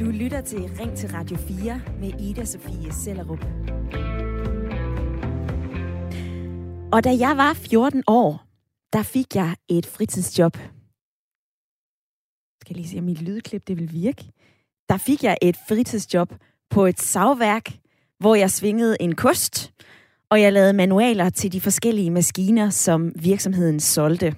Du 0.00 0.04
lytter 0.04 0.40
til 0.40 0.58
Ring 0.58 0.96
til 0.96 1.10
Radio 1.10 1.36
4 1.36 1.80
med 2.00 2.20
Ida 2.20 2.44
Sofie 2.44 2.92
Sellerup. 2.92 3.44
Og 6.92 7.04
da 7.04 7.10
jeg 7.18 7.36
var 7.36 7.54
14 7.54 8.02
år, 8.06 8.44
der 8.92 9.02
fik 9.02 9.34
jeg 9.34 9.56
et 9.68 9.86
fritidsjob. 9.86 10.56
Skal 12.60 12.74
jeg 12.74 12.76
lige 12.76 12.88
se, 12.88 12.98
om 12.98 13.04
mit 13.04 13.22
lydklip 13.22 13.66
det 13.66 13.76
vil 13.76 13.92
virke. 13.92 14.24
Der 14.88 14.96
fik 14.96 15.24
jeg 15.24 15.36
et 15.42 15.56
fritidsjob 15.68 16.34
på 16.70 16.86
et 16.86 17.00
savværk, 17.00 17.72
hvor 18.18 18.34
jeg 18.34 18.50
svingede 18.50 18.96
en 19.00 19.14
kost, 19.14 19.72
og 20.30 20.40
jeg 20.40 20.52
lavede 20.52 20.72
manualer 20.72 21.30
til 21.30 21.52
de 21.52 21.60
forskellige 21.60 22.10
maskiner, 22.10 22.70
som 22.70 23.12
virksomheden 23.16 23.80
solgte. 23.80 24.36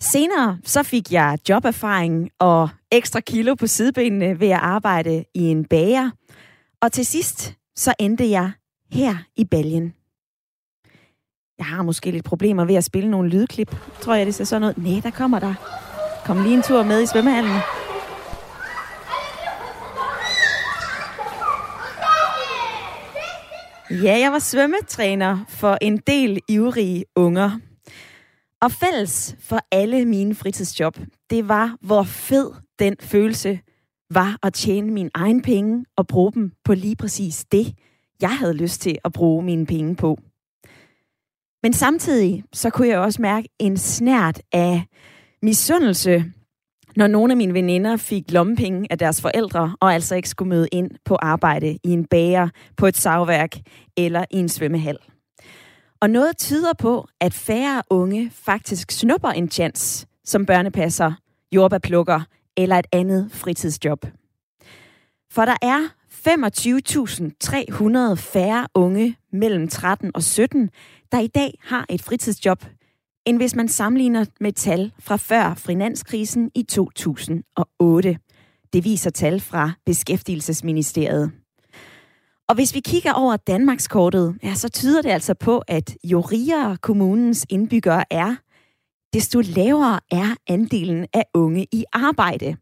Senere 0.00 0.58
så 0.64 0.82
fik 0.82 1.12
jeg 1.12 1.38
joberfaring 1.48 2.30
og 2.38 2.68
ekstra 2.92 3.20
kilo 3.20 3.54
på 3.54 3.66
sidebenene 3.66 4.40
ved 4.40 4.48
at 4.48 4.60
arbejde 4.62 5.24
i 5.34 5.42
en 5.42 5.64
bager. 5.64 6.10
Og 6.82 6.92
til 6.92 7.06
sidst 7.06 7.54
så 7.76 7.94
endte 7.98 8.30
jeg 8.30 8.50
her 8.92 9.16
i 9.36 9.44
Baljen. 9.44 9.94
Jeg 11.58 11.66
har 11.66 11.82
måske 11.82 12.10
lidt 12.10 12.24
problemer 12.24 12.64
ved 12.64 12.74
at 12.74 12.84
spille 12.84 13.10
nogle 13.10 13.28
lydklip. 13.30 13.76
Tror 14.00 14.14
jeg, 14.14 14.26
det 14.26 14.34
ser 14.34 14.44
sådan 14.44 14.60
noget. 14.60 14.78
Nej, 14.78 15.00
der 15.02 15.10
kommer 15.10 15.38
der. 15.38 15.54
Kom 16.26 16.42
lige 16.42 16.54
en 16.54 16.62
tur 16.62 16.82
med 16.82 17.02
i 17.02 17.06
svømmehallen. 17.06 17.58
Ja, 23.90 24.18
jeg 24.18 24.32
var 24.32 24.38
svømmetræner 24.38 25.44
for 25.48 25.78
en 25.80 25.96
del 25.96 26.40
ivrige 26.48 27.04
unger. 27.16 27.67
Og 28.62 28.72
fælles 28.72 29.36
for 29.40 29.58
alle 29.72 30.04
mine 30.04 30.34
fritidsjob, 30.34 30.98
det 31.30 31.48
var, 31.48 31.76
hvor 31.80 32.02
fed 32.02 32.50
den 32.78 32.96
følelse 33.00 33.60
var 34.10 34.38
at 34.42 34.54
tjene 34.54 34.92
mine 34.92 35.10
egen 35.14 35.42
penge 35.42 35.84
og 35.96 36.06
bruge 36.06 36.32
dem 36.32 36.52
på 36.64 36.74
lige 36.74 36.96
præcis 36.96 37.44
det, 37.52 37.74
jeg 38.20 38.38
havde 38.38 38.54
lyst 38.54 38.80
til 38.80 38.98
at 39.04 39.12
bruge 39.12 39.44
mine 39.44 39.66
penge 39.66 39.96
på. 39.96 40.18
Men 41.62 41.72
samtidig 41.72 42.44
så 42.52 42.70
kunne 42.70 42.88
jeg 42.88 42.98
også 42.98 43.22
mærke 43.22 43.48
en 43.58 43.76
snært 43.76 44.40
af 44.52 44.82
misundelse, 45.42 46.24
når 46.96 47.06
nogle 47.06 47.32
af 47.32 47.36
mine 47.36 47.54
veninder 47.54 47.96
fik 47.96 48.32
lommepenge 48.32 48.86
af 48.90 48.98
deres 48.98 49.22
forældre, 49.22 49.76
og 49.80 49.94
altså 49.94 50.14
ikke 50.14 50.28
skulle 50.28 50.48
møde 50.48 50.68
ind 50.72 50.90
på 51.04 51.14
arbejde 51.14 51.78
i 51.84 51.90
en 51.90 52.04
bager, 52.04 52.48
på 52.76 52.86
et 52.86 52.96
savværk 52.96 53.56
eller 53.96 54.24
i 54.30 54.36
en 54.36 54.48
svømmehal. 54.48 54.98
Og 56.00 56.10
noget 56.10 56.38
tyder 56.38 56.72
på, 56.78 57.08
at 57.20 57.34
færre 57.34 57.82
unge 57.90 58.30
faktisk 58.34 58.90
snupper 58.90 59.28
en 59.28 59.50
chance 59.50 60.06
som 60.24 60.46
børnepasser, 60.46 61.12
jordbærplukker 61.52 62.20
eller 62.56 62.76
et 62.76 62.86
andet 62.92 63.32
fritidsjob. 63.32 64.06
For 65.30 65.44
der 65.44 65.56
er 65.62 65.88
25.300 66.10 68.14
færre 68.14 68.66
unge 68.74 69.16
mellem 69.32 69.68
13 69.68 70.10
og 70.14 70.22
17, 70.22 70.70
der 71.12 71.20
i 71.20 71.26
dag 71.26 71.58
har 71.62 71.86
et 71.90 72.02
fritidsjob, 72.02 72.64
end 73.26 73.36
hvis 73.36 73.54
man 73.54 73.68
sammenligner 73.68 74.24
med 74.40 74.52
tal 74.52 74.92
fra 74.98 75.16
før 75.16 75.54
finanskrisen 75.54 76.50
i 76.54 76.62
2008. 76.62 78.18
Det 78.72 78.84
viser 78.84 79.10
tal 79.10 79.40
fra 79.40 79.72
Beskæftigelsesministeriet. 79.86 81.32
Og 82.48 82.54
hvis 82.54 82.74
vi 82.74 82.80
kigger 82.80 83.12
over 83.12 83.36
Danmarkskortet, 83.36 84.38
ja, 84.42 84.54
så 84.54 84.68
tyder 84.68 85.02
det 85.02 85.10
altså 85.10 85.34
på, 85.34 85.62
at 85.66 85.96
jo 86.04 86.20
rigere 86.20 86.76
kommunens 86.76 87.46
indbyggere 87.48 88.04
er, 88.10 88.36
desto 89.12 89.40
lavere 89.40 90.00
er 90.10 90.34
andelen 90.46 91.06
af 91.12 91.24
unge 91.34 91.66
i 91.72 91.84
arbejde. 91.92 92.56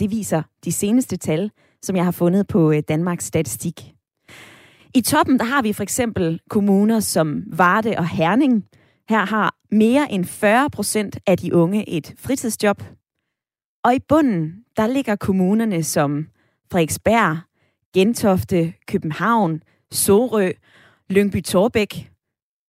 Det 0.00 0.10
viser 0.10 0.42
de 0.64 0.72
seneste 0.72 1.16
tal, 1.16 1.50
som 1.82 1.96
jeg 1.96 2.04
har 2.04 2.10
fundet 2.10 2.46
på 2.46 2.72
øh, 2.72 2.82
Danmarks 2.88 3.24
Statistik. 3.24 3.92
I 4.94 5.00
toppen 5.00 5.38
der 5.38 5.44
har 5.44 5.62
vi 5.62 5.72
for 5.72 5.82
eksempel 5.82 6.40
kommuner 6.50 7.00
som 7.00 7.42
Varde 7.46 7.94
og 7.98 8.08
Herning. 8.08 8.64
Her 9.08 9.26
har 9.26 9.54
mere 9.70 10.12
end 10.12 10.24
40 10.24 10.70
procent 10.70 11.18
af 11.26 11.38
de 11.38 11.54
unge 11.54 11.88
et 11.88 12.14
fritidsjob. 12.18 12.82
Og 13.84 13.94
i 13.94 13.98
bunden, 14.08 14.64
der 14.76 14.86
ligger 14.86 15.16
kommunerne 15.16 15.82
som 15.82 16.26
Frederiksberg, 16.70 17.45
Gentofte, 17.96 18.74
København, 18.86 19.62
Sorø, 19.90 20.50
Lyngby 21.10 21.42
Torbæk. 21.42 21.94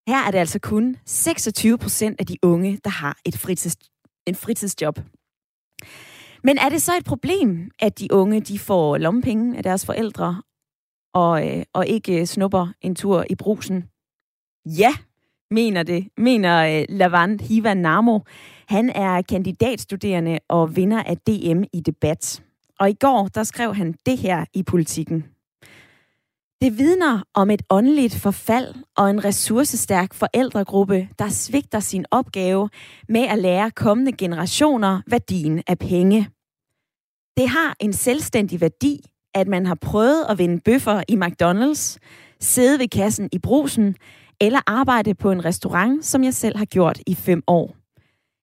Her 0.08 0.28
er 0.28 0.32
det 0.32 0.38
altså 0.38 0.60
kun 0.60 0.96
26 1.06 1.78
procent 1.78 2.20
af 2.20 2.26
de 2.26 2.38
unge, 2.44 2.80
der 2.84 2.90
har 2.90 3.18
et 3.26 3.38
fritids, 3.38 3.78
en 4.28 4.36
fritidsjob. 4.36 5.00
Men 6.44 6.58
er 6.58 6.70
det 6.70 6.82
så 6.82 6.98
et 6.98 7.06
problem, 7.06 7.72
at 7.80 8.00
de 8.00 8.08
unge 8.12 8.42
de 8.42 8.60
får 8.60 8.98
lommepenge 8.98 9.58
af 9.58 9.64
deres 9.64 9.86
forældre, 9.86 10.42
og, 11.14 11.48
øh, 11.48 11.64
og 11.74 11.88
ikke 11.88 12.20
øh, 12.20 12.26
snupper 12.26 12.68
en 12.82 12.96
tur 12.96 13.26
i 13.30 13.36
brusen? 13.36 13.84
Ja, 14.66 14.94
mener 15.52 15.84
det, 15.84 16.08
mener 16.18 16.80
øh, 16.80 16.86
Lavand 16.90 17.40
Hiva 17.40 17.74
Namo. 17.74 18.20
Han 18.68 18.90
er 18.90 19.22
kandidatstuderende 19.22 20.40
og 20.50 20.76
vinder 20.76 21.04
af 21.04 21.18
DM 21.18 21.64
i 21.74 21.80
debat. 21.86 22.47
Og 22.80 22.90
i 22.90 22.94
går, 22.94 23.28
der 23.28 23.44
skrev 23.44 23.76
han 23.76 23.96
det 24.06 24.18
her 24.18 24.46
i 24.54 24.64
politikken. 24.64 25.26
Det 26.62 26.78
vidner 26.78 27.24
om 27.34 27.50
et 27.50 27.62
åndeligt 27.70 28.16
forfald 28.16 28.76
og 28.96 29.10
en 29.10 29.26
ressourcestærk 29.26 30.14
forældregruppe, 30.14 31.10
der 31.20 31.30
svigter 31.30 31.80
sin 31.80 32.06
opgave 32.12 32.70
med 33.10 33.22
at 33.22 33.40
lære 33.40 33.72
kommende 33.72 34.12
generationer 34.12 35.02
værdien 35.08 35.64
af 35.68 35.80
penge. 35.80 36.30
Det 37.38 37.50
har 37.50 37.76
en 37.80 37.94
selvstændig 37.94 38.62
værdi, 38.62 39.02
at 39.34 39.48
man 39.48 39.66
har 39.66 39.76
prøvet 39.76 40.26
at 40.30 40.38
vinde 40.38 40.62
bøffer 40.66 41.04
i 41.08 41.16
McDonald's, 41.16 41.98
sidde 42.40 42.80
ved 42.80 42.88
kassen 42.88 43.30
i 43.32 43.40
brusen 43.40 43.96
eller 44.42 44.60
arbejde 44.68 45.16
på 45.16 45.32
en 45.32 45.46
restaurant, 45.46 46.06
som 46.06 46.24
jeg 46.24 46.34
selv 46.34 46.58
har 46.58 46.66
gjort 46.66 47.00
i 47.08 47.16
fem 47.16 47.44
år. 47.48 47.76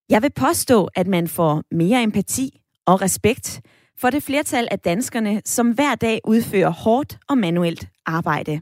Jeg 0.09 0.23
vil 0.23 0.31
påstå, 0.31 0.89
at 0.95 1.07
man 1.07 1.29
får 1.29 1.63
mere 1.71 2.03
empati 2.03 2.61
og 2.87 3.03
respekt 3.03 3.61
for 3.99 4.11
det 4.11 4.23
flertal 4.23 4.69
af 4.71 4.79
danskerne, 4.79 5.43
som 5.45 5.71
hver 5.71 5.95
dag 5.95 6.21
udfører 6.25 6.71
hårdt 6.71 7.19
og 7.29 7.39
manuelt 7.39 7.89
arbejde. 8.07 8.61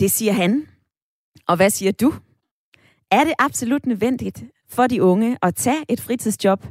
Det 0.00 0.10
siger 0.10 0.32
han. 0.32 0.66
Og 1.48 1.56
hvad 1.56 1.70
siger 1.70 1.92
du? 1.92 2.14
Er 3.10 3.24
det 3.24 3.34
absolut 3.38 3.86
nødvendigt 3.86 4.44
for 4.68 4.86
de 4.86 5.02
unge 5.02 5.38
at 5.42 5.54
tage 5.54 5.84
et 5.88 6.00
fritidsjob, 6.00 6.66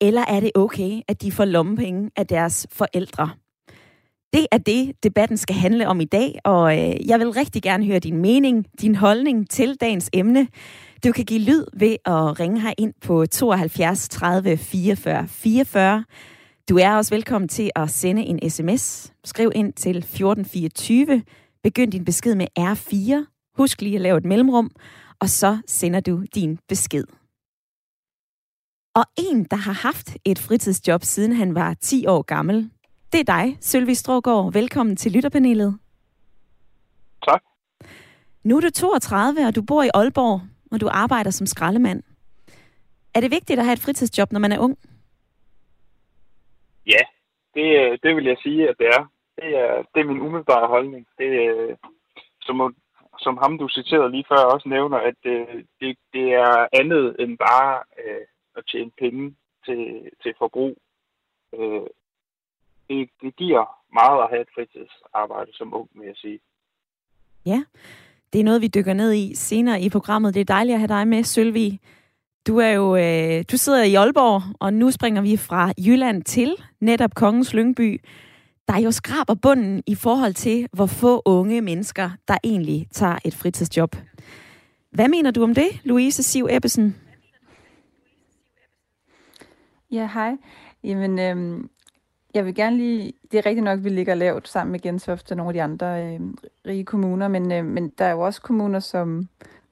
eller 0.00 0.24
er 0.28 0.40
det 0.40 0.50
okay, 0.54 1.00
at 1.08 1.22
de 1.22 1.32
får 1.32 1.44
lommepenge 1.44 2.10
af 2.16 2.26
deres 2.26 2.66
forældre? 2.72 3.30
Det 4.32 4.46
er 4.52 4.58
det, 4.58 4.92
debatten 5.02 5.36
skal 5.36 5.56
handle 5.56 5.88
om 5.88 6.00
i 6.00 6.04
dag, 6.04 6.38
og 6.44 6.78
øh, 6.78 7.08
jeg 7.08 7.18
vil 7.20 7.30
rigtig 7.30 7.62
gerne 7.62 7.86
høre 7.86 7.98
din 7.98 8.16
mening, 8.16 8.66
din 8.80 8.94
holdning 8.94 9.50
til 9.50 9.76
dagens 9.80 10.10
emne. 10.12 10.48
Du 11.04 11.12
kan 11.12 11.24
give 11.24 11.40
lyd 11.40 11.64
ved 11.72 11.96
at 12.04 12.40
ringe 12.40 12.60
her 12.60 12.72
ind 12.78 12.94
på 13.00 13.26
72 13.26 14.08
30 14.08 14.56
44 14.56 15.28
44. 15.28 16.04
Du 16.68 16.78
er 16.78 16.96
også 16.96 17.14
velkommen 17.14 17.48
til 17.48 17.70
at 17.76 17.90
sende 17.90 18.22
en 18.22 18.50
sms. 18.50 19.12
Skriv 19.24 19.52
ind 19.54 19.72
til 19.72 19.96
1424. 19.96 21.22
Begynd 21.62 21.92
din 21.92 22.04
besked 22.04 22.34
med 22.34 22.46
R4. 22.58 23.32
Husk 23.56 23.80
lige 23.80 23.94
at 23.94 24.00
lave 24.00 24.18
et 24.18 24.24
mellemrum, 24.24 24.70
og 25.20 25.28
så 25.28 25.58
sender 25.66 26.00
du 26.00 26.24
din 26.34 26.58
besked. 26.68 27.04
Og 28.94 29.04
en, 29.16 29.44
der 29.44 29.56
har 29.56 29.72
haft 29.72 30.16
et 30.24 30.38
fritidsjob 30.38 31.04
siden 31.04 31.32
han 31.32 31.54
var 31.54 31.74
10 31.74 32.06
år 32.06 32.22
gammel, 32.22 32.70
det 33.12 33.20
er 33.20 33.24
dig, 33.24 33.58
Sølvi 33.60 33.94
Strågaard. 33.94 34.52
Velkommen 34.52 34.96
til 34.96 35.12
Lytterpanelet. 35.12 35.78
Tak. 37.28 37.42
Nu 38.44 38.56
er 38.56 38.60
du 38.60 38.70
32, 38.70 39.46
og 39.46 39.54
du 39.54 39.62
bor 39.62 39.82
i 39.82 39.90
Aalborg, 39.94 40.40
og 40.70 40.80
du 40.80 40.88
arbejder 40.92 41.30
som 41.30 41.46
skraldemand. 41.46 42.02
Er 43.14 43.20
det 43.20 43.30
vigtigt 43.30 43.58
at 43.58 43.64
have 43.64 43.72
et 43.72 43.80
fritidsjob, 43.80 44.32
når 44.32 44.40
man 44.40 44.52
er 44.52 44.58
ung? 44.58 44.78
Ja, 46.86 47.02
det, 47.54 47.66
øh, 47.80 47.98
det 48.02 48.16
vil 48.16 48.24
jeg 48.24 48.36
sige, 48.42 48.68
at 48.68 48.76
det 48.78 48.86
er. 48.86 49.02
Det 49.36 49.48
er, 49.58 49.82
det 49.94 50.00
er 50.00 50.04
min 50.04 50.20
umiddelbare 50.20 50.68
holdning. 50.68 51.06
Det, 51.18 51.30
øh, 51.50 51.76
som, 52.40 52.76
som 53.18 53.38
ham, 53.42 53.58
du 53.58 53.68
citerede 53.68 54.10
lige 54.10 54.24
før, 54.28 54.52
også 54.54 54.68
nævner, 54.68 54.98
at 54.98 55.20
øh, 55.24 55.64
det, 55.80 55.98
det, 56.12 56.26
er 56.32 56.66
andet 56.72 57.16
end 57.18 57.38
bare 57.38 57.82
øh, 58.04 58.26
at 58.56 58.64
tjene 58.72 58.90
penge 58.98 59.34
til, 59.66 60.10
til 60.22 60.34
forbrug. 60.38 60.76
Øh, 61.54 61.86
det, 62.88 63.10
det 63.22 63.36
giver 63.36 63.64
meget 63.92 64.22
at 64.22 64.30
have 64.30 64.42
et 64.42 64.54
fritidsarbejde 64.54 65.52
som 65.54 65.74
ung, 65.74 65.88
vil 65.94 66.06
jeg 66.06 66.16
sige. 66.16 66.40
Ja, 67.46 67.64
det 68.32 68.40
er 68.40 68.44
noget, 68.44 68.62
vi 68.62 68.68
dykker 68.68 68.94
ned 68.94 69.12
i 69.12 69.34
senere 69.34 69.80
i 69.80 69.90
programmet. 69.90 70.34
Det 70.34 70.40
er 70.40 70.54
dejligt 70.54 70.74
at 70.74 70.80
have 70.80 70.98
dig 70.98 71.08
med, 71.08 71.22
Sølvi. 71.22 71.80
Du 72.46 72.58
er 72.58 72.68
jo, 72.68 72.96
øh, 72.96 73.44
du 73.52 73.56
sidder 73.56 73.82
i 73.82 73.94
Aalborg, 73.94 74.42
og 74.60 74.74
nu 74.74 74.90
springer 74.90 75.22
vi 75.22 75.36
fra 75.36 75.72
Jylland 75.78 76.22
til 76.22 76.56
netop 76.80 77.14
Kongens 77.14 77.54
Lyngby, 77.54 78.00
der 78.68 78.78
jo 78.78 78.90
skraber 78.90 79.34
bunden 79.34 79.82
i 79.86 79.94
forhold 79.94 80.34
til, 80.34 80.68
hvor 80.72 80.86
få 80.86 81.22
unge 81.24 81.60
mennesker, 81.60 82.10
der 82.28 82.36
egentlig 82.44 82.88
tager 82.92 83.18
et 83.24 83.34
fritidsjob. 83.34 83.96
Hvad 84.90 85.08
mener 85.08 85.30
du 85.30 85.42
om 85.42 85.54
det, 85.54 85.68
Louise 85.84 86.22
Siv 86.22 86.48
Ebbesen? 86.50 86.96
Ja, 89.90 90.08
hej. 90.14 90.36
Jamen, 90.84 91.18
øhm, 91.18 91.70
jeg 92.34 92.44
vil 92.46 92.54
gerne 92.54 92.76
lige... 92.76 93.12
Det 93.32 93.38
er 93.38 93.46
rigtigt 93.46 93.64
nok, 93.64 93.78
at 93.78 93.84
vi 93.84 93.88
ligger 93.88 94.14
lavt 94.14 94.48
sammen 94.48 94.72
med 94.72 94.80
Gentofte 94.80 95.32
og 95.32 95.36
nogle 95.36 95.50
af 95.50 95.54
de 95.54 95.62
andre 95.62 96.14
øh, 96.14 96.20
rige 96.66 96.84
kommuner, 96.84 97.28
men, 97.28 97.52
øh, 97.52 97.64
men 97.64 97.88
der 97.98 98.04
er 98.04 98.10
jo 98.10 98.20
også 98.20 98.42
kommuner 98.42 98.80
som 98.80 99.28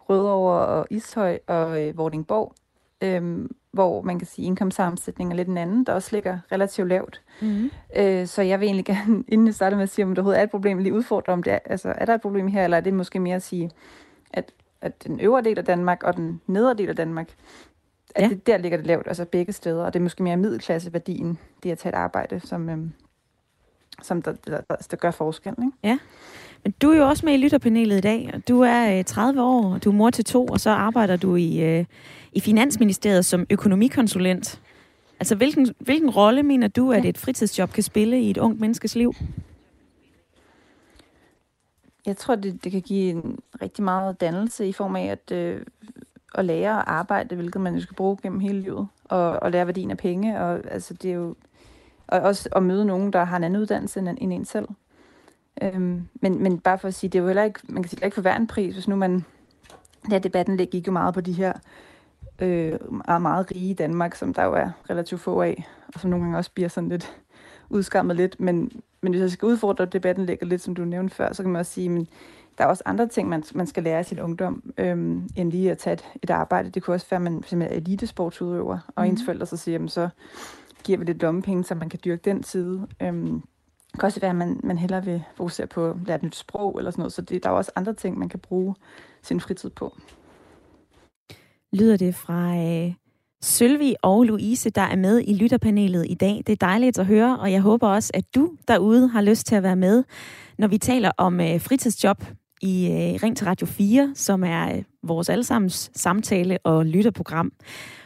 Rødovre 0.08 0.66
og 0.66 0.86
Ishøj 0.90 1.38
og 1.46 1.82
øh, 1.82 1.96
Vordingborg, 1.98 2.54
øh, 3.02 3.48
hvor 3.72 4.02
man 4.02 4.18
kan 4.18 4.26
sige, 4.26 4.46
indkomstsammensætningen 4.46 5.32
er 5.32 5.36
lidt 5.36 5.48
en 5.48 5.58
anden, 5.58 5.84
der 5.84 5.92
også 5.92 6.08
ligger 6.12 6.38
relativt 6.52 6.88
lavt. 6.88 7.20
Mm-hmm. 7.40 7.70
Øh, 7.96 8.26
så 8.26 8.42
jeg 8.42 8.60
vil 8.60 8.66
egentlig 8.66 8.84
gerne, 8.84 9.24
inden 9.32 9.46
jeg 9.46 9.54
starter 9.54 9.76
med 9.76 9.82
at 9.82 9.90
sige, 9.90 10.04
om 10.04 10.14
der 10.14 10.22
overhovedet 10.22 10.38
er 10.38 10.44
et 10.44 10.50
problem, 10.50 10.78
lige 10.78 10.94
udfordre, 10.94 11.32
om 11.32 11.42
det 11.42 11.52
er, 11.52 11.58
altså, 11.64 11.94
er 11.96 12.04
der 12.04 12.14
et 12.14 12.20
problem 12.20 12.46
her, 12.46 12.64
eller 12.64 12.76
er 12.76 12.80
det 12.80 12.94
måske 12.94 13.20
mere 13.20 13.36
at 13.36 13.42
sige, 13.42 13.70
at, 14.30 14.52
at 14.80 15.04
den 15.04 15.20
øvre 15.20 15.42
del 15.42 15.58
af 15.58 15.64
Danmark 15.64 16.02
og 16.02 16.16
den 16.16 16.40
nedre 16.46 16.74
del 16.74 16.88
af 16.88 16.96
Danmark, 16.96 17.28
at 18.14 18.22
ja. 18.22 18.28
det, 18.28 18.46
der 18.46 18.56
ligger 18.56 18.78
det 18.78 18.86
lavt, 18.86 19.06
altså 19.06 19.24
begge 19.24 19.52
steder, 19.52 19.84
og 19.84 19.92
det 19.92 19.98
er 19.98 20.02
måske 20.02 20.22
mere 20.22 20.36
middelklasseværdien, 20.36 21.38
det 21.62 21.70
at 21.70 21.78
tage 21.78 21.92
et 21.92 21.96
arbejde, 21.96 22.40
som, 22.40 22.68
øhm, 22.68 22.92
som 24.02 24.22
der, 24.22 24.32
der, 24.32 24.60
der, 24.60 24.76
der 24.90 24.96
gør 24.96 25.10
forskel. 25.10 25.52
Ikke? 25.58 25.72
Ja, 25.82 25.98
men 26.64 26.74
du 26.82 26.90
er 26.90 26.96
jo 26.96 27.08
også 27.08 27.26
med 27.26 27.34
i 27.34 27.36
lytterpanelet 27.36 27.98
i 27.98 28.00
dag. 28.00 28.40
Du 28.48 28.60
er 28.60 28.98
øh, 28.98 29.04
30 29.04 29.42
år, 29.42 29.78
du 29.78 29.90
er 29.90 29.94
mor 29.94 30.10
til 30.10 30.24
to, 30.24 30.46
og 30.46 30.60
så 30.60 30.70
arbejder 30.70 31.16
du 31.16 31.36
i, 31.36 31.60
øh, 31.62 31.84
i 32.32 32.40
Finansministeriet 32.40 33.24
som 33.24 33.46
økonomikonsulent. 33.50 34.60
Altså, 35.20 35.34
hvilken, 35.34 35.74
hvilken 35.78 36.10
rolle 36.10 36.42
mener 36.42 36.68
du, 36.68 36.92
at 36.92 37.04
et 37.04 37.18
fritidsjob 37.18 37.72
kan 37.72 37.82
spille 37.82 38.20
i 38.20 38.30
et 38.30 38.38
ungt 38.38 38.60
menneskes 38.60 38.94
liv? 38.94 39.14
Jeg 42.06 42.16
tror, 42.16 42.34
det, 42.34 42.64
det 42.64 42.72
kan 42.72 42.80
give 42.82 43.10
en 43.10 43.38
rigtig 43.62 43.84
meget 43.84 44.20
dannelse 44.20 44.68
i 44.68 44.72
form 44.72 44.96
af 44.96 45.06
at, 45.06 45.32
øh, 45.32 45.60
at 46.34 46.44
lære 46.44 46.78
at 46.78 46.84
arbejde, 46.86 47.34
hvilket 47.34 47.60
man 47.60 47.74
jo 47.74 47.80
skal 47.80 47.96
bruge 47.96 48.16
gennem 48.22 48.40
hele 48.40 48.60
livet, 48.60 48.88
og, 49.04 49.42
og 49.42 49.50
lære 49.50 49.66
værdien 49.66 49.90
af 49.90 49.96
penge, 49.96 50.40
og 50.40 50.60
altså, 50.70 50.94
det 50.94 51.10
er 51.10 51.14
jo 51.14 51.34
og 52.06 52.20
også 52.20 52.48
at 52.56 52.62
møde 52.62 52.84
nogen, 52.84 53.12
der 53.12 53.24
har 53.24 53.36
en 53.36 53.44
anden 53.44 53.62
uddannelse 53.62 54.00
end, 54.00 54.08
end 54.20 54.32
en 54.32 54.44
selv. 54.44 54.68
Øhm, 55.62 56.08
men, 56.14 56.42
men 56.42 56.58
bare 56.58 56.78
for 56.78 56.88
at 56.88 56.94
sige, 56.94 57.10
det 57.10 57.18
er 57.18 57.22
jo 57.22 57.28
heller 57.28 57.42
ikke, 57.42 57.60
man 57.68 57.82
kan 57.82 57.90
sige, 57.90 58.04
ikke 58.04 58.14
for 58.14 58.22
hver 58.22 58.36
en 58.36 58.46
pris, 58.46 58.74
hvis 58.74 58.88
nu 58.88 58.96
man, 58.96 59.24
ja, 60.10 60.18
debatten 60.18 60.56
gik 60.58 60.86
jo 60.86 60.92
meget 60.92 61.14
på 61.14 61.20
de 61.20 61.32
her 61.32 61.52
øh, 62.38 62.78
meget, 63.06 63.22
meget 63.22 63.50
rige 63.50 63.70
i 63.70 63.74
Danmark, 63.74 64.14
som 64.14 64.34
der 64.34 64.44
jo 64.44 64.52
er 64.52 64.70
relativt 64.90 65.20
få 65.20 65.42
af, 65.42 65.64
og 65.94 66.00
som 66.00 66.10
nogle 66.10 66.24
gange 66.24 66.38
også 66.38 66.50
bliver 66.54 66.68
sådan 66.68 66.88
lidt 66.88 67.16
udskammet 67.70 68.16
lidt, 68.16 68.40
men, 68.40 68.70
men 69.00 69.12
hvis 69.12 69.20
jeg 69.22 69.30
skal 69.30 69.46
udfordre 69.46 69.84
debatten 69.84 70.26
ligger 70.26 70.46
lidt, 70.46 70.62
som 70.62 70.74
du 70.74 70.84
nævnte 70.84 71.14
før, 71.14 71.32
så 71.32 71.42
kan 71.42 71.52
man 71.52 71.60
også 71.60 71.72
sige, 71.72 71.88
men 71.88 72.08
der 72.58 72.64
er 72.64 72.68
også 72.68 72.82
andre 72.86 73.08
ting, 73.08 73.28
man, 73.28 73.44
man 73.54 73.66
skal 73.66 73.82
lære 73.82 74.00
i 74.00 74.04
sin 74.04 74.20
ungdom, 74.20 74.72
øhm, 74.78 75.28
end 75.36 75.50
lige 75.50 75.70
at 75.70 75.78
tage 75.78 75.94
et, 75.94 76.04
et 76.22 76.30
arbejde. 76.30 76.70
Det 76.70 76.82
kunne 76.82 76.94
også 76.94 77.06
være, 77.10 77.18
at 77.18 77.22
man 77.22 77.32
simpelthen 77.32 77.62
er 77.62 77.80
elitesportsudøver, 77.80 78.78
og 78.96 79.04
mm. 79.04 79.10
ens 79.10 79.24
forældre 79.24 79.46
så 79.46 79.56
siger, 79.56 79.72
jamen, 79.72 79.88
så 79.88 80.08
giver 80.84 80.98
vi 80.98 81.04
lidt 81.04 81.22
lommepenge, 81.22 81.64
så 81.64 81.74
man 81.74 81.88
kan 81.88 82.00
dyrke 82.04 82.22
den 82.24 82.42
side. 82.42 82.86
Øhm, 83.02 83.42
det 83.92 84.00
kan 84.00 84.06
også 84.06 84.20
være, 84.20 84.30
at 84.30 84.36
man, 84.36 84.60
man 84.64 84.78
hellere 84.78 85.04
vil 85.04 85.22
fokusere 85.34 85.66
på 85.66 85.90
at 85.90 85.96
lære 86.06 86.16
et 86.16 86.22
nyt 86.22 86.36
sprog 86.36 86.78
eller 86.78 86.90
sådan 86.90 87.00
noget, 87.00 87.12
så 87.12 87.22
det, 87.22 87.42
der 87.42 87.48
er 87.48 87.54
også 87.54 87.72
andre 87.76 87.94
ting, 87.94 88.18
man 88.18 88.28
kan 88.28 88.40
bruge 88.40 88.74
sin 89.22 89.40
fritid 89.40 89.70
på. 89.70 89.96
Lyder 91.72 91.96
det 91.96 92.14
fra 92.14 92.56
øh, 92.56 92.94
Sølvi 93.42 93.94
og 94.02 94.24
Louise, 94.24 94.70
der 94.70 94.82
er 94.82 94.96
med 94.96 95.22
i 95.26 95.34
lytterpanelet 95.34 96.06
i 96.08 96.14
dag. 96.14 96.42
Det 96.46 96.52
er 96.52 96.66
dejligt 96.66 96.98
at 96.98 97.06
høre, 97.06 97.38
og 97.38 97.52
jeg 97.52 97.60
håber 97.60 97.88
også, 97.88 98.10
at 98.14 98.24
du 98.34 98.52
derude 98.68 99.08
har 99.08 99.22
lyst 99.22 99.46
til 99.46 99.54
at 99.54 99.62
være 99.62 99.76
med, 99.76 100.04
når 100.58 100.68
vi 100.68 100.78
taler 100.78 101.10
om 101.16 101.40
øh, 101.40 101.60
fritidsjob 101.60 102.24
i 102.62 102.86
øh, 102.86 103.22
Ring 103.22 103.36
til 103.36 103.46
Radio 103.46 103.66
4, 103.66 104.12
som 104.14 104.44
er 104.44 104.76
øh, 104.76 104.84
vores 105.02 105.28
allesammens 105.28 105.90
samtale- 105.94 106.58
og 106.64 106.86
lytterprogram. 106.86 107.52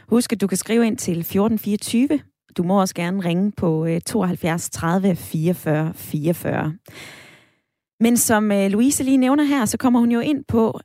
Husk, 0.09 0.33
at 0.33 0.41
du 0.41 0.47
kan 0.47 0.59
skrive 0.59 0.87
ind 0.87 0.97
til 0.97 1.19
1424. 1.19 2.09
Du 2.57 2.63
må 2.63 2.81
også 2.81 2.95
gerne 2.95 3.25
ringe 3.25 3.53
på 3.53 3.87
72 4.07 4.71
30 4.71 5.17
44 5.17 5.95
44. 5.95 6.75
Men 8.01 8.17
som 8.17 8.53
øh, 8.53 8.71
Louise 8.71 9.05
lige 9.05 9.17
nævner 9.17 9.45
her, 9.45 9.65
så 9.65 9.79
kommer 9.79 10.01
hun 10.01 10.13
jo 10.13 10.21
ind 10.21 10.45
på, 10.45 10.81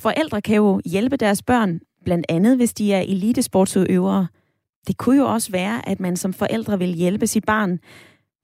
forældre 0.00 0.42
kan 0.42 0.56
jo 0.56 0.80
hjælpe 0.84 1.16
deres 1.16 1.42
børn, 1.42 1.80
blandt 2.04 2.26
andet 2.28 2.56
hvis 2.56 2.74
de 2.74 2.92
er 2.92 3.00
elitesportsudøvere. 3.00 4.26
Det 4.86 4.96
kunne 4.96 5.16
jo 5.16 5.32
også 5.32 5.52
være, 5.52 5.88
at 5.88 6.00
man 6.00 6.16
som 6.16 6.32
forældre 6.32 6.78
vil 6.78 6.94
hjælpe 6.94 7.26
sit 7.26 7.44
barn, 7.44 7.78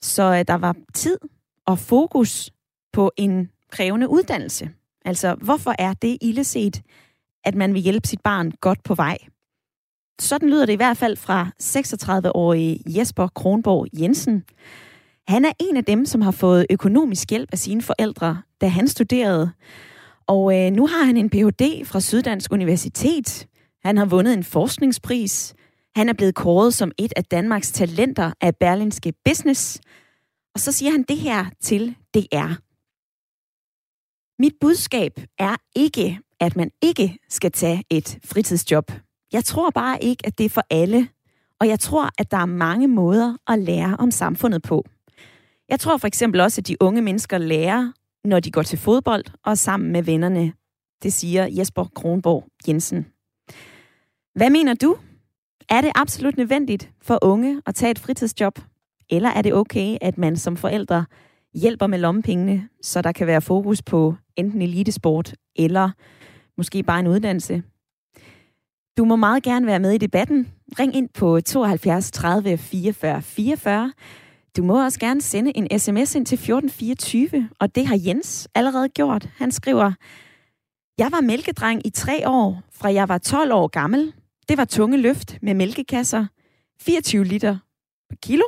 så 0.02 0.22
øh, 0.22 0.44
der 0.48 0.54
var 0.54 0.76
tid 0.94 1.18
og 1.66 1.78
fokus 1.78 2.50
på 2.92 3.12
en 3.16 3.50
krævende 3.70 4.08
uddannelse. 4.08 4.70
Altså, 5.04 5.34
hvorfor 5.34 5.74
er 5.78 5.94
det 5.94 6.18
illeset, 6.20 6.82
at 7.44 7.54
man 7.54 7.74
vil 7.74 7.82
hjælpe 7.82 8.08
sit 8.08 8.20
barn 8.20 8.50
godt 8.50 8.82
på 8.82 8.94
vej? 8.94 9.18
Sådan 10.22 10.48
lyder 10.48 10.66
det 10.66 10.72
i 10.72 10.76
hvert 10.76 10.96
fald 10.96 11.16
fra 11.16 11.48
36-årige 11.62 12.82
Jesper 12.86 13.28
Kronborg 13.28 13.86
Jensen. 14.00 14.44
Han 15.28 15.44
er 15.44 15.52
en 15.60 15.76
af 15.76 15.84
dem, 15.84 16.06
som 16.06 16.20
har 16.20 16.30
fået 16.30 16.66
økonomisk 16.70 17.30
hjælp 17.30 17.48
af 17.52 17.58
sine 17.58 17.82
forældre, 17.82 18.42
da 18.60 18.66
han 18.66 18.88
studerede. 18.88 19.50
Og 20.26 20.58
øh, 20.58 20.72
nu 20.72 20.86
har 20.86 21.04
han 21.04 21.16
en 21.16 21.30
Ph.D. 21.30 21.84
fra 21.86 22.00
Syddansk 22.00 22.52
Universitet. 22.52 23.46
Han 23.84 23.96
har 23.96 24.04
vundet 24.04 24.34
en 24.34 24.44
forskningspris. 24.44 25.54
Han 25.96 26.08
er 26.08 26.12
blevet 26.12 26.34
kåret 26.34 26.74
som 26.74 26.92
et 26.98 27.12
af 27.16 27.24
Danmarks 27.24 27.72
talenter 27.72 28.32
af 28.40 28.56
Berlinske 28.56 29.12
Business. 29.24 29.80
Og 30.54 30.60
så 30.60 30.72
siger 30.72 30.90
han 30.90 31.02
det 31.02 31.16
her 31.16 31.46
til 31.60 31.94
DR. 32.14 32.52
Mit 34.42 34.54
budskab 34.60 35.20
er 35.38 35.56
ikke, 35.76 36.18
at 36.40 36.56
man 36.56 36.70
ikke 36.82 37.18
skal 37.28 37.52
tage 37.52 37.84
et 37.90 38.18
fritidsjob. 38.24 38.92
Jeg 39.32 39.44
tror 39.44 39.70
bare 39.70 40.04
ikke, 40.04 40.26
at 40.26 40.38
det 40.38 40.44
er 40.44 40.50
for 40.50 40.66
alle. 40.70 41.08
Og 41.60 41.68
jeg 41.68 41.80
tror, 41.80 42.10
at 42.18 42.30
der 42.30 42.36
er 42.36 42.46
mange 42.46 42.88
måder 42.88 43.36
at 43.46 43.58
lære 43.58 43.96
om 43.98 44.10
samfundet 44.10 44.62
på. 44.62 44.84
Jeg 45.68 45.80
tror 45.80 45.96
for 45.96 46.06
eksempel 46.06 46.40
også, 46.40 46.60
at 46.60 46.68
de 46.68 46.82
unge 46.82 47.02
mennesker 47.02 47.38
lærer, 47.38 47.92
når 48.24 48.40
de 48.40 48.50
går 48.50 48.62
til 48.62 48.78
fodbold 48.78 49.24
og 49.44 49.58
sammen 49.58 49.92
med 49.92 50.02
vennerne. 50.02 50.52
Det 51.02 51.12
siger 51.12 51.48
Jesper 51.50 51.84
Kronborg 51.94 52.44
Jensen. 52.68 53.06
Hvad 54.34 54.50
mener 54.50 54.74
du? 54.74 54.96
Er 55.68 55.80
det 55.80 55.92
absolut 55.94 56.36
nødvendigt 56.36 56.90
for 57.02 57.18
unge 57.22 57.62
at 57.66 57.74
tage 57.74 57.90
et 57.90 57.98
fritidsjob? 57.98 58.58
Eller 59.10 59.28
er 59.28 59.42
det 59.42 59.54
okay, 59.54 59.96
at 60.00 60.18
man 60.18 60.36
som 60.36 60.56
forældre 60.56 61.04
hjælper 61.54 61.86
med 61.86 61.98
lommepengene, 61.98 62.68
så 62.82 63.02
der 63.02 63.12
kan 63.12 63.26
være 63.26 63.40
fokus 63.40 63.82
på 63.82 64.14
enten 64.36 64.62
elitesport 64.62 65.34
eller 65.56 65.90
måske 66.56 66.82
bare 66.82 67.00
en 67.00 67.06
uddannelse. 67.06 67.62
Du 68.98 69.04
må 69.04 69.16
meget 69.16 69.42
gerne 69.42 69.66
være 69.66 69.78
med 69.80 69.92
i 69.92 69.98
debatten. 69.98 70.52
Ring 70.78 70.96
ind 70.96 71.08
på 71.08 71.40
72 71.40 72.10
30 72.10 72.58
44 72.58 73.22
44. 73.22 73.92
Du 74.56 74.64
må 74.64 74.84
også 74.84 75.00
gerne 75.00 75.20
sende 75.22 75.56
en 75.56 75.78
sms 75.78 76.14
ind 76.14 76.26
til 76.26 76.36
1424, 76.36 77.48
og 77.60 77.74
det 77.74 77.86
har 77.86 78.00
Jens 78.06 78.48
allerede 78.54 78.88
gjort. 78.88 79.28
Han 79.36 79.52
skriver, 79.52 79.92
Jeg 80.98 81.12
var 81.12 81.20
mælkedreng 81.20 81.86
i 81.86 81.90
tre 81.90 82.28
år, 82.28 82.62
fra 82.72 82.92
jeg 82.92 83.08
var 83.08 83.18
12 83.18 83.52
år 83.52 83.66
gammel. 83.66 84.12
Det 84.48 84.58
var 84.58 84.64
tunge 84.64 84.96
løft 84.96 85.38
med 85.42 85.54
mælkekasser, 85.54 86.26
24 86.80 87.24
liter 87.24 87.58
per 88.10 88.16
kilo, 88.22 88.44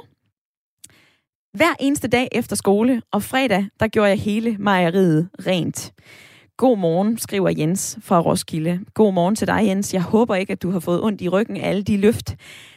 hver 1.53 1.75
eneste 1.81 2.09
dag 2.09 2.29
efter 2.33 2.57
skole, 2.57 3.03
og 3.13 3.23
fredag, 3.23 3.67
der 3.81 3.89
gjorde 3.89 4.09
jeg 4.09 4.19
hele 4.19 4.57
mejeriet 4.59 5.29
rent. 5.47 5.93
God 6.57 6.79
morgen, 6.79 7.19
skriver 7.19 7.53
Jens 7.59 7.99
fra 8.03 8.21
Roskilde. 8.21 8.81
God 8.95 9.13
morgen 9.13 9.35
til 9.35 9.47
dig, 9.47 9.61
Jens. 9.67 9.95
Jeg 9.95 10.03
håber 10.03 10.35
ikke, 10.35 10.53
at 10.53 10.63
du 10.63 10.71
har 10.71 10.81
fået 10.81 11.03
ondt 11.03 11.21
i 11.21 11.29
ryggen 11.29 11.57
af 11.57 11.69
alle 11.69 11.83
de 11.83 11.97
løft. 11.97 12.37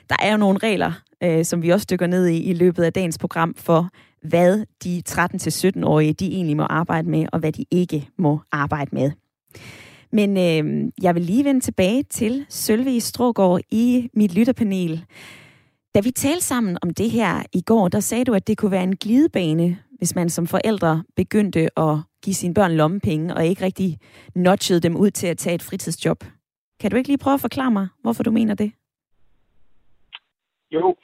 Der 0.10 0.16
er 0.22 0.32
jo 0.32 0.38
nogle 0.38 0.60
regler, 0.60 0.92
øh, 1.24 1.46
som 1.46 1.62
vi 1.62 1.70
også 1.70 1.88
dykker 1.92 2.08
ned 2.08 2.28
i 2.28 2.44
i 2.44 2.54
løbet 2.54 2.84
af 2.84 2.94
dagens 2.94 3.18
program, 3.18 3.56
for 3.58 3.90
hvad 4.22 4.66
de 4.84 5.04
13-17-årige 5.10 6.14
de 6.14 6.28
egentlig 6.28 6.58
må 6.58 6.64
arbejde 6.64 7.10
med, 7.10 7.26
og 7.32 7.40
hvad 7.40 7.52
de 7.52 7.66
ikke 7.72 8.10
må 8.18 8.42
arbejde 8.52 8.90
med. 8.94 9.12
Men 10.12 10.38
øh, 10.38 10.92
jeg 11.02 11.16
vil 11.16 11.24
lige 11.24 11.46
vende 11.46 11.60
tilbage 11.60 12.04
til 12.04 12.46
Sølve 12.50 13.00
Strågård 13.00 13.62
i 13.72 14.10
mit 14.14 14.34
lytterpanel. 14.34 15.06
Da 15.98 16.02
vi 16.02 16.12
talte 16.12 16.42
sammen 16.42 16.78
om 16.82 16.90
det 16.90 17.10
her 17.12 17.34
i 17.54 17.62
går, 17.62 17.88
der 17.88 18.00
sagde 18.00 18.26
du, 18.26 18.34
at 18.34 18.48
det 18.48 18.58
kunne 18.58 18.72
være 18.72 18.84
en 18.84 18.96
glidebane, 18.96 19.78
hvis 19.98 20.16
man 20.16 20.30
som 20.30 20.48
forældre 20.48 21.04
begyndte 21.16 21.60
at 21.60 21.96
give 22.24 22.34
sine 22.34 22.54
børn 22.54 22.72
lommepenge, 22.72 23.36
og 23.36 23.46
ikke 23.46 23.66
rigtig 23.66 24.00
notchede 24.36 24.82
dem 24.82 24.96
ud 24.96 25.12
til 25.12 25.28
at 25.28 25.38
tage 25.38 25.56
et 25.56 25.64
fritidsjob. 25.64 26.24
Kan 26.80 26.92
du 26.92 26.98
ikke 26.98 27.10
lige 27.10 27.24
prøve 27.24 27.34
at 27.34 27.42
forklare 27.42 27.72
mig, 27.72 27.88
hvorfor 28.02 28.24
du 28.24 28.32
mener 28.32 28.56
det? 28.56 28.72
Jo, 30.72 30.96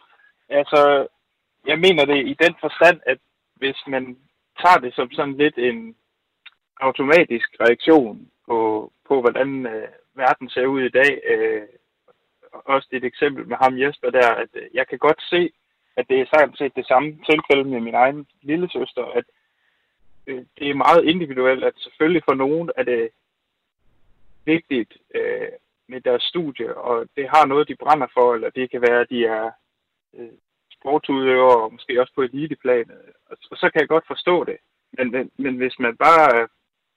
altså, 0.50 1.08
jeg 1.68 1.80
mener 1.80 2.06
det 2.06 2.28
i 2.28 2.36
den 2.44 2.54
forstand, 2.60 3.00
at 3.06 3.18
hvis 3.56 3.78
man 3.88 4.18
tager 4.62 4.78
det 4.78 4.96
som 4.96 5.12
sådan 5.12 5.38
lidt 5.38 5.58
en 5.58 5.96
automatisk 6.82 7.50
reaktion 7.60 8.28
på, 8.48 8.92
på 9.08 9.22
hvordan 9.22 9.66
øh, 9.66 9.88
verden 10.16 10.50
ser 10.50 10.66
ud 10.66 10.82
i 10.82 10.90
dag, 10.90 11.22
øh, 11.32 11.68
også 12.54 12.88
et 12.92 13.04
eksempel 13.04 13.48
med 13.48 13.58
ham 13.58 13.80
Jesper 13.80 14.10
der, 14.10 14.30
at 14.30 14.50
øh, 14.54 14.68
jeg 14.74 14.88
kan 14.88 15.00
godt 15.00 15.22
se, 15.30 15.52
at 15.98 16.06
det 16.10 16.20
er 16.20 16.26
sådan 16.26 16.56
set 16.56 16.76
det 16.76 16.88
samme 16.88 17.10
tilfælde 17.30 17.64
med 17.70 17.80
min 17.80 17.94
egen 17.94 18.28
lille 18.42 18.70
søster, 18.70 19.06
at 19.06 19.26
øh, 20.28 20.46
det 20.60 20.70
er 20.70 20.84
meget 20.86 21.04
individuelt, 21.04 21.64
at 21.64 21.74
selvfølgelig 21.78 22.24
for 22.26 22.34
nogen 22.34 22.72
er 22.78 22.84
det 22.84 23.10
vigtigt 24.46 24.98
øh, 25.16 25.48
med 25.88 26.02
deres 26.02 26.24
studie, 26.24 26.78
og 26.78 27.08
det 27.16 27.30
har 27.30 27.46
noget, 27.46 27.68
de 27.68 27.76
brænder 27.76 28.08
for, 28.14 28.34
eller 28.34 28.50
det 28.50 28.72
kan 28.72 28.82
være, 28.82 29.02
at 29.02 29.10
de 29.10 29.26
er 29.26 29.52
øh, 30.14 30.34
sportsudøvere, 30.80 31.64
og 31.64 31.72
måske 31.72 32.02
også 32.02 32.14
på 32.16 32.22
eliteplan. 32.22 32.92
Og, 33.30 33.38
og 33.52 33.58
så 33.58 33.70
kan 33.70 33.82
jeg 33.82 33.88
godt 33.88 34.08
forstå 34.08 34.44
det. 34.44 34.58
Men, 34.98 35.12
men, 35.12 35.32
men 35.38 35.58
hvis 35.58 35.80
man 35.80 35.98
bare 35.98 36.48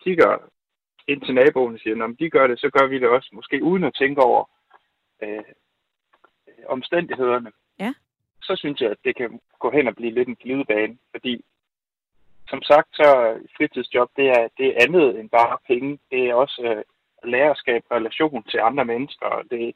kigger 0.04 0.38
ind 1.08 1.20
til 1.22 1.34
naboen 1.34 1.74
og 1.74 1.80
siger, 1.80 2.04
om 2.04 2.16
de 2.16 2.30
gør 2.30 2.46
det, 2.46 2.60
så 2.60 2.70
gør 2.70 2.86
vi 2.86 2.98
det 2.98 3.08
også, 3.08 3.28
måske 3.32 3.62
uden 3.62 3.84
at 3.84 3.94
tænke 3.94 4.20
over 4.22 4.44
øh, 5.22 5.44
omstændighederne. 6.68 7.52
Ja. 7.78 7.94
Så 8.42 8.56
synes 8.56 8.80
jeg, 8.80 8.90
at 8.90 8.98
det 9.04 9.16
kan 9.16 9.40
gå 9.58 9.70
hen 9.70 9.88
og 9.88 9.96
blive 9.96 10.14
lidt 10.14 10.28
en 10.28 10.36
glidebane, 10.42 10.98
fordi 11.10 11.44
som 12.48 12.62
sagt, 12.62 12.88
så 12.92 13.38
fritidsjob, 13.56 14.10
det 14.16 14.28
er, 14.28 14.48
det 14.58 14.66
er 14.66 14.82
andet 14.84 15.20
end 15.20 15.30
bare 15.30 15.58
penge. 15.66 15.98
Det 16.10 16.20
er 16.28 16.34
også 16.34 16.62
øh, 16.64 16.82
at 17.22 17.28
lære 17.28 17.50
at 17.50 17.56
skabe 17.56 17.84
relation 17.90 18.42
til 18.42 18.58
andre 18.58 18.84
mennesker, 18.84 19.42
det, 19.50 19.74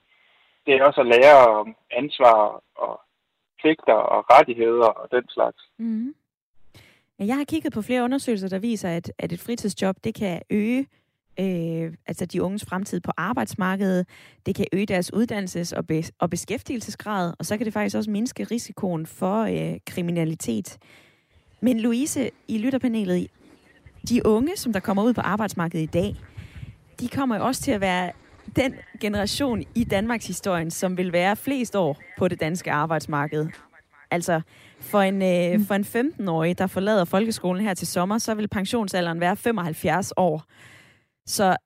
det 0.67 0.75
er 0.75 0.85
også 0.85 1.01
at 1.01 1.07
lære 1.07 1.47
om 1.61 1.77
ansvar 1.91 2.63
og 2.75 3.01
pligter 3.61 4.01
og 4.15 4.25
rettigheder 4.31 4.91
og 5.01 5.09
den 5.11 5.29
slags. 5.29 5.63
Mm. 5.79 6.15
Jeg 7.19 7.37
har 7.37 7.45
kigget 7.45 7.73
på 7.73 7.83
flere 7.83 8.05
undersøgelser, 8.05 8.49
der 8.49 8.59
viser, 8.59 8.89
at, 8.89 9.13
at 9.19 9.33
et 9.33 9.41
fritidsjob, 9.41 9.97
det 10.05 10.15
kan 10.15 10.43
øge 10.51 10.87
øh, 11.41 11.93
altså 12.07 12.27
de 12.27 12.43
unges 12.43 12.65
fremtid 12.65 13.01
på 13.01 13.13
arbejdsmarkedet. 13.17 14.07
Det 14.47 14.55
kan 14.55 14.67
øge 14.73 14.87
deres 14.87 15.13
uddannelses- 15.15 15.77
og, 15.77 15.87
be- 15.87 16.13
og 16.19 16.31
beskæftigelsesgrad, 16.31 17.35
og 17.39 17.47
så 17.47 17.57
kan 17.57 17.65
det 17.65 17.73
faktisk 17.73 17.97
også 17.97 18.11
mindske 18.11 18.45
risikoen 18.45 19.07
for 19.07 19.43
øh, 19.43 19.79
kriminalitet. 19.87 20.79
Men 21.61 21.81
Louise, 21.81 22.31
i 22.49 22.59
lytterpanelet, 22.59 23.31
de 24.09 24.27
unge, 24.27 24.57
som 24.57 24.73
der 24.73 24.81
kommer 24.81 25.03
ud 25.03 25.15
på 25.15 25.21
arbejdsmarkedet 25.21 25.83
i 25.83 25.87
dag, 25.87 26.17
de 27.01 27.09
kommer 27.09 27.37
jo 27.37 27.45
også 27.45 27.63
til 27.63 27.73
at 27.73 27.81
være 27.81 28.13
den 28.57 28.75
generation 29.01 29.65
i 29.75 29.85
Danmarks 29.85 30.27
historien, 30.27 30.71
som 30.71 30.97
vil 30.97 31.13
være 31.13 31.37
flest 31.37 31.77
år 31.77 31.97
på 32.19 32.29
det 32.29 32.41
danske 32.41 32.73
arbejdsmarked. 32.73 33.49
Altså, 34.11 34.41
for 34.81 35.01
en, 35.01 35.23
øh, 35.23 35.59
mm. 35.59 35.67
for 35.67 35.75
en 35.75 35.85
15-årig, 35.85 36.59
der 36.59 36.67
forlader 36.67 37.05
folkeskolen 37.05 37.63
her 37.63 37.75
til 37.75 37.87
sommer, 37.87 38.19
så 38.19 38.35
vil 38.35 38.49
pensionsalderen 38.49 39.21
være 39.21 39.37
75 39.37 40.13
år. 40.17 40.45
Så 41.31 41.57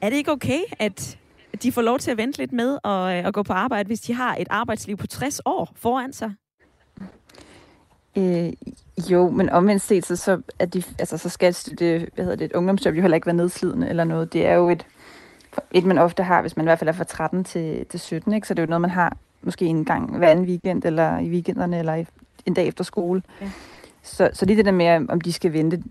er 0.00 0.10
det 0.10 0.16
ikke 0.16 0.32
okay, 0.32 0.60
at 0.78 1.18
de 1.62 1.72
får 1.72 1.82
lov 1.82 1.98
til 1.98 2.10
at 2.10 2.16
vente 2.16 2.38
lidt 2.38 2.52
med 2.52 2.78
at, 2.84 2.90
øh, 2.90 3.26
at 3.26 3.34
gå 3.34 3.42
på 3.42 3.52
arbejde, 3.52 3.86
hvis 3.86 4.00
de 4.00 4.14
har 4.14 4.36
et 4.36 4.46
arbejdsliv 4.50 4.96
på 4.96 5.06
60 5.06 5.40
år 5.44 5.72
foran 5.74 6.12
sig? 6.12 6.34
Øh, 8.16 8.52
jo, 9.10 9.30
men 9.30 9.50
omvendt 9.50 9.82
set, 9.82 10.06
så, 10.06 10.16
så, 10.16 10.40
er 10.58 10.66
de, 10.66 10.82
altså, 10.98 11.18
så 11.18 11.28
skal 11.28 11.52
det, 11.52 12.08
hvad 12.14 12.24
hedder 12.24 12.36
det, 12.36 12.44
et 12.44 12.52
ungdomsjob 12.52 12.94
jo 12.94 13.00
heller 13.00 13.14
ikke 13.14 13.26
være 13.26 13.36
nedslidende 13.36 13.88
eller 13.88 14.04
noget. 14.04 14.32
Det 14.32 14.46
er 14.46 14.54
jo 14.54 14.68
et, 14.68 14.86
et, 15.70 15.84
man 15.84 15.98
ofte 15.98 16.22
har, 16.22 16.40
hvis 16.40 16.56
man 16.56 16.64
i 16.64 16.68
hvert 16.68 16.78
fald 16.78 16.88
er 16.88 16.92
fra 16.92 17.04
13 17.04 17.44
til, 17.44 17.86
til 17.86 18.00
17, 18.00 18.32
ikke? 18.32 18.48
så 18.48 18.54
det 18.54 18.58
er 18.58 18.66
jo 18.66 18.70
noget, 18.70 18.80
man 18.80 18.90
har 18.90 19.16
måske 19.42 19.64
en 19.64 19.84
gang 19.84 20.16
hver 20.16 20.28
anden 20.28 20.44
weekend, 20.44 20.84
eller 20.84 21.18
i 21.18 21.28
weekenderne, 21.28 21.78
eller 21.78 22.04
en 22.46 22.54
dag 22.54 22.66
efter 22.66 22.84
skole. 22.84 23.22
Ja. 23.40 23.50
Så, 24.02 24.30
så 24.32 24.46
lige 24.46 24.56
det 24.56 24.64
der 24.64 24.72
med, 24.72 25.08
om 25.08 25.20
de 25.20 25.32
skal 25.32 25.52
vente, 25.52 25.82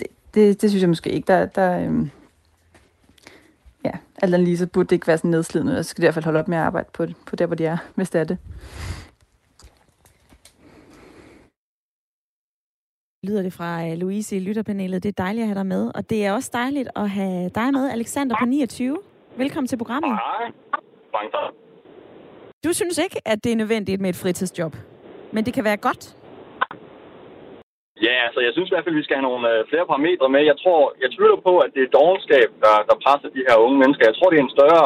det, 0.00 0.06
det, 0.34 0.62
det 0.62 0.70
synes 0.70 0.82
jeg 0.82 0.88
måske 0.88 1.10
ikke, 1.10 1.26
der, 1.26 1.46
der 1.46 1.78
øhm, 1.78 2.10
ja, 3.84 3.90
alt 4.22 4.40
lige, 4.40 4.58
så 4.58 4.66
burde 4.66 4.86
det 4.86 4.92
ikke 4.92 5.06
være 5.06 5.18
sådan 5.18 5.30
nedslidende, 5.30 5.78
og 5.78 5.84
så 5.84 5.88
skal 5.88 6.02
de 6.02 6.04
i 6.04 6.06
hvert 6.06 6.14
fald 6.14 6.24
holde 6.24 6.40
op 6.40 6.48
med 6.48 6.58
at 6.58 6.64
arbejde 6.64 6.88
på, 6.92 7.06
på 7.26 7.36
der, 7.36 7.46
hvor 7.46 7.56
de 7.56 7.66
er, 7.66 7.76
hvis 7.94 8.10
det 8.10 8.20
er 8.20 8.24
det. 8.24 8.38
lyder 13.24 13.42
det 13.42 13.52
fra 13.52 13.86
øh, 13.86 13.92
Louise 13.92 14.36
i 14.36 14.40
lytterpanelet. 14.40 15.02
Det 15.02 15.08
er 15.08 15.22
dejligt 15.22 15.42
at 15.42 15.48
have 15.48 15.58
dig 15.58 15.66
med, 15.66 15.90
og 15.94 16.10
det 16.10 16.26
er 16.26 16.32
også 16.32 16.50
dejligt 16.52 16.88
at 16.96 17.10
have 17.10 17.50
dig 17.54 17.72
med, 17.72 17.90
Alexander 17.90 18.36
på 18.40 18.44
29. 18.44 18.98
Velkommen 19.36 19.68
til 19.68 19.76
programmet. 19.76 20.10
Hej. 20.10 20.50
Mange 21.12 21.30
tak. 21.30 21.52
Du 22.64 22.72
synes 22.72 22.98
ikke, 22.98 23.20
at 23.24 23.44
det 23.44 23.52
er 23.52 23.56
nødvendigt 23.56 24.00
med 24.00 24.10
et 24.10 24.16
fritidsjob, 24.16 24.76
men 25.32 25.46
det 25.46 25.54
kan 25.54 25.64
være 25.64 25.76
godt? 25.76 26.16
Ja, 28.02 28.14
altså 28.26 28.40
jeg 28.46 28.52
synes 28.52 28.68
i 28.68 28.72
hvert 28.72 28.84
fald, 28.84 28.96
at 28.96 29.00
vi 29.00 29.06
skal 29.06 29.16
have 29.18 29.28
nogle 29.30 29.46
øh, 29.52 29.60
flere 29.70 29.88
parametre 29.90 30.28
med. 30.34 30.42
Jeg 30.52 30.58
tror, 30.62 30.80
jeg 31.02 31.10
tvivler 31.16 31.40
på, 31.48 31.52
at 31.64 31.70
det 31.74 31.82
er 31.82 31.96
dogenskab, 31.98 32.48
der, 32.64 32.76
der 32.88 33.02
presser 33.04 33.28
de 33.36 33.46
her 33.48 33.56
unge 33.64 33.78
mennesker. 33.82 34.04
Jeg 34.06 34.16
tror, 34.16 34.30
det 34.30 34.38
er 34.38 34.46
en 34.46 34.58
større 34.58 34.84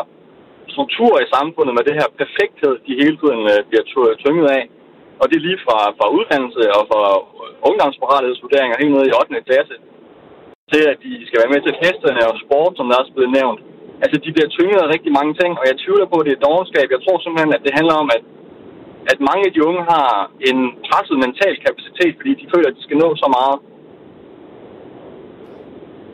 struktur 0.75 1.13
i 1.21 1.33
samfundet 1.37 1.73
med 1.75 1.85
det 1.89 1.99
her 2.01 2.09
perfekthed, 2.21 2.75
de 2.87 3.01
hele 3.03 3.17
tiden 3.23 3.43
øh, 3.53 3.59
bliver 3.69 3.85
tynget 4.25 4.49
af. 4.59 4.65
Og 5.21 5.25
det 5.29 5.37
er 5.37 5.47
lige 5.49 5.65
fra, 5.67 5.79
fra 5.99 6.07
uddannelse 6.17 6.63
og 6.77 6.83
fra 6.91 7.03
øh, 7.45 7.69
ungdomsparatlighedsvurderinger 7.69 8.77
helt 8.83 8.95
ned 8.95 9.05
i 9.09 9.17
8. 9.21 9.49
klasse, 9.49 9.75
til 10.73 10.83
at 10.93 10.99
de 11.05 11.13
skal 11.29 11.41
være 11.43 11.53
med 11.55 11.61
til 11.63 11.79
festerne 11.85 12.23
og 12.31 12.37
sport, 12.45 12.73
som 12.77 12.87
der 12.87 12.99
også 13.01 13.13
er 13.13 13.19
blevet 13.19 13.37
nævnt. 13.39 13.61
Altså, 14.03 14.17
de 14.25 14.35
bliver 14.35 14.51
tynget 14.57 14.79
af 14.83 14.93
rigtig 14.95 15.13
mange 15.19 15.33
ting, 15.41 15.53
og 15.61 15.65
jeg 15.71 15.77
tvivler 15.85 16.07
på, 16.11 16.17
at 16.21 16.27
det 16.29 16.35
er 16.35 16.47
dogenskab. 16.49 16.87
Jeg 16.95 17.03
tror 17.03 17.17
simpelthen, 17.19 17.57
at 17.57 17.65
det 17.67 17.77
handler 17.79 17.97
om, 18.03 18.09
at, 18.17 18.23
at 19.13 19.19
mange 19.29 19.43
af 19.47 19.53
de 19.53 19.65
unge 19.69 19.83
har 19.93 20.09
en 20.51 20.59
presset 20.89 21.17
mental 21.25 21.55
kapacitet, 21.67 22.13
fordi 22.19 22.33
de 22.41 22.51
føler, 22.55 22.69
at 22.69 22.77
de 22.79 22.87
skal 22.87 22.99
nå 23.05 23.09
så 23.23 23.29
meget. 23.39 23.59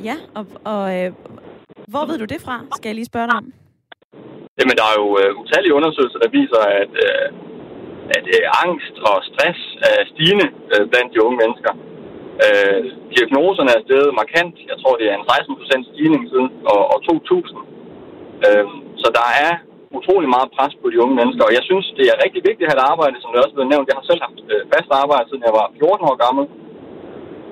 Ja, 0.08 0.16
og, 0.38 0.44
og 0.72 0.82
øh, 0.96 1.10
hvor 1.92 2.04
ved 2.08 2.16
du 2.18 2.26
det 2.34 2.40
fra, 2.46 2.56
skal 2.76 2.88
jeg 2.88 2.98
lige 2.98 3.12
spørge 3.12 3.28
dig 3.30 3.36
om? 3.42 3.46
Jamen, 4.58 4.76
der 4.80 4.86
er 4.92 4.96
jo 5.02 5.08
uh, 5.20 5.30
utallige 5.42 5.76
undersøgelser, 5.78 6.18
der 6.24 6.30
viser, 6.38 6.62
at, 6.82 6.92
uh, 7.06 7.28
at 8.16 8.24
uh, 8.36 8.44
angst 8.64 8.94
og 9.08 9.16
stress 9.30 9.60
er 9.88 10.02
stigende 10.12 10.46
uh, 10.72 10.84
blandt 10.90 11.10
de 11.14 11.24
unge 11.26 11.38
mennesker. 11.42 11.72
Uh, 12.44 12.80
diagnoserne 13.14 13.70
er 13.76 13.82
steget 13.86 14.18
markant. 14.20 14.54
Jeg 14.70 14.76
tror, 14.82 14.94
det 15.00 15.06
er 15.08 15.16
en 15.16 15.28
16% 15.30 15.90
stigning 15.90 16.22
siden 16.32 16.48
år, 16.72 16.82
år 16.94 17.00
2000. 17.08 17.58
Uh, 18.46 18.66
så 19.02 19.08
der 19.18 19.28
er 19.46 19.52
utrolig 19.98 20.28
meget 20.36 20.54
pres 20.56 20.74
på 20.82 20.86
de 20.92 21.00
unge 21.04 21.14
mennesker, 21.20 21.44
og 21.48 21.54
jeg 21.58 21.64
synes, 21.70 21.86
det 21.98 22.06
er 22.08 22.22
rigtig 22.24 22.42
vigtigt 22.48 22.66
at 22.66 22.70
have 22.70 22.80
et 22.80 22.90
arbejde, 22.92 23.16
som 23.18 23.30
det 23.30 23.40
også 23.40 23.52
er 23.54 23.58
blevet 23.58 23.72
nævnt. 23.74 23.88
Jeg 23.90 23.98
har 24.00 24.06
selv 24.10 24.22
haft 24.26 24.40
uh, 24.52 24.62
fast 24.72 24.90
arbejde, 25.02 25.26
siden 25.26 25.46
jeg 25.48 25.54
var 25.60 25.66
14 25.82 26.08
år 26.10 26.16
gammel. 26.24 26.44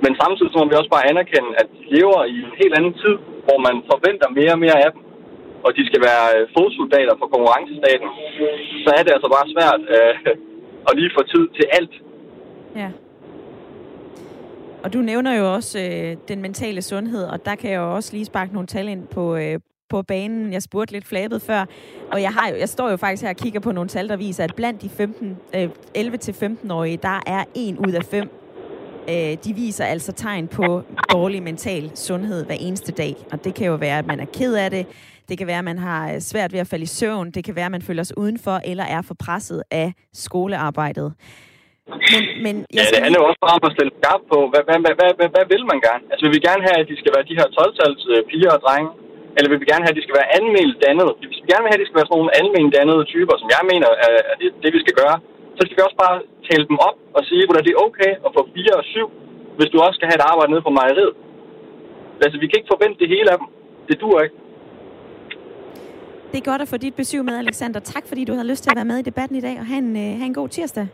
Men 0.05 0.13
samtidig 0.23 0.51
så 0.51 0.59
må 0.59 0.67
vi 0.69 0.81
også 0.81 0.93
bare 0.97 1.09
anerkende, 1.13 1.51
at 1.61 1.67
de 1.75 1.83
lever 1.95 2.21
i 2.35 2.37
en 2.47 2.55
helt 2.61 2.75
anden 2.79 2.95
tid, 3.03 3.15
hvor 3.47 3.59
man 3.67 3.77
forventer 3.91 4.37
mere 4.39 4.55
og 4.57 4.63
mere 4.65 4.79
af 4.87 4.91
dem 4.95 5.03
og 5.67 5.71
de 5.77 5.83
skal 5.89 6.01
være 6.09 6.27
øh, 6.37 6.43
fodsoldater 6.55 7.15
for 7.21 7.27
konkurrencestaten, 7.35 8.09
så 8.85 8.91
er 8.99 9.03
det 9.05 9.13
altså 9.17 9.29
bare 9.37 9.47
svært 9.55 9.83
øh, 9.97 10.15
at 10.89 10.93
lige 10.99 11.11
få 11.17 11.23
tid 11.33 11.45
til 11.57 11.67
alt. 11.79 11.95
Ja. 12.77 12.91
Og 14.85 14.93
du 14.93 14.99
nævner 14.99 15.33
jo 15.41 15.55
også 15.55 15.79
øh, 15.79 16.17
den 16.29 16.43
mentale 16.43 16.83
sundhed, 16.83 17.25
og 17.25 17.45
der 17.45 17.55
kan 17.55 17.71
jeg 17.71 17.79
jo 17.79 17.95
også 17.95 18.11
lige 18.13 18.25
sparke 18.25 18.53
nogle 18.53 18.67
tal 18.67 18.89
ind 18.89 19.07
på, 19.07 19.37
øh, 19.37 19.59
på 19.93 20.03
banen. 20.03 20.53
Jeg 20.53 20.63
spurgte 20.63 20.93
lidt 20.93 21.07
flabet 21.07 21.43
før, 21.43 21.65
og 22.13 22.23
jeg, 22.23 22.33
har 22.33 22.49
jo, 22.49 22.57
jeg 22.57 22.69
står 22.69 22.91
jo 22.91 22.97
faktisk 22.97 23.23
her 23.23 23.31
og 23.31 23.37
kigger 23.37 23.61
på 23.61 23.73
nogle 23.73 23.89
tal, 23.89 24.09
der 24.09 24.17
viser, 24.17 24.45
at 24.45 24.55
blandt 24.57 24.83
de 24.83 24.89
15, 24.89 25.37
øh, 25.57 25.69
11-15-årige, 25.99 26.99
der 27.03 27.19
er 27.27 27.45
en 27.55 27.79
ud 27.79 27.93
af 27.93 28.05
fem, 28.05 28.29
øh, 29.09 29.37
de 29.45 29.55
viser 29.55 29.85
altså 29.85 30.13
tegn 30.13 30.49
på 30.49 30.83
dårlig 31.13 31.43
mental 31.43 31.91
sundhed 31.95 32.45
hver 32.47 32.55
eneste 32.61 32.93
dag. 32.93 33.15
Og 33.33 33.45
det 33.45 33.55
kan 33.55 33.67
jo 33.67 33.75
være, 33.75 33.99
at 33.99 34.07
man 34.07 34.21
er 34.21 34.29
ked 34.39 34.55
af 34.55 34.71
det, 34.71 34.87
det 35.29 35.39
kan 35.39 35.47
være, 35.47 35.59
at 35.59 35.65
man 35.73 35.79
har 35.79 36.13
øh, 36.13 36.21
svært 36.21 36.53
ved 36.53 36.61
at 36.61 36.67
falde 36.73 36.83
i 36.83 36.93
søvn. 37.01 37.31
Det 37.31 37.45
kan 37.45 37.57
være, 37.57 37.69
at 37.71 37.77
man 37.79 37.83
føler 37.83 38.03
sig 38.03 38.19
udenfor 38.19 38.57
eller 38.71 38.85
er 38.85 39.03
for 39.03 39.17
presset 39.25 39.63
af 39.71 39.93
skolearbejdet. 40.25 41.09
Men, 42.13 42.23
men 42.45 42.55
jeg 42.77 42.85
ja, 42.85 42.85
det 42.93 42.99
handler 43.05 43.21
jo 43.23 43.27
også 43.31 43.41
bare 43.47 43.55
om 43.59 43.65
at 43.69 43.73
stille 43.77 43.93
skarpt 43.99 44.25
på, 44.33 44.39
hvad, 44.53 44.63
hvad, 44.67 44.79
hvad, 44.85 44.95
hvad, 44.99 45.11
hvad, 45.19 45.29
hvad 45.35 45.45
vil 45.53 45.63
man 45.73 45.79
gerne? 45.89 46.05
Altså 46.13 46.23
vil 46.25 46.35
vi 46.39 46.43
gerne 46.49 46.63
have, 46.69 46.79
at 46.83 46.89
de 46.91 46.97
skal 47.01 47.13
være 47.17 47.29
de 47.31 47.39
her 47.41 47.49
12-tals 47.57 48.03
øh, 48.13 48.21
piger 48.31 48.53
og 48.57 48.61
drenge? 48.67 48.91
Eller 49.37 49.49
vil 49.51 49.63
vi 49.63 49.71
gerne 49.73 49.85
have, 49.85 49.95
at 49.95 49.99
de 50.01 50.07
skal 50.07 50.19
være 50.21 50.33
almindeligt 50.37 50.83
dannede? 50.87 51.13
Hvis 51.19 51.41
vi 51.43 51.49
gerne 51.51 51.65
vil 51.65 51.71
have, 51.71 51.81
at 51.81 51.85
de 51.85 51.89
skal 51.89 52.01
være 52.01 52.09
sådan 52.09 52.21
nogle 52.21 52.37
almindeligt 52.41 52.77
dannede 52.79 53.03
typer, 53.15 53.35
som 53.43 53.49
jeg 53.57 53.63
mener 53.73 53.89
er, 54.07 54.35
det, 54.41 54.49
det, 54.63 54.71
vi 54.77 54.81
skal 54.85 54.97
gøre, 55.03 55.17
så 55.57 55.61
skal 55.63 55.77
vi 55.79 55.87
også 55.89 55.99
bare 56.05 56.17
tale 56.49 56.65
dem 56.71 56.79
op 56.89 56.97
og 57.17 57.23
sige, 57.29 57.43
at 57.59 57.65
det 57.67 57.73
er 57.75 57.83
okay 57.87 58.13
at 58.27 58.31
få 58.37 58.41
4 58.55 58.81
og 58.81 58.85
7, 58.85 59.11
hvis 59.59 59.71
du 59.73 59.77
også 59.87 59.97
skal 59.99 60.09
have 60.11 60.19
et 60.21 60.29
arbejde 60.31 60.51
nede 60.53 60.67
på 60.69 60.73
mejeriet. 60.81 61.15
Altså, 62.25 62.37
vi 62.43 62.47
kan 62.49 62.59
ikke 62.59 62.73
forvente 62.75 62.99
det 63.03 63.09
hele 63.15 63.29
af 63.33 63.39
dem. 63.41 63.49
Det 63.89 63.97
dur 64.03 64.17
ikke. 64.25 64.37
Det 66.31 66.39
er 66.39 66.51
godt 66.51 66.63
at 66.63 66.69
få 66.73 66.77
dit 66.77 66.95
besøg 67.01 67.25
med, 67.29 67.35
Alexander. 67.45 67.81
Tak, 67.81 68.05
fordi 68.11 68.23
du 68.25 68.33
havde 68.37 68.49
lyst 68.53 68.63
til 68.63 68.71
at 68.71 68.79
være 68.81 68.91
med 68.93 68.99
i 68.99 69.03
debatten 69.11 69.37
i 69.37 69.45
dag, 69.49 69.57
og 69.61 69.67
have 69.67 69.83
en, 69.87 69.93
uh, 70.03 70.19
have 70.21 70.29
en 70.33 70.39
god 70.41 70.49
tirsdag. 70.49 70.87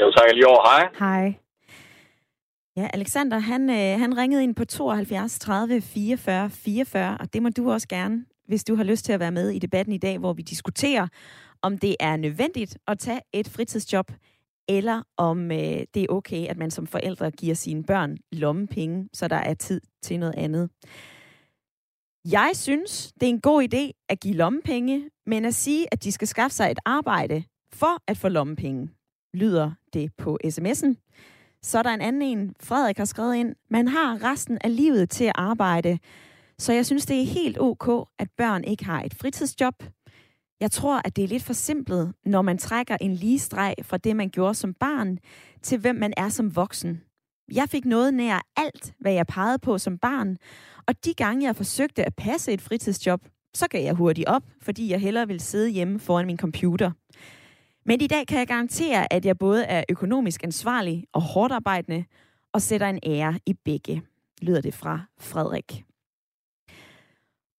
Jo, 0.00 0.06
tak 0.16 0.24
lige 0.34 0.46
over. 0.46 0.62
Hej. 0.70 0.82
Hej. 0.98 1.47
Ja, 2.78 2.88
Alexander, 2.92 3.38
han, 3.38 3.70
øh, 3.70 4.00
han 4.00 4.16
ringede 4.16 4.42
ind 4.42 4.54
på 4.54 4.64
72 4.64 5.38
30 5.38 5.80
44 5.80 6.50
44, 6.50 7.18
og 7.20 7.32
det 7.32 7.42
må 7.42 7.48
du 7.48 7.70
også 7.72 7.88
gerne, 7.88 8.24
hvis 8.46 8.64
du 8.64 8.74
har 8.74 8.84
lyst 8.84 9.04
til 9.04 9.12
at 9.12 9.20
være 9.20 9.32
med 9.32 9.50
i 9.50 9.58
debatten 9.58 9.94
i 9.94 9.98
dag, 9.98 10.18
hvor 10.18 10.32
vi 10.32 10.42
diskuterer, 10.42 11.08
om 11.62 11.78
det 11.78 11.96
er 12.00 12.16
nødvendigt 12.16 12.78
at 12.86 12.98
tage 12.98 13.20
et 13.32 13.48
fritidsjob, 13.48 14.12
eller 14.68 15.02
om 15.16 15.50
øh, 15.50 15.58
det 15.94 15.96
er 15.96 16.06
okay, 16.08 16.46
at 16.46 16.56
man 16.56 16.70
som 16.70 16.86
forældre 16.86 17.30
giver 17.30 17.54
sine 17.54 17.84
børn 17.84 18.16
lommepenge, 18.32 19.08
så 19.12 19.28
der 19.28 19.36
er 19.36 19.54
tid 19.54 19.80
til 20.02 20.18
noget 20.18 20.34
andet. 20.36 20.70
Jeg 22.32 22.50
synes, 22.54 23.12
det 23.20 23.22
er 23.22 23.30
en 23.30 23.40
god 23.40 23.62
idé 23.74 24.06
at 24.08 24.20
give 24.20 24.34
lommepenge, 24.34 25.10
men 25.26 25.44
at 25.44 25.54
sige, 25.54 25.86
at 25.92 26.04
de 26.04 26.12
skal 26.12 26.28
skaffe 26.28 26.54
sig 26.54 26.70
et 26.70 26.78
arbejde 26.84 27.44
for 27.72 28.02
at 28.06 28.16
få 28.16 28.28
lommepenge, 28.28 28.90
lyder 29.34 29.72
det 29.92 30.12
på 30.18 30.38
sms'en. 30.44 30.94
Så 31.62 31.78
er 31.78 31.82
der 31.82 31.90
en 31.90 32.00
anden 32.00 32.22
en, 32.22 32.54
Frederik 32.60 32.98
har 32.98 33.04
skrevet 33.04 33.36
ind, 33.36 33.54
man 33.70 33.88
har 33.88 34.24
resten 34.24 34.58
af 34.60 34.76
livet 34.76 35.10
til 35.10 35.24
at 35.24 35.32
arbejde, 35.34 35.98
så 36.58 36.72
jeg 36.72 36.86
synes, 36.86 37.06
det 37.06 37.20
er 37.20 37.26
helt 37.26 37.60
ok, 37.60 38.08
at 38.18 38.28
børn 38.36 38.64
ikke 38.64 38.84
har 38.84 39.02
et 39.02 39.14
fritidsjob. 39.14 39.74
Jeg 40.60 40.70
tror, 40.70 41.00
at 41.04 41.16
det 41.16 41.24
er 41.24 41.28
lidt 41.28 41.42
for 41.42 41.52
simpelt, 41.52 42.08
når 42.24 42.42
man 42.42 42.58
trækker 42.58 42.96
en 43.00 43.14
lige 43.14 43.38
streg 43.38 43.74
fra 43.82 43.96
det, 43.96 44.16
man 44.16 44.28
gjorde 44.30 44.54
som 44.54 44.74
barn, 44.74 45.18
til 45.62 45.78
hvem 45.78 45.96
man 45.96 46.14
er 46.16 46.28
som 46.28 46.56
voksen. 46.56 47.00
Jeg 47.52 47.68
fik 47.68 47.84
noget 47.84 48.14
nær 48.14 48.40
alt, 48.56 48.94
hvad 49.00 49.12
jeg 49.12 49.26
pegede 49.26 49.58
på 49.58 49.78
som 49.78 49.98
barn, 49.98 50.36
og 50.86 51.04
de 51.04 51.14
gange, 51.14 51.46
jeg 51.46 51.56
forsøgte 51.56 52.04
at 52.04 52.14
passe 52.14 52.52
et 52.52 52.60
fritidsjob, 52.60 53.20
så 53.54 53.66
gav 53.68 53.84
jeg 53.84 53.94
hurtigt 53.94 54.28
op, 54.28 54.42
fordi 54.62 54.90
jeg 54.90 55.00
hellere 55.00 55.26
ville 55.26 55.40
sidde 55.40 55.68
hjemme 55.68 55.98
foran 55.98 56.26
min 56.26 56.38
computer. 56.38 56.90
Men 57.88 58.00
i 58.00 58.06
dag 58.06 58.26
kan 58.26 58.38
jeg 58.38 58.46
garantere, 58.46 59.12
at 59.12 59.26
jeg 59.26 59.38
både 59.38 59.64
er 59.64 59.84
økonomisk 59.90 60.44
ansvarlig 60.44 61.04
og 61.12 61.22
hårdt 61.22 61.52
arbejdende, 61.52 62.04
og 62.52 62.62
sætter 62.62 62.86
en 62.86 62.98
ære 63.06 63.38
i 63.46 63.54
begge, 63.64 64.02
lyder 64.42 64.60
det 64.60 64.74
fra 64.74 65.00
Frederik. 65.20 65.84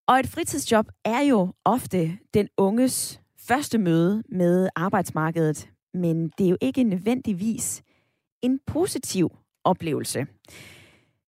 Og 0.08 0.20
et 0.20 0.28
fritidsjob 0.28 0.86
er 1.06 1.22
jo 1.22 1.54
ofte 1.66 2.18
den 2.34 2.48
unges 2.58 3.22
første 3.40 3.78
møde 3.78 4.24
med 4.30 4.70
arbejdsmarkedet, 4.76 5.70
men 5.94 6.30
det 6.38 6.46
er 6.46 6.50
jo 6.50 6.58
ikke 6.62 6.84
nødvendigvis 6.84 7.84
en 8.42 8.60
positiv 8.68 9.30
oplevelse. 9.64 10.28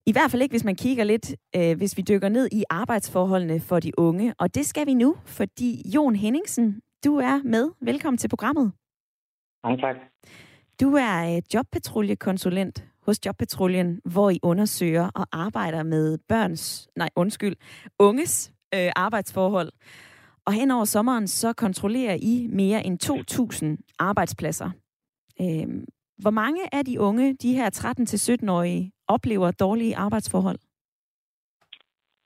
I 0.06 0.12
hvert 0.12 0.30
fald 0.30 0.42
ikke, 0.42 0.52
hvis 0.52 0.64
man 0.64 0.76
kigger 0.76 1.04
lidt, 1.04 1.34
øh, 1.56 1.76
hvis 1.76 1.96
vi 1.96 2.02
dykker 2.02 2.28
ned 2.28 2.48
i 2.52 2.64
arbejdsforholdene 2.70 3.60
for 3.60 3.80
de 3.80 3.98
unge. 3.98 4.34
Og 4.38 4.54
det 4.54 4.66
skal 4.66 4.86
vi 4.86 4.94
nu, 4.94 5.16
fordi 5.24 5.90
Jon 5.94 6.16
Henningsen, 6.16 6.80
du 7.04 7.16
er 7.16 7.40
med. 7.44 7.70
Velkommen 7.80 8.18
til 8.18 8.28
programmet. 8.28 8.72
Mange 9.64 9.80
tak. 9.80 9.96
Du 10.80 10.94
er 10.94 11.36
øh, 11.36 11.42
jobpatruljekonsulent 11.54 12.84
hos 13.06 13.26
Jobpatruljen, 13.26 14.00
hvor 14.04 14.30
I 14.30 14.38
undersøger 14.42 15.10
og 15.14 15.26
arbejder 15.32 15.82
med 15.82 16.18
børns, 16.28 16.88
nej 16.96 17.08
undskyld, 17.16 17.56
unges 17.98 18.52
øh, 18.74 18.90
arbejdsforhold. 18.96 19.72
Og 20.46 20.52
hen 20.52 20.70
over 20.70 20.84
sommeren, 20.84 21.28
så 21.28 21.52
kontrollerer 21.52 22.14
I 22.22 22.46
mere 22.50 22.86
end 22.86 22.98
2.000 23.88 23.94
arbejdspladser. 23.98 24.70
Øh, 25.40 25.84
hvor 26.18 26.30
mange 26.30 26.74
af 26.74 26.84
de 26.84 27.00
unge, 27.00 27.34
de 27.34 27.54
her 27.54 27.70
13-17-årige, 28.44 28.92
oplever 29.08 29.50
dårlige 29.50 29.96
arbejdsforhold? 29.96 30.58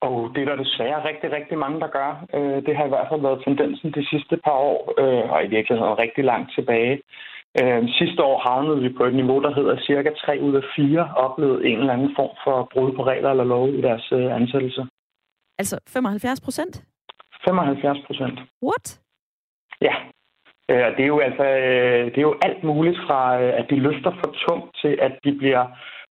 Og 0.01 0.31
det 0.35 0.41
er 0.43 0.49
der 0.49 0.63
desværre 0.65 1.09
rigtig, 1.09 1.33
rigtig 1.33 1.59
mange, 1.59 1.81
der 1.81 1.87
gør. 1.87 2.11
Øh, 2.35 2.67
det 2.67 2.77
har 2.77 2.85
i 2.85 2.89
hvert 2.89 3.09
fald 3.11 3.21
været 3.21 3.43
tendensen 3.45 3.93
de 3.93 4.09
sidste 4.11 4.37
par 4.45 4.59
år, 4.71 4.95
øh, 4.99 5.31
og 5.33 5.45
i 5.45 5.49
virkeligheden 5.49 5.99
rigtig 5.99 6.25
langt 6.25 6.55
tilbage. 6.55 7.03
Øh, 7.61 7.89
sidste 7.89 8.23
år 8.23 8.39
havnede 8.49 8.81
vi 8.81 8.89
på 8.89 9.05
et 9.05 9.15
niveau, 9.15 9.43
der 9.43 9.55
hedder 9.55 9.77
cirka 9.81 10.11
3 10.11 10.41
ud 10.41 10.55
af 10.57 10.63
4 10.77 11.13
oplevede 11.17 11.67
en 11.69 11.79
eller 11.79 11.93
anden 11.93 12.13
form 12.17 12.37
for 12.45 12.69
brud 12.73 12.93
på 12.97 13.03
regler 13.05 13.31
eller 13.31 13.45
lov 13.45 13.69
i 13.69 13.81
deres 13.81 14.13
ansættelse. 14.13 14.87
Altså 15.59 15.81
75 15.89 16.41
procent? 16.41 16.85
75 17.45 17.99
procent. 18.07 18.39
What? 18.63 19.01
Ja. 19.81 19.95
Det 20.69 21.01
er 21.01 21.07
jo 21.07 21.19
altså 21.19 21.45
det 22.13 22.19
er 22.19 22.29
jo 22.31 22.37
alt 22.43 22.65
muligt 22.65 22.99
fra, 23.07 23.43
at 23.43 23.67
de 23.71 23.77
løfter 23.77 24.11
for 24.11 24.35
tungt 24.49 24.77
til, 24.83 24.99
at 25.03 25.13
de 25.25 25.33
bliver 25.33 25.67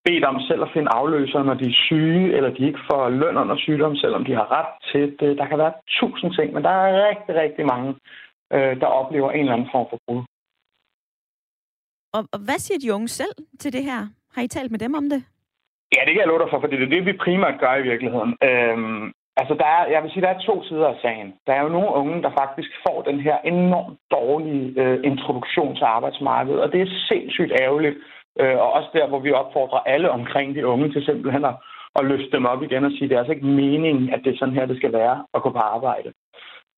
bedt 0.06 0.26
om 0.26 0.42
selv 0.50 0.62
at 0.64 0.74
finde 0.74 0.90
afløser, 1.00 1.44
når 1.44 1.54
de 1.54 1.66
er 1.70 1.80
syge, 1.88 2.36
eller 2.36 2.50
de 2.50 2.68
ikke 2.68 2.84
får 2.90 3.10
løn 3.10 3.38
under 3.38 3.58
sygdom, 3.58 3.96
selvom 3.96 4.26
de 4.26 4.34
har 4.40 4.48
ret 4.58 4.72
til 4.92 5.06
det. 5.20 5.38
Der 5.38 5.46
kan 5.48 5.58
være 5.58 5.74
tusind 6.00 6.34
ting, 6.38 6.54
men 6.54 6.64
der 6.64 6.70
er 6.70 7.10
rigtig, 7.10 7.36
rigtig 7.44 7.66
mange, 7.66 7.90
øh, 8.54 8.74
der 8.82 8.98
oplever 9.00 9.32
en 9.32 9.40
eller 9.40 9.54
anden 9.54 9.70
form 9.72 9.88
for 9.90 10.00
brud. 10.06 10.24
Og, 12.16 12.24
og 12.34 12.40
hvad 12.46 12.60
siger 12.66 12.80
de 12.80 12.94
unge 12.96 13.08
selv 13.08 13.36
til 13.60 13.74
det 13.74 13.84
her? 13.84 14.02
Har 14.34 14.42
I 14.42 14.48
talt 14.48 14.72
med 14.72 14.80
dem 14.80 14.94
om 14.94 15.10
det? 15.14 15.22
Ja, 15.96 16.02
det 16.06 16.12
kan 16.12 16.22
jeg 16.24 16.28
love 16.28 16.42
dig 16.42 16.50
for, 16.52 16.60
for 16.60 16.68
det 16.68 16.82
er 16.82 16.94
det, 16.96 17.06
vi 17.06 17.24
primært 17.26 17.60
gør 17.60 17.76
i 17.76 17.88
virkeligheden. 17.92 18.32
Øhm, 18.50 19.04
altså, 19.40 19.54
der 19.62 19.68
er, 19.78 19.84
jeg 19.94 20.04
vil 20.04 20.12
sige, 20.12 20.26
der 20.26 20.34
er 20.34 20.48
to 20.50 20.64
sider 20.64 20.88
af 20.88 20.98
sagen. 21.02 21.30
Der 21.48 21.54
er 21.54 21.62
jo 21.62 21.76
nogle 21.76 21.92
unge, 22.02 22.22
der 22.26 22.32
faktisk 22.42 22.72
får 22.86 23.02
den 23.02 23.20
her 23.20 23.38
enormt 23.54 24.00
dårlige 24.12 24.82
øh, 24.82 25.00
introduktion 25.04 25.76
til 25.76 25.84
arbejdsmarkedet, 25.98 26.62
og 26.64 26.72
det 26.72 26.82
er 26.82 27.00
sindssygt 27.10 27.54
ærgerligt, 27.62 27.98
Øh, 28.42 28.58
og 28.64 28.74
også 28.74 28.90
der, 28.94 29.08
hvor 29.08 29.20
vi 29.20 29.32
opfordrer 29.32 29.80
alle 29.80 30.12
omkring 30.12 30.56
de 30.56 30.68
unge 30.68 30.92
til 30.92 31.06
simpelthen 31.06 31.46
at, 31.46 31.56
at 31.96 32.06
løfte 32.06 32.32
dem 32.32 32.46
op 32.46 32.64
igen 32.64 32.86
og 32.86 32.92
sige, 32.92 33.10
det 33.10 33.16
er 33.16 33.20
altså 33.20 33.34
ikke 33.34 33.46
meningen, 33.46 34.14
at 34.14 34.22
det 34.24 34.34
er 34.34 34.38
sådan 34.38 34.54
her, 34.54 34.66
det 34.66 34.78
skal 34.78 34.94
være 34.94 35.26
at 35.34 35.42
gå 35.42 35.50
på 35.50 35.58
arbejde. 35.58 36.12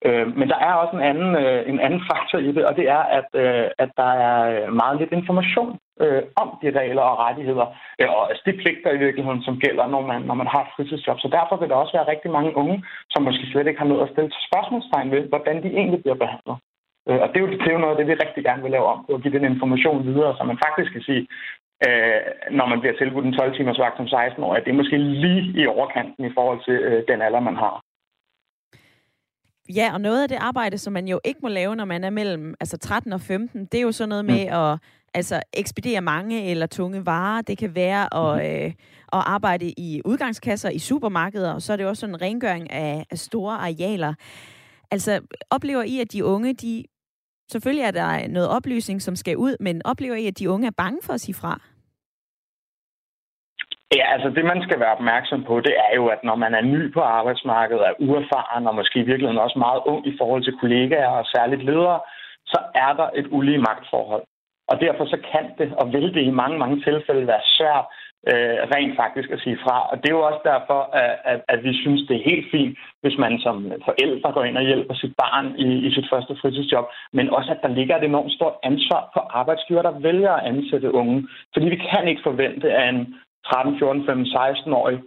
Øh, 0.05 0.38
men 0.38 0.47
der 0.49 0.60
er 0.67 0.73
også 0.73 0.95
en 0.95 1.03
anden, 1.12 1.36
øh, 1.43 1.69
en 1.69 1.79
anden 1.79 2.01
faktor 2.12 2.39
i 2.39 2.51
det, 2.51 2.65
og 2.65 2.75
det 2.75 2.89
er, 2.89 3.03
at, 3.19 3.29
øh, 3.34 3.65
at 3.77 3.89
der 3.97 4.12
er 4.27 4.38
øh, 4.53 4.73
meget 4.73 4.99
lidt 4.99 5.12
information 5.12 5.79
øh, 6.03 6.23
om 6.41 6.49
de 6.62 6.69
regler 6.79 7.01
og 7.01 7.19
rettigheder, 7.25 7.67
øh, 7.99 8.10
og 8.15 8.29
altså 8.29 8.43
de 8.45 8.60
pligter 8.62 8.91
i 8.91 9.03
virkeligheden, 9.05 9.43
som 9.43 9.60
gælder, 9.60 9.88
når 9.88 10.01
man, 10.01 10.21
når 10.21 10.34
man 10.41 10.47
har 10.47 10.62
et 10.62 10.73
fritidsjob. 10.75 11.19
Så 11.19 11.29
derfor 11.38 11.55
vil 11.58 11.69
der 11.69 11.75
også 11.75 11.97
være 11.97 12.12
rigtig 12.12 12.32
mange 12.32 12.55
unge, 12.58 12.84
som 13.10 13.23
måske 13.23 13.45
slet 13.51 13.67
ikke 13.67 13.79
har 13.79 13.91
noget 13.91 14.03
at 14.03 14.12
stille 14.13 14.32
spørgsmålstegn 14.47 15.12
ved, 15.12 15.23
hvordan 15.32 15.63
de 15.63 15.69
egentlig 15.79 16.01
bliver 16.01 16.21
behandlet. 16.23 16.58
Øh, 17.10 17.20
og 17.24 17.28
det 17.30 17.38
er, 17.38 17.43
jo, 17.46 17.50
det 17.52 17.67
er 17.67 17.76
jo 17.78 17.84
noget 17.84 17.96
af 17.96 18.00
det, 18.00 18.08
vi 18.08 18.24
rigtig 18.24 18.43
gerne 18.43 18.63
vil 18.63 18.72
lave 18.76 18.88
om 18.93 19.00
på, 19.06 19.12
at 19.15 19.22
give 19.24 19.36
den 19.38 19.46
information 19.54 20.06
videre, 20.10 20.36
så 20.38 20.43
man 20.43 20.63
faktisk 20.65 20.89
kan 20.93 21.04
sige, 21.10 21.24
øh, 21.86 22.20
når 22.58 22.65
man 22.72 22.80
bliver 22.80 22.96
tilbudt 22.98 23.26
en 23.26 23.38
12-timers 23.39 23.80
vagt 23.84 23.98
som 23.98 24.08
16 24.08 24.43
år, 24.43 24.54
at 24.56 24.63
det 24.65 24.72
er 24.72 24.82
måske 24.82 24.98
lige 24.98 25.43
i 25.62 25.67
overkanten 25.67 26.26
i 26.26 26.34
forhold 26.38 26.60
til 26.67 26.78
øh, 26.89 27.04
den 27.10 27.22
alder, 27.22 27.39
man 27.50 27.58
har. 27.63 27.76
Ja, 29.76 29.93
og 29.93 30.02
noget 30.02 30.24
af 30.24 30.30
det 30.30 30.38
arbejde, 30.41 30.78
som 30.78 30.93
man 30.93 31.08
jo 31.08 31.20
ikke 31.26 31.39
må 31.43 31.50
lave, 31.50 31.76
når 31.76 31.86
man 31.86 32.04
er 32.04 32.10
mellem 32.10 32.56
altså 32.60 32.78
13 32.78 33.13
og 33.13 33.22
15, 33.22 33.65
det 33.65 33.78
er 33.78 33.82
jo 33.82 33.91
sådan 33.91 34.10
noget 34.10 34.26
med 34.26 34.46
mm. 34.46 34.54
at 34.54 34.80
altså, 35.13 35.41
ekspedere 35.54 36.02
mange 36.02 36.52
eller 36.52 36.67
tunge 36.67 37.06
varer. 37.06 37.41
Det 37.41 37.58
kan 37.58 37.76
være 37.76 38.04
at, 38.13 38.36
mm. 38.36 38.65
øh, 38.65 38.72
at 39.13 39.24
arbejde 39.36 39.65
i 39.78 40.02
udgangskasser 40.06 40.70
i 40.70 40.80
supermarkeder, 40.80 41.54
og 41.54 41.62
så 41.62 41.74
er 41.74 41.78
det 41.78 41.86
også 41.86 42.00
sådan 42.00 42.15
en 42.15 42.22
rengøring 42.22 42.72
af, 42.72 43.06
af 43.12 43.17
store 43.17 43.54
arealer. 43.54 44.13
Altså, 44.91 45.22
oplever 45.50 45.84
I, 45.84 46.00
at 46.00 46.13
de 46.13 46.26
unge, 46.26 46.54
de 46.54 46.84
Selvfølgelig 47.51 47.86
er 47.86 47.91
der 47.91 48.27
noget 48.27 48.49
oplysning, 48.49 49.01
som 49.01 49.15
skal 49.15 49.38
ud, 49.38 49.55
men 49.60 49.81
oplever 49.86 50.15
I, 50.15 50.27
at 50.27 50.39
de 50.39 50.49
unge 50.49 50.67
er 50.67 50.75
bange 50.77 50.99
for 51.03 51.13
at 51.13 51.21
sige 51.21 51.36
fra? 51.36 51.53
Ja, 53.95 54.05
altså 54.13 54.29
det, 54.29 54.45
man 54.45 54.62
skal 54.65 54.79
være 54.79 54.95
opmærksom 54.97 55.43
på, 55.43 55.60
det 55.60 55.75
er 55.86 55.95
jo, 55.95 56.07
at 56.07 56.21
når 56.23 56.36
man 56.36 56.53
er 56.53 56.62
ny 56.62 56.93
på 56.93 57.01
arbejdsmarkedet, 57.01 57.88
er 57.88 57.93
uerfaren 57.99 58.67
og 58.67 58.75
måske 58.75 58.99
i 58.99 59.07
virkeligheden 59.10 59.45
også 59.45 59.60
meget 59.60 59.81
ung 59.86 60.07
i 60.07 60.17
forhold 60.19 60.43
til 60.43 60.57
kollegaer 60.62 61.10
og 61.10 61.25
særligt 61.25 61.63
ledere, 61.63 61.99
så 62.45 62.60
er 62.75 62.93
der 62.93 63.10
et 63.19 63.27
ulige 63.31 63.63
magtforhold. 63.69 64.23
Og 64.67 64.75
derfor 64.79 65.05
så 65.05 65.17
kan 65.31 65.45
det 65.57 65.69
og 65.81 65.93
vil 65.93 66.13
det 66.13 66.23
i 66.25 66.38
mange, 66.41 66.57
mange 66.60 66.77
tilfælde 66.88 67.27
være 67.27 67.43
svært 67.57 67.86
øh, 68.32 68.60
rent 68.73 68.95
faktisk 69.01 69.30
at 69.32 69.39
sige 69.43 69.58
fra. 69.63 69.77
Og 69.91 69.95
det 69.97 70.08
er 70.10 70.17
jo 70.17 70.27
også 70.30 70.41
derfor, 70.51 70.80
at, 71.01 71.13
at, 71.32 71.39
at 71.53 71.60
vi 71.63 71.73
synes, 71.82 72.01
det 72.08 72.15
er 72.15 72.30
helt 72.32 72.47
fint, 72.51 72.77
hvis 73.01 73.17
man 73.23 73.39
som 73.45 73.56
forældre 73.89 74.32
går 74.32 74.43
ind 74.43 74.58
og 74.58 74.67
hjælper 74.69 74.93
sit 74.93 75.13
barn 75.23 75.45
i, 75.65 75.69
i 75.88 75.89
sit 75.95 76.08
første 76.12 76.34
fritidsjob, 76.41 76.86
men 77.13 77.30
også 77.30 77.51
at 77.51 77.63
der 77.63 77.75
ligger 77.77 77.97
et 77.97 78.03
enormt 78.03 78.34
stort 78.38 78.56
ansvar 78.63 79.01
på 79.13 79.19
arbejdsgiver, 79.19 79.82
der 79.82 79.99
vælger 79.99 80.32
at 80.32 80.45
ansætte 80.51 80.93
unge. 80.93 81.27
Fordi 81.53 81.65
vi 81.69 81.80
kan 81.91 82.08
ikke 82.08 82.27
forvente, 82.30 82.67
at 82.71 82.89
en 82.93 83.15
13, 83.45 83.80
14, 83.80 84.06
15, 84.06 84.25
16-årig 84.25 84.99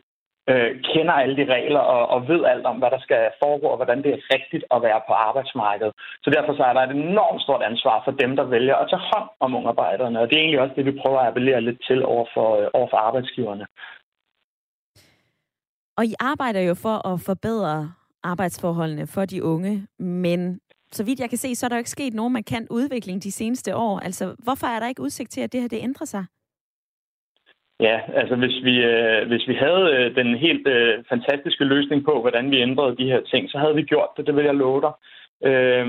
øh, 0.48 0.70
kender 0.92 1.12
alle 1.12 1.36
de 1.36 1.52
regler 1.54 1.80
og, 1.80 2.02
og 2.14 2.28
ved 2.28 2.44
alt 2.44 2.66
om, 2.66 2.76
hvad 2.76 2.90
der 2.90 3.00
skal 3.00 3.30
foregå, 3.42 3.66
og 3.66 3.76
hvordan 3.76 4.02
det 4.02 4.10
er 4.12 4.34
rigtigt 4.34 4.64
at 4.74 4.82
være 4.82 5.00
på 5.08 5.12
arbejdsmarkedet. 5.12 5.92
Så 6.24 6.30
derfor 6.30 6.52
så 6.54 6.62
er 6.62 6.72
der 6.72 6.82
et 6.82 6.96
enormt 6.96 7.42
stort 7.42 7.62
ansvar 7.62 8.02
for 8.04 8.10
dem, 8.10 8.36
der 8.36 8.44
vælger 8.44 8.76
at 8.76 8.88
tage 8.90 9.06
hånd 9.12 9.28
om 9.40 9.54
ungarbejderne. 9.54 10.20
Og 10.20 10.28
det 10.28 10.36
er 10.36 10.40
egentlig 10.40 10.60
også 10.60 10.74
det, 10.76 10.86
vi 10.86 11.00
prøver 11.02 11.18
at 11.20 11.28
appellere 11.28 11.60
lidt 11.60 11.80
til 11.88 12.04
over 12.04 12.26
for, 12.34 12.48
øh, 12.60 12.68
over 12.74 12.88
for 12.90 12.96
arbejdsgiverne. 12.96 13.66
Og 15.98 16.04
I 16.06 16.14
arbejder 16.20 16.60
jo 16.60 16.74
for 16.74 17.08
at 17.12 17.20
forbedre 17.20 17.92
arbejdsforholdene 18.22 19.06
for 19.06 19.24
de 19.24 19.44
unge, 19.44 19.86
men 19.98 20.60
så 20.92 21.04
vidt 21.04 21.20
jeg 21.20 21.28
kan 21.28 21.38
se, 21.38 21.54
så 21.54 21.66
er 21.66 21.68
der 21.68 21.76
jo 21.76 21.84
ikke 21.84 21.90
sket 21.90 22.14
nogen 22.14 22.32
markant 22.32 22.70
udvikling 22.70 23.22
de 23.22 23.32
seneste 23.32 23.76
år. 23.76 23.98
Altså, 23.98 24.36
hvorfor 24.38 24.66
er 24.66 24.80
der 24.80 24.88
ikke 24.88 25.02
udsigt 25.02 25.30
til, 25.30 25.40
at 25.40 25.52
det 25.52 25.60
her 25.60 25.68
det 25.68 25.82
ændrer 25.82 26.06
sig? 26.06 26.24
Ja, 27.80 28.00
altså 28.14 28.36
hvis 28.36 28.56
vi, 28.62 28.74
øh, 28.84 29.28
hvis 29.28 29.48
vi 29.48 29.54
havde 29.54 29.84
øh, 29.94 30.16
den 30.16 30.36
helt 30.36 30.68
øh, 30.68 31.04
fantastiske 31.08 31.64
løsning 31.64 32.04
på, 32.04 32.20
hvordan 32.20 32.50
vi 32.50 32.62
ændrede 32.62 32.96
de 32.96 33.10
her 33.12 33.20
ting, 33.20 33.50
så 33.50 33.58
havde 33.58 33.74
vi 33.74 33.82
gjort 33.82 34.08
det, 34.16 34.26
det 34.26 34.36
vil 34.36 34.44
jeg 34.44 34.54
love 34.54 34.80
dig. 34.80 34.92
Øh, 35.50 35.86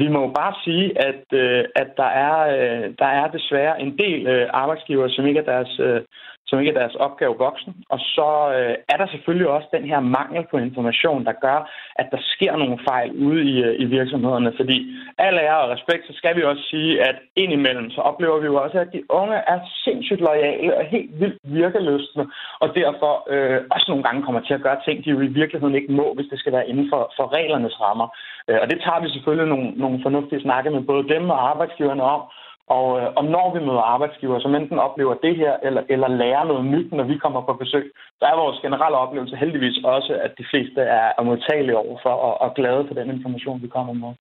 vi 0.00 0.08
må 0.08 0.20
jo 0.20 0.32
bare 0.40 0.54
sige, 0.64 0.86
at, 1.08 1.24
øh, 1.32 1.64
at 1.76 1.88
der, 1.96 2.10
er, 2.26 2.36
øh, 2.56 2.94
der 2.98 3.06
er 3.06 3.26
desværre 3.30 3.80
en 3.80 3.98
del 3.98 4.26
øh, 4.26 4.46
arbejdsgiver, 4.52 5.08
som 5.08 5.26
ikke 5.26 5.40
er 5.40 5.52
deres 5.54 5.80
øh, 5.80 6.00
som 6.46 6.58
ikke 6.58 6.72
er 6.72 6.78
deres 6.78 6.94
opgave 6.94 7.34
voksen. 7.38 7.72
Og 7.88 7.98
så 7.98 8.28
øh, 8.56 8.74
er 8.92 8.96
der 8.96 9.06
selvfølgelig 9.06 9.48
også 9.48 9.68
den 9.76 9.84
her 9.84 10.00
mangel 10.00 10.44
på 10.50 10.56
information, 10.58 11.24
der 11.24 11.32
gør, 11.46 11.58
at 11.96 12.06
der 12.10 12.20
sker 12.20 12.56
nogle 12.56 12.78
fejl 12.88 13.10
ude 13.26 13.42
i, 13.50 13.62
øh, 13.62 13.74
i 13.82 13.84
virksomhederne. 13.84 14.52
Fordi 14.56 14.76
al 15.18 15.38
ære 15.38 15.60
og 15.64 15.70
respekt, 15.70 16.06
så 16.06 16.12
skal 16.16 16.36
vi 16.36 16.42
også 16.42 16.62
sige, 16.70 17.02
at 17.08 17.16
indimellem 17.36 17.90
så 17.90 18.00
oplever 18.00 18.38
vi 18.38 18.46
jo 18.46 18.62
også, 18.64 18.78
at 18.78 18.92
de 18.92 19.10
unge 19.10 19.36
er 19.36 19.58
sindssygt 19.84 20.20
lojale 20.20 20.76
og 20.76 20.84
helt 20.84 21.20
vildt 21.20 21.38
virkeløsende, 21.42 22.26
og 22.60 22.68
derfor 22.74 23.12
øh, 23.32 23.60
også 23.70 23.86
nogle 23.88 24.04
gange 24.04 24.22
kommer 24.22 24.40
til 24.40 24.54
at 24.54 24.62
gøre 24.62 24.80
ting, 24.84 25.04
de 25.04 25.10
jo 25.10 25.20
i 25.20 25.34
virkeligheden 25.40 25.74
ikke 25.74 25.92
må, 25.92 26.14
hvis 26.14 26.30
det 26.30 26.38
skal 26.38 26.52
være 26.52 26.68
inden 26.68 26.86
for, 26.92 27.12
for 27.16 27.34
reglernes 27.36 27.80
rammer. 27.80 28.08
Øh, 28.48 28.58
og 28.62 28.70
det 28.70 28.78
tager 28.84 29.00
vi 29.02 29.08
selvfølgelig 29.08 29.48
nogle, 29.48 29.70
nogle 29.84 29.98
fornuftige 30.02 30.42
snakke 30.42 30.70
med 30.70 30.82
både 30.82 31.08
dem 31.14 31.30
og 31.30 31.50
arbejdsgiverne 31.50 32.02
om, 32.02 32.22
og, 32.66 32.86
øh, 33.00 33.08
og 33.16 33.24
når 33.24 33.46
vi 33.54 33.60
møder 33.66 33.90
arbejdsgiver, 33.94 34.40
som 34.40 34.54
enten 34.54 34.78
oplever 34.78 35.14
det 35.14 35.36
her, 35.36 35.52
eller, 35.66 35.82
eller 35.88 36.08
lærer 36.08 36.44
noget 36.44 36.64
nyt, 36.64 36.92
når 36.92 37.04
vi 37.04 37.16
kommer 37.18 37.40
på 37.46 37.52
besøg, 37.52 37.92
så 38.18 38.24
er 38.24 38.36
vores 38.36 38.60
generelle 38.62 38.96
oplevelse 38.96 39.36
heldigvis 39.36 39.78
også, 39.84 40.12
at 40.24 40.32
de 40.38 40.44
fleste 40.50 40.80
er, 40.80 41.12
er 41.18 41.22
modtagelige 41.22 41.76
over 41.76 41.98
for 42.02 42.10
og, 42.10 42.40
og 42.40 42.54
glade 42.54 42.86
for 42.86 42.94
den 42.94 43.10
information, 43.10 43.62
vi 43.62 43.68
kommer 43.68 43.92
med. 43.92 44.12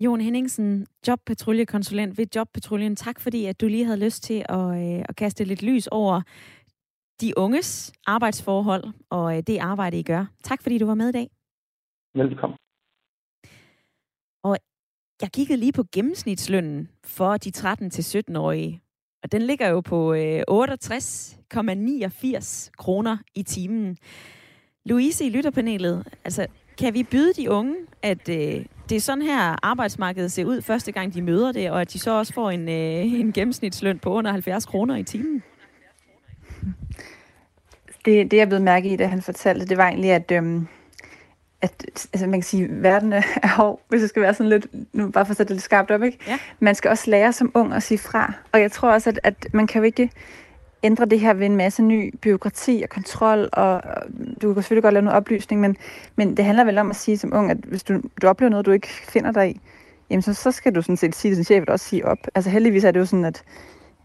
Jon 0.00 0.20
Henningsen, 0.20 0.86
jobpatruljekonsulent 1.08 2.18
ved 2.18 2.26
Jobpatruljen. 2.36 2.96
Tak 2.96 3.20
fordi, 3.20 3.46
at 3.46 3.60
du 3.60 3.66
lige 3.66 3.84
havde 3.84 4.04
lyst 4.04 4.22
til 4.22 4.44
at, 4.48 4.66
øh, 4.82 5.04
at 5.08 5.16
kaste 5.16 5.44
lidt 5.44 5.62
lys 5.62 5.86
over 5.86 6.20
de 7.20 7.32
unges 7.36 7.92
arbejdsforhold 8.06 8.84
og 9.10 9.36
øh, 9.36 9.42
det 9.46 9.58
arbejde, 9.58 9.98
I 9.98 10.02
gør. 10.02 10.24
Tak 10.42 10.62
fordi 10.62 10.78
du 10.78 10.86
var 10.86 10.94
med 10.94 11.08
i 11.08 11.12
dag. 11.12 11.28
Velkommen. 12.14 12.58
Jeg 15.24 15.32
kiggede 15.32 15.60
lige 15.60 15.72
på 15.72 15.84
gennemsnitslønnen 15.92 16.88
for 17.04 17.36
de 17.36 17.52
13-17-årige. 17.56 18.82
Og 19.22 19.32
den 19.32 19.42
ligger 19.42 19.68
jo 19.68 19.80
på 19.80 20.14
øh, 20.14 20.42
68,89 20.50 22.70
kroner 22.78 23.16
i 23.34 23.42
timen. 23.42 23.96
Louise 24.84 25.24
i 25.24 25.30
lytterpanelet, 25.30 26.04
altså 26.24 26.46
kan 26.78 26.94
vi 26.94 27.02
byde 27.02 27.32
de 27.32 27.50
unge, 27.50 27.74
at 28.02 28.28
øh, 28.28 28.64
det 28.88 28.96
er 28.96 29.00
sådan 29.00 29.22
her 29.22 29.66
arbejdsmarkedet 29.66 30.32
ser 30.32 30.44
ud 30.44 30.62
første 30.62 30.92
gang 30.92 31.14
de 31.14 31.22
møder 31.22 31.52
det, 31.52 31.70
og 31.70 31.80
at 31.80 31.92
de 31.92 31.98
så 31.98 32.10
også 32.10 32.34
får 32.34 32.50
en, 32.50 32.68
øh, 32.68 33.20
en 33.20 33.32
gennemsnitsløn 33.32 33.98
på 33.98 34.12
under 34.12 34.32
70 34.32 34.66
kroner 34.66 34.96
i 34.96 35.02
timen? 35.02 35.42
Det, 38.04 38.30
det 38.30 38.36
jeg 38.36 38.48
blev 38.48 38.60
mærke 38.60 38.92
i, 38.92 38.96
da 38.96 39.06
han 39.06 39.22
fortalte, 39.22 39.66
det 39.66 39.76
var 39.76 39.88
egentlig, 39.88 40.10
at, 40.10 40.30
øhm, 40.30 40.68
at 41.64 42.06
altså 42.12 42.26
man 42.26 42.40
kan 42.40 42.42
sige, 42.42 42.64
at 42.64 42.82
verden 42.82 43.12
er 43.12 43.22
hård, 43.56 43.80
hvis 43.88 44.00
det 44.00 44.10
skal 44.10 44.22
være 44.22 44.34
sådan 44.34 44.50
lidt, 44.50 44.66
nu 44.92 45.10
bare 45.10 45.26
for 45.26 45.30
at 45.30 45.36
sætte 45.36 45.48
det 45.48 45.56
lidt 45.56 45.64
skarpt 45.64 45.90
op, 45.90 46.02
ikke? 46.02 46.18
Ja. 46.28 46.38
Man 46.60 46.74
skal 46.74 46.90
også 46.90 47.10
lære 47.10 47.32
som 47.32 47.50
ung 47.54 47.74
at 47.74 47.82
sige 47.82 47.98
fra. 47.98 48.32
Og 48.52 48.60
jeg 48.60 48.72
tror 48.72 48.90
også, 48.90 49.10
at, 49.10 49.20
at 49.22 49.46
man 49.52 49.66
kan 49.66 49.78
jo 49.78 49.84
ikke 49.84 50.10
ændre 50.82 51.04
det 51.04 51.20
her 51.20 51.34
ved 51.34 51.46
en 51.46 51.56
masse 51.56 51.82
ny 51.82 52.14
byråkrati 52.22 52.80
og 52.82 52.88
kontrol, 52.88 53.48
og 53.52 53.82
du 54.42 54.54
kan 54.54 54.62
selvfølgelig 54.62 54.82
godt 54.82 54.94
lave 54.94 55.04
noget 55.04 55.16
oplysning, 55.16 55.60
men, 55.60 55.76
men 56.16 56.36
det 56.36 56.44
handler 56.44 56.64
vel 56.64 56.78
om 56.78 56.90
at 56.90 56.96
sige 56.96 57.18
som 57.18 57.34
ung, 57.34 57.50
at 57.50 57.56
hvis 57.56 57.82
du, 57.82 58.00
du 58.22 58.26
oplever 58.26 58.50
noget, 58.50 58.66
du 58.66 58.70
ikke 58.70 58.88
finder 58.88 59.32
dig 59.32 59.50
i, 59.50 59.60
jamen 60.10 60.22
så, 60.22 60.34
så 60.34 60.52
skal 60.52 60.74
du 60.74 60.82
sådan 60.82 60.96
set 60.96 61.16
sige 61.16 61.30
det, 61.30 61.36
sin 61.36 61.44
chef 61.44 61.64
også 61.68 61.88
sige 61.88 62.06
op. 62.06 62.18
Altså 62.34 62.50
heldigvis 62.50 62.84
er 62.84 62.90
det 62.90 63.00
jo 63.00 63.04
sådan, 63.04 63.24
at, 63.24 63.44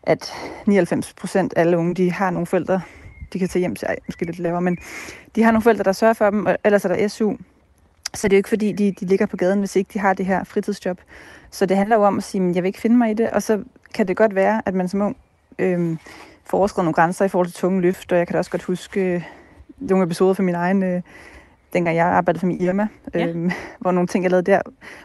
at 0.03 0.33
99 0.65 1.13
procent 1.13 1.53
af 1.53 1.61
alle 1.61 1.77
unge, 1.77 1.95
de 1.95 2.11
har 2.11 2.29
nogle 2.29 2.45
forældre, 2.45 2.81
de 3.33 3.39
kan 3.39 3.47
tage 3.47 3.59
hjem 3.59 3.75
til, 3.75 3.85
ej, 3.85 3.95
måske 4.07 4.25
lidt 4.25 4.39
lavere, 4.39 4.61
men 4.61 4.77
de 5.35 5.43
har 5.43 5.51
nogle 5.51 5.61
forældre, 5.61 5.83
der 5.83 5.91
sørger 5.91 6.13
for 6.13 6.29
dem, 6.29 6.45
og 6.45 6.57
ellers 6.63 6.85
er 6.85 6.95
der 6.95 7.07
SU. 7.07 7.33
Så 8.13 8.27
det 8.27 8.33
er 8.33 8.37
jo 8.37 8.39
ikke 8.39 8.49
fordi, 8.49 8.71
de, 8.71 8.91
de 8.91 9.05
ligger 9.05 9.25
på 9.25 9.37
gaden, 9.37 9.59
hvis 9.59 9.75
ikke 9.75 9.89
de 9.93 9.99
har 9.99 10.13
det 10.13 10.25
her 10.25 10.43
fritidsjob. 10.43 11.01
Så 11.51 11.65
det 11.65 11.77
handler 11.77 11.95
jo 11.95 12.03
om 12.03 12.17
at 12.17 12.23
sige, 12.23 12.49
at 12.49 12.55
jeg 12.55 12.63
vil 12.63 12.67
ikke 12.67 12.81
finde 12.81 12.97
mig 12.97 13.11
i 13.11 13.13
det, 13.13 13.29
og 13.29 13.43
så 13.43 13.63
kan 13.93 14.07
det 14.07 14.17
godt 14.17 14.35
være, 14.35 14.61
at 14.65 14.73
man 14.73 14.87
som 14.87 15.01
ung 15.01 15.17
øhm, 15.59 15.97
får 16.45 16.57
overskrevet 16.57 16.85
nogle 16.85 16.93
grænser 16.93 17.25
i 17.25 17.27
forhold 17.27 17.47
til 17.47 17.55
tunge 17.55 17.81
løft, 17.81 18.11
og 18.11 18.17
jeg 18.17 18.27
kan 18.27 18.33
da 18.33 18.37
også 18.37 18.51
godt 18.51 18.63
huske 18.63 19.01
øh, 19.01 19.23
nogle 19.77 20.03
episoder 20.03 20.33
fra 20.33 20.43
min 20.43 20.55
egen, 20.55 20.83
øh, 20.83 21.01
dengang 21.73 21.97
jeg 21.97 22.05
arbejdede 22.05 22.39
for 22.39 22.47
min 22.47 22.61
Irma, 22.61 22.87
Ja. 23.13 23.27
øh, 23.27 23.51
hvor 23.81 23.91
nogle 23.91 24.07
ting, 24.07 24.23
jeg 24.23 24.31
lavede 24.31 24.51
der, 24.51 24.61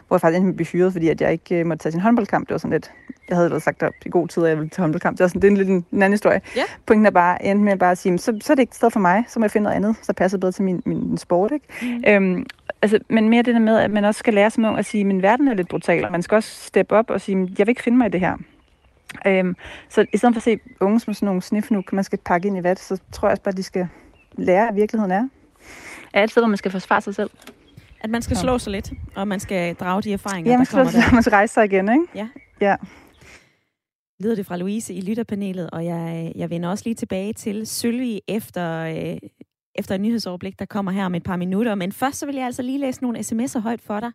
hvor 0.07 0.15
jeg 0.15 0.21
faktisk 0.21 0.37
endte 0.37 0.45
med 0.45 0.53
at 0.53 0.55
blive 0.55 0.65
fyret, 0.67 0.91
fordi 0.93 1.09
at 1.09 1.21
jeg 1.21 1.31
ikke 1.31 1.55
øh, 1.55 1.65
måtte 1.65 1.83
tage 1.83 1.91
sin 1.91 2.01
håndboldkamp. 2.01 2.47
Det 2.47 2.53
var 2.53 2.57
sådan 2.57 2.71
lidt, 2.71 2.91
jeg 3.29 3.37
havde 3.37 3.45
ellers 3.45 3.63
sagt 3.63 3.83
op 3.83 3.93
i 4.05 4.09
god 4.09 4.27
tid, 4.27 4.43
at 4.43 4.49
jeg 4.49 4.57
ville 4.57 4.69
til 4.69 4.81
håndboldkamp. 4.81 5.17
Det 5.17 5.23
er, 5.23 5.27
sådan, 5.27 5.41
det 5.41 5.47
er 5.47 5.51
en 5.51 5.57
lidt 5.57 5.69
en, 5.69 5.85
en 5.91 6.01
anden 6.01 6.13
historie. 6.13 6.41
Ja. 6.55 6.63
Pointen 6.85 7.05
er 7.05 7.09
bare, 7.09 7.45
endte 7.45 7.63
med 7.63 7.71
at 7.73 7.79
bare 7.79 7.95
sige, 7.95 8.17
så, 8.17 8.37
så 8.41 8.53
er 8.53 8.55
det 8.55 8.61
ikke 8.61 8.71
et 8.71 8.75
sted 8.75 8.89
for 8.89 8.99
mig, 8.99 9.23
så 9.27 9.39
må 9.39 9.43
jeg 9.45 9.51
finde 9.51 9.63
noget 9.63 9.75
andet, 9.75 9.95
så 10.01 10.13
passer 10.13 10.37
bedre 10.37 10.51
til 10.51 10.63
min, 10.63 10.81
min 10.85 11.17
sport. 11.17 11.51
Ikke? 11.51 11.65
Mm. 11.81 12.03
Øhm, 12.07 12.45
altså, 12.81 12.99
men 13.09 13.29
mere 13.29 13.41
det 13.43 13.53
der 13.53 13.59
med, 13.59 13.77
at 13.77 13.91
man 13.91 14.05
også 14.05 14.19
skal 14.19 14.33
lære 14.33 14.49
som 14.49 14.65
ung 14.65 14.77
at 14.79 14.85
sige, 14.85 15.09
at 15.15 15.21
verden 15.21 15.47
er 15.47 15.53
lidt 15.53 15.69
brutal, 15.69 16.05
og 16.05 16.11
man 16.11 16.21
skal 16.21 16.35
også 16.35 16.65
steppe 16.65 16.95
op 16.95 17.09
og 17.09 17.21
sige, 17.21 17.37
jeg 17.57 17.67
vil 17.67 17.71
ikke 17.71 17.83
finde 17.83 17.97
mig 17.97 18.07
i 18.07 18.09
det 18.09 18.19
her. 18.19 18.37
Øhm, 19.27 19.55
så 19.89 20.05
i 20.13 20.17
stedet 20.17 20.35
for 20.35 20.39
at 20.39 20.43
se 20.43 20.59
unge 20.79 20.99
som 20.99 21.13
sådan 21.13 21.25
nogle 21.25 21.41
snifnuk, 21.41 21.93
man 21.93 22.03
skal 22.03 22.19
pakke 22.25 22.47
ind 22.47 22.57
i 22.57 22.63
vat, 22.63 22.79
så 22.79 23.01
tror 23.11 23.27
jeg 23.27 23.31
også 23.31 23.43
bare, 23.43 23.51
at 23.51 23.57
de 23.57 23.63
skal 23.63 23.87
lære, 24.37 24.67
at 24.69 24.75
virkeligheden 24.75 25.11
er. 25.11 25.27
Er 26.15 26.23
et 26.23 26.31
sted, 26.31 26.41
hvor 26.41 26.47
man 26.47 26.57
skal 26.57 26.71
forsvare 26.71 27.01
sig 27.01 27.15
selv. 27.15 27.29
At 28.01 28.09
man 28.09 28.21
skal 28.21 28.35
Ja. 28.35 28.41
slå 28.41 28.57
sig 28.57 28.71
lidt, 28.71 28.91
og 29.15 29.27
man 29.27 29.39
skal 29.39 29.75
drage 29.75 30.01
de 30.01 30.13
erfaringer, 30.13 30.51
Ja, 30.51 30.57
man 30.57 30.65
der 30.65 30.71
kommer 30.71 30.91
der. 30.91 31.13
man 31.13 31.23
skal 31.23 31.31
rejse 31.31 31.53
sig 31.53 31.65
igen, 31.65 31.89
ikke? 31.89 32.05
Ja. 32.15 32.27
Ja. 32.61 32.75
lyder 34.19 34.35
det 34.35 34.45
fra 34.45 34.57
Louise 34.57 34.93
i 34.93 35.01
lytterpanelet, 35.01 35.69
og 35.69 35.85
jeg, 35.85 36.31
jeg 36.35 36.49
vender 36.49 36.69
også 36.69 36.83
lige 36.85 36.95
tilbage 36.95 37.33
til 37.33 37.67
Sølvi 37.67 38.21
efter, 38.27 38.69
øh, 38.79 39.17
efter 39.75 39.95
et 39.95 40.01
nyhedsoverblik, 40.01 40.59
der 40.59 40.65
kommer 40.65 40.91
her 40.91 41.05
om 41.05 41.15
et 41.15 41.23
par 41.23 41.35
minutter. 41.35 41.75
Men 41.75 41.91
først 41.91 42.19
så 42.19 42.25
vil 42.25 42.35
jeg 42.35 42.45
altså 42.45 42.61
lige 42.61 42.79
læse 42.79 43.01
nogle 43.03 43.19
sms'er 43.19 43.59
højt 43.59 43.81
for 43.81 43.99
dig, 43.99 44.11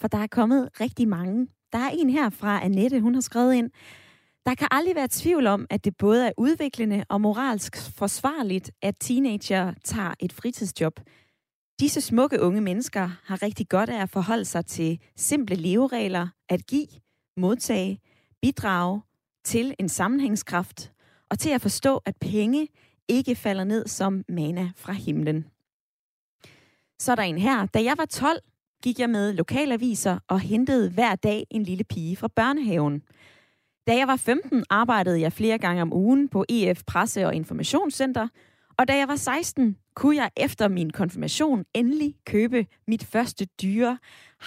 for 0.00 0.08
der 0.08 0.18
er 0.18 0.26
kommet 0.26 0.68
rigtig 0.80 1.08
mange. 1.08 1.46
Der 1.72 1.78
er 1.78 1.88
en 1.92 2.10
her 2.10 2.30
fra 2.30 2.64
Annette, 2.64 3.00
hun 3.00 3.14
har 3.14 3.20
skrevet 3.20 3.54
ind, 3.54 3.70
der 4.46 4.54
kan 4.54 4.68
aldrig 4.70 4.94
være 4.96 5.08
tvivl 5.10 5.46
om, 5.46 5.66
at 5.70 5.84
det 5.84 5.96
både 5.96 6.26
er 6.26 6.32
udviklende 6.38 7.04
og 7.08 7.20
moralsk 7.20 7.76
forsvarligt, 7.98 8.70
at 8.82 8.94
teenager 9.00 9.72
tager 9.84 10.14
et 10.20 10.32
fritidsjob. 10.32 11.00
Disse 11.82 12.00
smukke 12.00 12.40
unge 12.40 12.60
mennesker 12.60 13.10
har 13.24 13.42
rigtig 13.42 13.68
godt 13.68 13.90
af 13.90 14.02
at 14.02 14.10
forholde 14.10 14.44
sig 14.44 14.66
til 14.66 15.00
simple 15.16 15.56
leveregler, 15.56 16.28
at 16.48 16.66
give, 16.66 16.86
modtage, 17.36 18.00
bidrage 18.42 19.02
til 19.44 19.74
en 19.78 19.88
sammenhængskraft 19.88 20.92
og 21.30 21.38
til 21.38 21.50
at 21.50 21.60
forstå, 21.60 21.96
at 22.04 22.16
penge 22.20 22.68
ikke 23.08 23.34
falder 23.34 23.64
ned 23.64 23.86
som 23.86 24.24
mana 24.28 24.70
fra 24.76 24.92
himlen. 24.92 25.46
Så 26.98 27.12
er 27.12 27.16
der 27.16 27.22
en 27.22 27.38
her. 27.38 27.66
Da 27.66 27.82
jeg 27.82 27.94
var 27.98 28.04
12, 28.04 28.38
gik 28.82 28.98
jeg 28.98 29.10
med 29.10 29.32
lokalaviser 29.32 30.18
og 30.28 30.40
hentede 30.40 30.90
hver 30.90 31.14
dag 31.14 31.46
en 31.50 31.62
lille 31.62 31.84
pige 31.84 32.16
fra 32.16 32.28
børnehaven. 32.28 33.02
Da 33.86 33.96
jeg 33.96 34.08
var 34.08 34.16
15, 34.16 34.64
arbejdede 34.70 35.20
jeg 35.20 35.32
flere 35.32 35.58
gange 35.58 35.82
om 35.82 35.92
ugen 35.92 36.28
på 36.28 36.44
EF 36.48 36.82
Presse- 36.86 37.26
og 37.26 37.34
Informationscenter, 37.34 38.28
og 38.78 38.88
da 38.88 38.96
jeg 38.96 39.08
var 39.08 39.16
16, 39.16 39.76
kunne 39.94 40.16
jeg 40.16 40.30
efter 40.36 40.68
min 40.68 40.90
konfirmation 40.90 41.64
endelig 41.74 42.14
købe 42.26 42.66
mit 42.88 43.04
første 43.04 43.46
dyre 43.62 43.98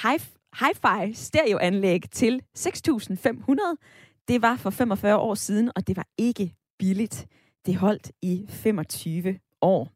hi-fi 0.04 1.14
stereoanlæg 1.14 2.02
til 2.12 2.42
6.500. 2.58 4.26
Det 4.28 4.42
var 4.42 4.56
for 4.56 4.70
45 4.70 5.18
år 5.18 5.36
siden, 5.36 5.72
og 5.76 5.88
det 5.88 5.98
var 5.98 6.08
ikke 6.18 6.56
billigt. 6.80 7.28
Det 7.66 7.76
holdt 7.76 8.12
i 8.22 8.46
25 8.50 9.40
år. 9.62 9.92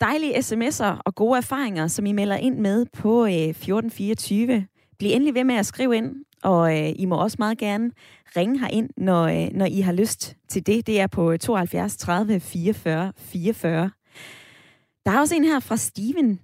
Dejlige 0.00 0.38
sms'er 0.38 1.00
og 1.04 1.14
gode 1.14 1.36
erfaringer, 1.36 1.86
som 1.86 2.06
I 2.06 2.12
melder 2.12 2.36
ind 2.36 2.58
med 2.58 2.86
på 2.92 3.24
øh, 3.24 3.32
1424. 3.32 4.66
Bliv 4.98 5.10
endelig 5.12 5.34
ved 5.34 5.44
med 5.44 5.54
at 5.54 5.66
skrive 5.66 5.96
ind, 5.96 6.16
og 6.42 6.78
øh, 6.78 6.92
I 6.96 7.04
må 7.04 7.16
også 7.16 7.36
meget 7.38 7.58
gerne 7.58 7.90
ringe 8.36 8.58
herind, 8.60 8.90
når, 8.96 9.24
øh, 9.24 9.48
når 9.52 9.66
I 9.66 9.80
har 9.80 9.92
lyst 9.92 10.36
til 10.48 10.66
det. 10.66 10.86
Det 10.86 11.00
er 11.00 11.06
på 11.06 11.36
72 11.36 11.96
30 11.96 12.40
44 12.40 13.12
44. 13.16 13.90
Der 15.06 15.10
er 15.10 15.20
også 15.20 15.34
en 15.34 15.44
her 15.44 15.60
fra 15.60 15.76
Steven. 15.76 16.40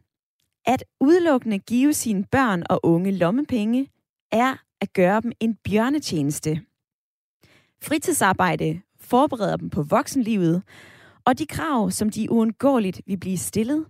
At 0.67 0.85
udelukkende 1.01 1.59
give 1.59 1.93
sine 1.93 2.25
børn 2.25 2.63
og 2.71 2.81
unge 2.83 3.11
lommepenge 3.11 3.89
er 4.33 4.55
at 4.81 4.93
gøre 4.93 5.21
dem 5.21 5.33
en 5.41 5.55
bjørnetjeneste. 5.65 6.61
Fritidsarbejde 7.83 8.81
forbereder 9.01 9.57
dem 9.57 9.71
på 9.71 9.83
voksenlivet, 9.83 10.63
og 11.25 11.39
de 11.39 11.47
krav, 11.47 11.91
som 11.91 12.11
de 12.11 12.31
uundgåeligt 12.31 13.01
vil 13.07 13.17
blive 13.21 13.39
stillet. 13.39 13.87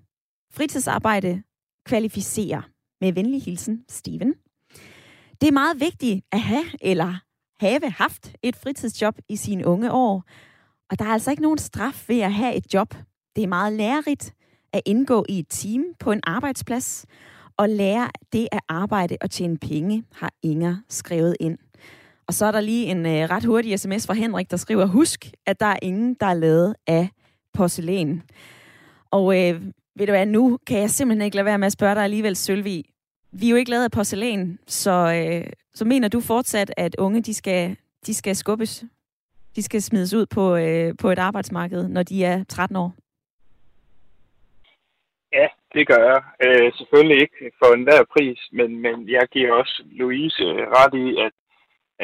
Fritidsarbejde 0.52 1.42
kvalificerer. 1.86 2.62
Med 3.00 3.12
venlig 3.12 3.42
hilsen, 3.42 3.84
Steven. 3.88 4.34
Det 5.44 5.48
er 5.48 5.52
meget 5.52 5.80
vigtigt 5.80 6.24
at 6.32 6.40
have 6.40 6.64
eller 6.80 7.14
have 7.60 7.90
haft 7.90 8.32
et 8.42 8.56
fritidsjob 8.56 9.14
i 9.28 9.36
sine 9.36 9.66
unge 9.66 9.92
år. 9.92 10.24
Og 10.90 10.98
der 10.98 11.04
er 11.04 11.08
altså 11.08 11.30
ikke 11.30 11.42
nogen 11.42 11.58
straf 11.58 12.08
ved 12.08 12.20
at 12.20 12.32
have 12.32 12.54
et 12.54 12.74
job. 12.74 12.94
Det 13.36 13.44
er 13.44 13.48
meget 13.48 13.72
lærerigt 13.72 14.34
at 14.72 14.80
indgå 14.86 15.24
i 15.28 15.38
et 15.38 15.46
team 15.48 15.84
på 16.00 16.12
en 16.12 16.20
arbejdsplads 16.26 17.06
og 17.56 17.68
lære 17.68 18.10
det 18.32 18.48
at 18.52 18.60
arbejde 18.68 19.16
og 19.20 19.30
tjene 19.30 19.58
penge, 19.58 20.04
har 20.12 20.32
Inger 20.42 20.76
skrevet 20.88 21.36
ind. 21.40 21.58
Og 22.26 22.34
så 22.34 22.46
er 22.46 22.52
der 22.52 22.60
lige 22.60 22.86
en 22.86 23.06
øh, 23.06 23.30
ret 23.30 23.44
hurtig 23.44 23.80
sms 23.80 24.06
fra 24.06 24.14
Henrik, 24.14 24.50
der 24.50 24.56
skriver, 24.56 24.86
husk, 24.86 25.30
at 25.46 25.60
der 25.60 25.66
er 25.66 25.78
ingen, 25.82 26.16
der 26.20 26.26
er 26.26 26.34
lavet 26.34 26.74
af 26.86 27.08
porcelæn. 27.52 28.22
Og 29.10 29.40
øh, 29.42 29.62
ved 29.96 30.06
du 30.06 30.12
hvad, 30.12 30.26
nu 30.26 30.58
kan 30.66 30.78
jeg 30.78 30.90
simpelthen 30.90 31.24
ikke 31.24 31.36
lade 31.36 31.46
være 31.46 31.58
med 31.58 31.66
at 31.66 31.72
spørge 31.72 31.94
dig 31.94 32.04
alligevel, 32.04 32.36
Sølvi. 32.36 32.93
Vi 33.40 33.46
er 33.46 33.50
jo 33.50 33.56
ikke 33.56 33.70
lavet 33.70 33.84
af 33.84 33.90
porcelæn, 33.90 34.58
så, 34.66 34.90
øh, 34.90 35.52
så 35.74 35.84
mener 35.84 36.08
du 36.08 36.20
fortsat, 36.20 36.74
at 36.76 36.96
unge, 36.98 37.22
de 37.22 37.34
skal, 37.34 37.76
de 38.06 38.14
skal 38.14 38.36
skubbes? 38.36 38.84
De 39.56 39.62
skal 39.62 39.82
smides 39.82 40.14
ud 40.14 40.26
på, 40.26 40.56
øh, 40.56 40.94
på 41.00 41.10
et 41.10 41.18
arbejdsmarked, 41.18 41.88
når 41.88 42.02
de 42.02 42.24
er 42.24 42.44
13 42.44 42.76
år? 42.76 42.94
Ja, 45.32 45.48
det 45.74 45.86
gør 45.86 46.02
jeg. 46.12 46.22
Øh, 46.44 46.72
selvfølgelig 46.78 47.18
ikke 47.22 47.52
for 47.58 47.74
enhver 47.74 48.02
pris, 48.14 48.40
men, 48.52 48.80
men 48.82 49.08
jeg 49.08 49.26
giver 49.32 49.52
også 49.52 49.82
Louise 49.86 50.42
øh, 50.42 50.66
ret 50.76 50.94
i, 51.04 51.06
at, 51.26 51.34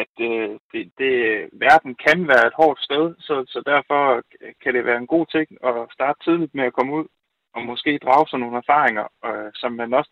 at 0.02 0.14
øh, 0.30 0.50
det, 0.72 0.92
det, 0.98 1.14
verden 1.52 1.94
kan 2.06 2.28
være 2.28 2.46
et 2.46 2.58
hårdt 2.60 2.80
sted, 2.82 3.14
så, 3.18 3.44
så 3.52 3.62
derfor 3.66 4.22
kan 4.62 4.74
det 4.74 4.84
være 4.84 4.98
en 4.98 5.12
god 5.14 5.26
ting 5.34 5.48
at 5.70 5.76
starte 5.92 6.18
tidligt 6.24 6.54
med 6.54 6.64
at 6.64 6.72
komme 6.72 6.92
ud 6.98 7.06
og 7.54 7.62
måske 7.62 7.98
drage 8.04 8.28
sig 8.28 8.38
nogle 8.38 8.56
erfaringer, 8.56 9.06
øh, 9.28 9.50
som 9.54 9.72
man 9.72 9.94
også 9.94 10.10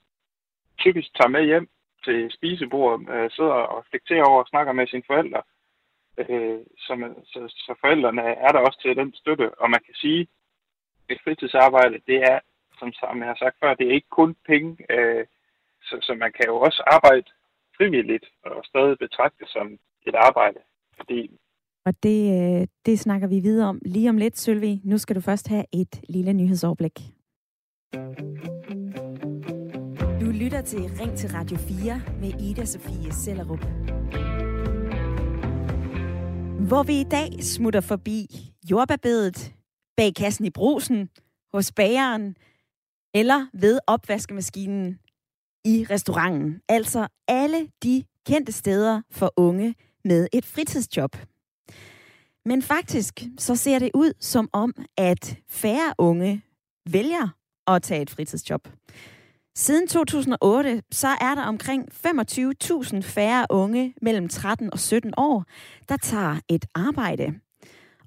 typisk 0.78 1.08
tager 1.14 1.34
med 1.36 1.44
hjem 1.44 1.68
til 2.04 2.30
spisebordet, 2.36 3.08
øh, 3.14 3.30
sidder 3.30 3.58
og 3.70 3.78
reflekterer 3.78 4.24
over 4.30 4.40
og 4.42 4.48
snakker 4.48 4.72
med 4.72 4.86
sine 4.86 5.08
forældre. 5.10 5.42
Øh, 6.18 6.60
så, 6.78 6.94
man, 6.94 7.14
så, 7.24 7.40
så 7.66 7.74
forældrene 7.80 8.22
er 8.22 8.50
der 8.52 8.60
også 8.66 8.78
til 8.82 8.96
den 8.96 9.14
støtte, 9.14 9.58
og 9.62 9.70
man 9.70 9.82
kan 9.86 9.94
sige, 9.94 10.28
at 11.10 11.20
fritidsarbejde, 11.24 11.98
det 12.06 12.18
er 12.32 12.38
som, 12.78 12.92
som 12.92 13.18
jeg 13.18 13.28
har 13.28 13.38
sagt 13.38 13.56
før, 13.60 13.74
det 13.74 13.86
er 13.86 13.94
ikke 13.98 14.16
kun 14.20 14.36
penge. 14.46 14.76
Øh, 14.90 15.24
så, 15.82 15.98
så 16.02 16.14
man 16.14 16.32
kan 16.32 16.46
jo 16.46 16.56
også 16.56 16.82
arbejde 16.86 17.28
frivilligt 17.76 18.26
og 18.44 18.64
stadig 18.64 18.98
betragtes 18.98 19.48
som 19.48 19.78
et 20.06 20.14
arbejde. 20.14 20.60
Fordi 20.96 21.38
og 21.88 21.94
det, 22.02 22.20
øh, 22.38 22.66
det 22.86 22.98
snakker 22.98 23.28
vi 23.28 23.40
videre 23.40 23.68
om 23.68 23.80
lige 23.84 24.10
om 24.10 24.16
lidt, 24.16 24.38
Sølvi. 24.38 24.80
Nu 24.84 24.98
skal 24.98 25.16
du 25.16 25.20
først 25.20 25.48
have 25.48 25.64
et 25.72 26.00
lille 26.08 26.32
nyhedsoverblik. 26.32 26.98
Du 30.20 30.26
lytter 30.26 30.60
til 30.60 30.80
Ring 31.00 31.18
til 31.18 31.30
Radio 31.30 31.56
4 31.56 32.02
med 32.20 32.40
Ida 32.40 32.64
Sofie 32.64 33.12
Sellerup. 33.12 33.60
Hvor 36.68 36.82
vi 36.82 37.00
i 37.00 37.04
dag 37.04 37.44
smutter 37.44 37.80
forbi 37.80 38.26
jordbærbedet, 38.70 39.54
bag 39.96 40.14
kassen 40.14 40.44
i 40.44 40.50
brusen, 40.50 41.08
hos 41.52 41.72
bageren, 41.72 42.36
eller 43.14 43.46
ved 43.52 43.78
opvaskemaskinen 43.86 44.98
i 45.64 45.86
restauranten. 45.90 46.60
Altså 46.68 47.08
alle 47.28 47.68
de 47.82 48.04
kendte 48.26 48.52
steder 48.52 49.02
for 49.10 49.32
unge 49.36 49.74
med 50.04 50.28
et 50.32 50.44
fritidsjob. 50.44 51.16
Men 52.44 52.62
faktisk 52.62 53.22
så 53.38 53.56
ser 53.56 53.78
det 53.78 53.90
ud 53.94 54.12
som 54.20 54.48
om, 54.52 54.74
at 54.96 55.38
færre 55.48 55.94
unge 55.98 56.42
vælger 56.90 57.28
at 57.66 57.82
tage 57.82 58.02
et 58.02 58.10
fritidsjob. 58.10 58.68
Siden 59.58 59.88
2008, 59.88 60.82
så 60.90 61.08
er 61.08 61.34
der 61.34 61.42
omkring 61.42 61.88
25.000 61.92 63.00
færre 63.00 63.46
unge 63.50 63.94
mellem 64.02 64.28
13 64.28 64.72
og 64.72 64.78
17 64.78 65.12
år, 65.16 65.44
der 65.88 65.96
tager 65.96 66.40
et 66.48 66.64
arbejde. 66.74 67.34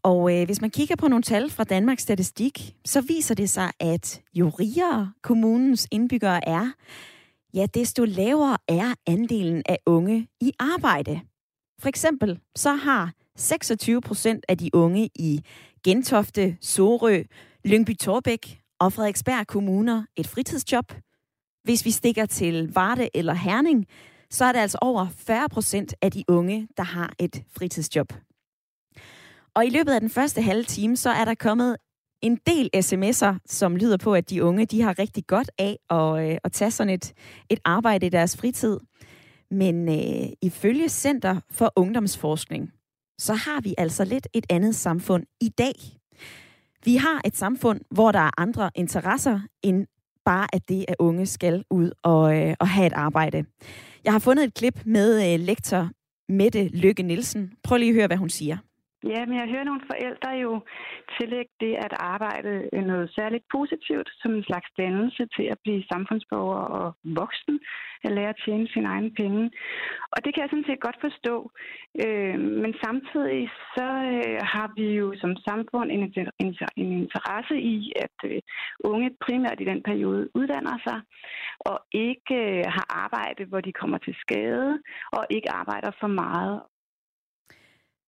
Og 0.03 0.37
øh, 0.37 0.45
hvis 0.45 0.61
man 0.61 0.69
kigger 0.69 0.95
på 0.95 1.07
nogle 1.07 1.23
tal 1.23 1.49
fra 1.49 1.63
Danmarks 1.63 2.01
Statistik, 2.03 2.75
så 2.85 3.01
viser 3.01 3.35
det 3.35 3.49
sig, 3.49 3.71
at 3.79 4.21
jo 4.33 4.49
rigere 4.49 5.13
kommunens 5.23 5.87
indbyggere 5.91 6.47
er, 6.47 6.71
ja, 7.53 7.65
desto 7.73 8.03
lavere 8.03 8.57
er 8.67 8.93
andelen 9.07 9.63
af 9.65 9.77
unge 9.85 10.27
i 10.41 10.51
arbejde. 10.59 11.19
For 11.81 11.89
eksempel 11.89 12.39
så 12.55 12.73
har 12.73 13.13
26 13.35 14.01
procent 14.01 14.45
af 14.47 14.57
de 14.57 14.69
unge 14.73 15.09
i 15.15 15.41
Gentofte, 15.83 16.57
Sorø, 16.61 17.23
Lyngby 17.65 17.95
Torbæk 17.95 18.61
og 18.79 18.93
Frederiksberg 18.93 19.47
kommuner 19.47 20.05
et 20.15 20.27
fritidsjob. 20.27 20.93
Hvis 21.63 21.85
vi 21.85 21.91
stikker 21.91 22.25
til 22.25 22.73
Varde 22.73 23.09
eller 23.13 23.33
Herning, 23.33 23.85
så 24.29 24.45
er 24.45 24.51
det 24.51 24.59
altså 24.59 24.77
over 24.81 25.07
40 25.17 25.49
procent 25.49 25.93
af 26.01 26.11
de 26.11 26.23
unge, 26.27 26.67
der 26.77 26.83
har 26.83 27.13
et 27.19 27.43
fritidsjob. 27.57 28.13
Og 29.55 29.65
i 29.65 29.69
løbet 29.69 29.91
af 29.91 29.99
den 29.99 30.09
første 30.09 30.41
halve 30.41 30.63
time, 30.63 30.97
så 30.97 31.09
er 31.09 31.25
der 31.25 31.35
kommet 31.35 31.77
en 32.21 32.39
del 32.47 32.69
sms'er, 32.75 33.35
som 33.45 33.75
lyder 33.75 33.97
på, 33.97 34.13
at 34.13 34.29
de 34.29 34.43
unge 34.43 34.65
de 34.65 34.81
har 34.81 34.99
rigtig 34.99 35.27
godt 35.27 35.51
af 35.57 35.77
at, 35.89 36.31
øh, 36.31 36.37
at 36.43 36.51
tage 36.51 36.71
sådan 36.71 36.93
et, 36.93 37.13
et 37.49 37.59
arbejde 37.65 38.05
i 38.05 38.09
deres 38.09 38.37
fritid. 38.37 38.79
Men 39.51 39.89
øh, 39.89 40.29
ifølge 40.41 40.89
Center 40.89 41.39
for 41.49 41.73
Ungdomsforskning, 41.75 42.71
så 43.19 43.33
har 43.33 43.61
vi 43.61 43.75
altså 43.77 44.05
lidt 44.05 44.27
et 44.33 44.45
andet 44.49 44.75
samfund 44.75 45.23
i 45.41 45.49
dag. 45.49 45.73
Vi 46.85 46.95
har 46.95 47.21
et 47.25 47.37
samfund, 47.37 47.81
hvor 47.91 48.11
der 48.11 48.19
er 48.19 48.41
andre 48.41 48.71
interesser 48.75 49.39
end 49.63 49.87
bare, 50.25 50.47
at 50.53 50.69
det 50.69 50.85
at 50.87 50.95
unge 50.99 51.25
skal 51.25 51.63
ud 51.69 51.91
og, 52.03 52.37
øh, 52.37 52.55
og 52.59 52.67
have 52.67 52.87
et 52.87 52.93
arbejde. 52.93 53.45
Jeg 54.03 54.11
har 54.11 54.19
fundet 54.19 54.43
et 54.43 54.53
klip 54.53 54.81
med 54.85 55.33
øh, 55.33 55.39
lektor 55.39 55.89
Mette 56.29 56.67
Lykke 56.67 57.03
Nielsen. 57.03 57.51
Prøv 57.63 57.77
lige 57.77 57.89
at 57.89 57.95
høre, 57.95 58.07
hvad 58.07 58.17
hun 58.17 58.29
siger. 58.29 58.57
Ja, 59.03 59.25
men 59.25 59.35
jeg 59.37 59.49
hører 59.53 59.63
nogle 59.63 59.87
forældre 59.91 60.29
jo 60.45 60.51
tillægge 61.19 61.51
det 61.59 61.73
at 61.85 61.93
arbejde 61.99 62.69
øh, 62.73 62.83
noget 62.83 63.13
særligt 63.17 63.45
positivt, 63.51 64.09
som 64.21 64.31
en 64.35 64.43
slags 64.43 64.69
dannelse 64.77 65.23
til 65.35 65.45
at 65.53 65.59
blive 65.63 65.83
samfundsborger 65.91 66.63
og 66.79 66.93
voksen, 67.03 67.59
at 68.03 68.11
lære 68.11 68.29
at 68.29 68.41
tjene 68.45 68.67
sine 68.67 68.87
egne 68.87 69.11
penge. 69.11 69.51
Og 70.13 70.25
det 70.25 70.33
kan 70.33 70.41
jeg 70.41 70.49
sådan 70.49 70.69
set 70.69 70.85
godt 70.87 70.99
forstå. 71.01 71.51
Øh, 72.05 72.39
men 72.63 72.73
samtidig 72.85 73.49
så 73.75 73.87
øh, 74.15 74.39
har 74.53 74.67
vi 74.75 74.85
jo 75.01 75.07
som 75.21 75.35
samfund 75.35 75.91
en, 75.91 76.03
en 76.77 76.91
interesse 77.03 77.55
i, 77.75 77.93
at 78.05 78.17
øh, 78.31 78.41
unge 78.83 79.09
primært 79.25 79.61
i 79.61 79.69
den 79.71 79.83
periode 79.83 80.29
uddanner 80.35 80.77
sig, 80.87 80.99
og 81.59 81.77
ikke 81.91 82.35
øh, 82.35 82.63
har 82.75 82.85
arbejde, 83.05 83.45
hvor 83.45 83.61
de 83.61 83.73
kommer 83.73 83.97
til 83.97 84.15
skade, 84.23 84.79
og 85.17 85.23
ikke 85.29 85.51
arbejder 85.51 85.91
for 85.99 86.07
meget 86.07 86.61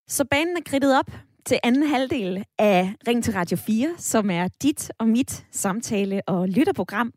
så 0.07 0.25
banen 0.25 0.57
er 0.57 0.61
kridtet 0.65 0.99
op 0.99 1.11
til 1.45 1.59
anden 1.63 1.83
halvdel 1.83 2.45
af 2.59 2.93
Ring 3.07 3.23
til 3.23 3.33
Radio 3.33 3.57
4, 3.57 3.95
som 3.97 4.29
er 4.29 4.47
dit 4.61 4.91
og 4.99 5.09
mit 5.09 5.45
samtale- 5.51 6.21
og 6.27 6.49
lytterprogram. 6.49 7.13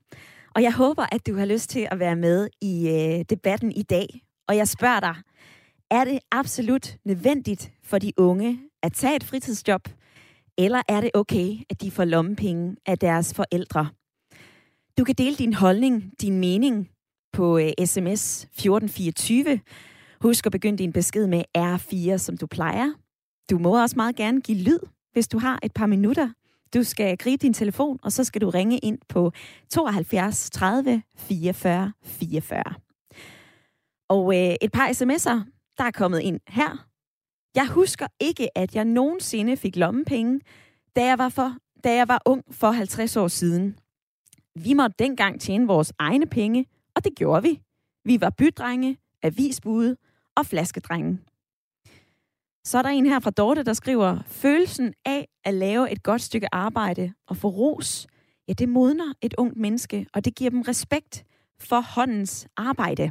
Og 0.55 0.63
jeg 0.63 0.73
håber, 0.73 1.07
at 1.13 1.27
du 1.27 1.37
har 1.37 1.45
lyst 1.45 1.71
til 1.71 1.89
at 1.91 1.99
være 1.99 2.17
med 2.17 2.49
i 2.61 2.89
øh, 2.89 3.25
debatten 3.31 3.73
i 3.73 3.83
dag. 3.83 4.07
Og 4.49 4.57
jeg 4.57 4.69
spørger 4.69 5.01
dig, 5.01 5.15
er 5.91 6.05
det 6.05 6.19
absolut 6.33 6.97
nødvendigt 7.05 7.73
for 7.85 7.99
de 7.99 8.13
unge 8.17 8.61
at 8.83 8.93
tage 8.93 9.17
et 9.17 9.25
fritidsjob, 9.25 9.89
eller 10.59 10.83
er 10.89 11.01
det 11.01 11.11
okay, 11.15 11.57
at 11.71 11.81
de 11.83 11.91
får 11.91 12.05
lommepenge 12.05 12.77
af 12.87 12.99
deres 12.99 13.35
forældre? 13.35 13.89
Du 14.99 15.05
kan 15.05 15.15
dele 15.19 15.37
din 15.37 15.55
holdning, 15.55 16.13
din 16.21 16.41
mening 16.41 16.89
på 17.33 17.59
øh, 17.59 17.71
sms 17.85 18.45
1424 18.45 19.61
Husk 20.21 20.47
at 20.47 20.53
begynde 20.53 20.79
din 20.79 20.93
besked 20.93 21.27
med 21.27 21.43
R4, 21.59 22.19
som 22.19 22.37
du 22.37 22.47
plejer. 22.47 22.93
Du 23.51 23.59
må 23.59 23.83
også 23.83 23.97
meget 23.97 24.17
gerne 24.17 24.41
give 24.41 24.59
lyd, 24.59 24.79
hvis 25.13 25.29
du 25.29 25.39
har 25.39 25.59
et 25.63 25.73
par 25.73 25.87
minutter. 25.87 26.29
Du 26.75 26.83
skal 26.83 27.17
gribe 27.17 27.43
din 27.43 27.55
telefon, 27.55 27.99
og 28.03 28.13
så 28.13 28.25
skal 28.25 28.41
du 28.41 28.51
ringe 28.51 28.79
ind 28.79 28.99
på 29.09 29.33
72 29.71 30.51
30 30.51 31.03
44 31.17 31.93
44. 32.05 32.63
Og 34.09 34.37
øh, 34.37 34.55
et 34.61 34.73
par 34.73 34.89
sms'er, 34.89 35.75
der 35.79 35.85
er 35.85 35.91
kommet 35.91 36.21
ind 36.21 36.41
her. 36.49 36.87
Jeg 37.55 37.69
husker 37.69 38.07
ikke, 38.21 38.59
at 38.59 38.75
jeg 38.75 38.85
nogensinde 38.85 39.57
fik 39.57 39.77
lommepenge, 39.77 40.41
da 40.97 41.05
jeg 41.05 41.19
var, 41.19 41.29
for, 41.29 41.57
da 41.85 41.95
jeg 41.95 42.09
var 42.09 42.23
ung 42.25 42.45
for 42.51 42.71
50 42.71 43.17
år 43.17 43.29
siden. 43.29 43.79
Vi 44.55 44.73
måtte 44.73 44.95
dengang 44.99 45.41
tjene 45.41 45.67
vores 45.67 45.93
egne 45.99 46.27
penge, 46.27 46.67
og 46.95 47.05
det 47.05 47.15
gjorde 47.17 47.43
vi. 47.43 47.61
Vi 48.05 48.21
var 48.21 48.31
bydrenge, 48.31 48.97
avisbude 49.23 49.97
og 50.37 50.47
flaskedrengen. 50.47 51.21
Så 52.65 52.79
er 52.79 52.83
der 52.83 52.89
en 52.89 53.07
her 53.07 53.21
fra 53.21 53.31
Dorte, 53.31 53.63
der 53.63 53.73
skriver, 53.73 54.19
følelsen 54.27 54.95
af 55.05 55.29
at 55.45 55.55
lave 55.55 55.91
et 55.91 56.03
godt 56.03 56.23
stykke 56.23 56.55
arbejde 56.55 57.13
og 57.27 57.37
få 57.37 57.49
ros, 57.49 58.07
ja, 58.49 58.53
det 58.53 58.69
modner 58.69 59.13
et 59.23 59.35
ungt 59.39 59.57
menneske, 59.57 60.07
og 60.13 60.25
det 60.25 60.35
giver 60.35 60.51
dem 60.51 60.61
respekt 60.61 61.25
for 61.61 61.81
håndens 61.81 62.47
arbejde. 62.57 63.11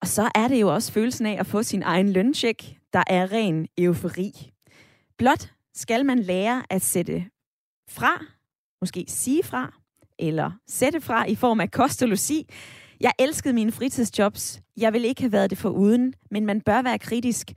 Og 0.00 0.06
så 0.08 0.30
er 0.34 0.48
det 0.48 0.60
jo 0.60 0.74
også 0.74 0.92
følelsen 0.92 1.26
af 1.26 1.36
at 1.40 1.46
få 1.46 1.62
sin 1.62 1.82
egen 1.82 2.12
løncheck, 2.12 2.62
der 2.92 3.02
er 3.06 3.32
ren 3.32 3.68
eufori. 3.78 4.52
Blot 5.18 5.52
skal 5.74 6.06
man 6.06 6.18
lære 6.18 6.62
at 6.70 6.82
sætte 6.82 7.24
fra, 7.88 8.24
måske 8.80 9.04
sige 9.08 9.42
fra, 9.42 9.74
eller 10.18 10.50
sætte 10.68 11.00
fra 11.00 11.26
i 11.26 11.34
form 11.34 11.60
af 11.60 11.70
kost 11.70 12.02
og 12.02 12.08
logi, 12.08 12.48
jeg 13.00 13.12
elskede 13.18 13.54
mine 13.54 13.72
fritidsjobs. 13.72 14.60
Jeg 14.76 14.92
vil 14.92 15.04
ikke 15.04 15.22
have 15.22 15.32
været 15.32 15.50
det 15.50 15.58
for 15.58 15.68
uden, 15.68 16.14
men 16.30 16.46
man 16.46 16.60
bør 16.60 16.82
være 16.82 16.98
kritisk 16.98 17.48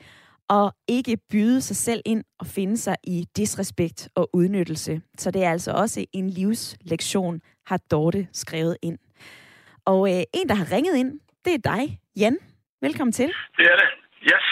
og 0.50 0.76
ikke 0.88 1.18
byde 1.32 1.62
sig 1.62 1.76
selv 1.76 2.02
ind 2.06 2.24
og 2.40 2.48
finde 2.48 2.78
sig 2.78 2.96
i 3.04 3.26
disrespekt 3.38 4.10
og 4.16 4.30
udnyttelse. 4.34 5.02
Så 5.18 5.32
det 5.32 5.44
er 5.44 5.52
altså 5.52 5.72
også 5.72 6.06
en 6.14 6.30
livslektion, 6.30 7.42
har 7.66 7.80
Dorte 7.92 8.28
skrevet 8.34 8.78
ind. 8.82 8.98
Og 9.86 10.16
øh, 10.16 10.24
en, 10.34 10.50
der 10.50 10.56
har 10.56 10.72
ringet 10.72 10.96
ind, 10.96 11.20
det 11.46 11.54
er 11.54 11.58
dig, 11.58 12.00
Jan. 12.16 12.38
Velkommen 12.82 13.12
til. 13.12 13.28
Det 13.58 13.66
er 13.66 13.76
det. 13.76 13.90
Yes. 14.24 14.46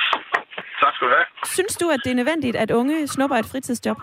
Tak 0.82 0.94
skal 0.96 1.08
du 1.08 1.14
have. 1.14 1.26
Synes 1.46 1.76
du, 1.78 1.90
at 1.90 2.00
det 2.04 2.12
er 2.12 2.16
nødvendigt, 2.16 2.56
at 2.56 2.72
unge 2.72 3.08
snupper 3.08 3.38
et 3.38 3.46
fritidsjob? 3.46 3.98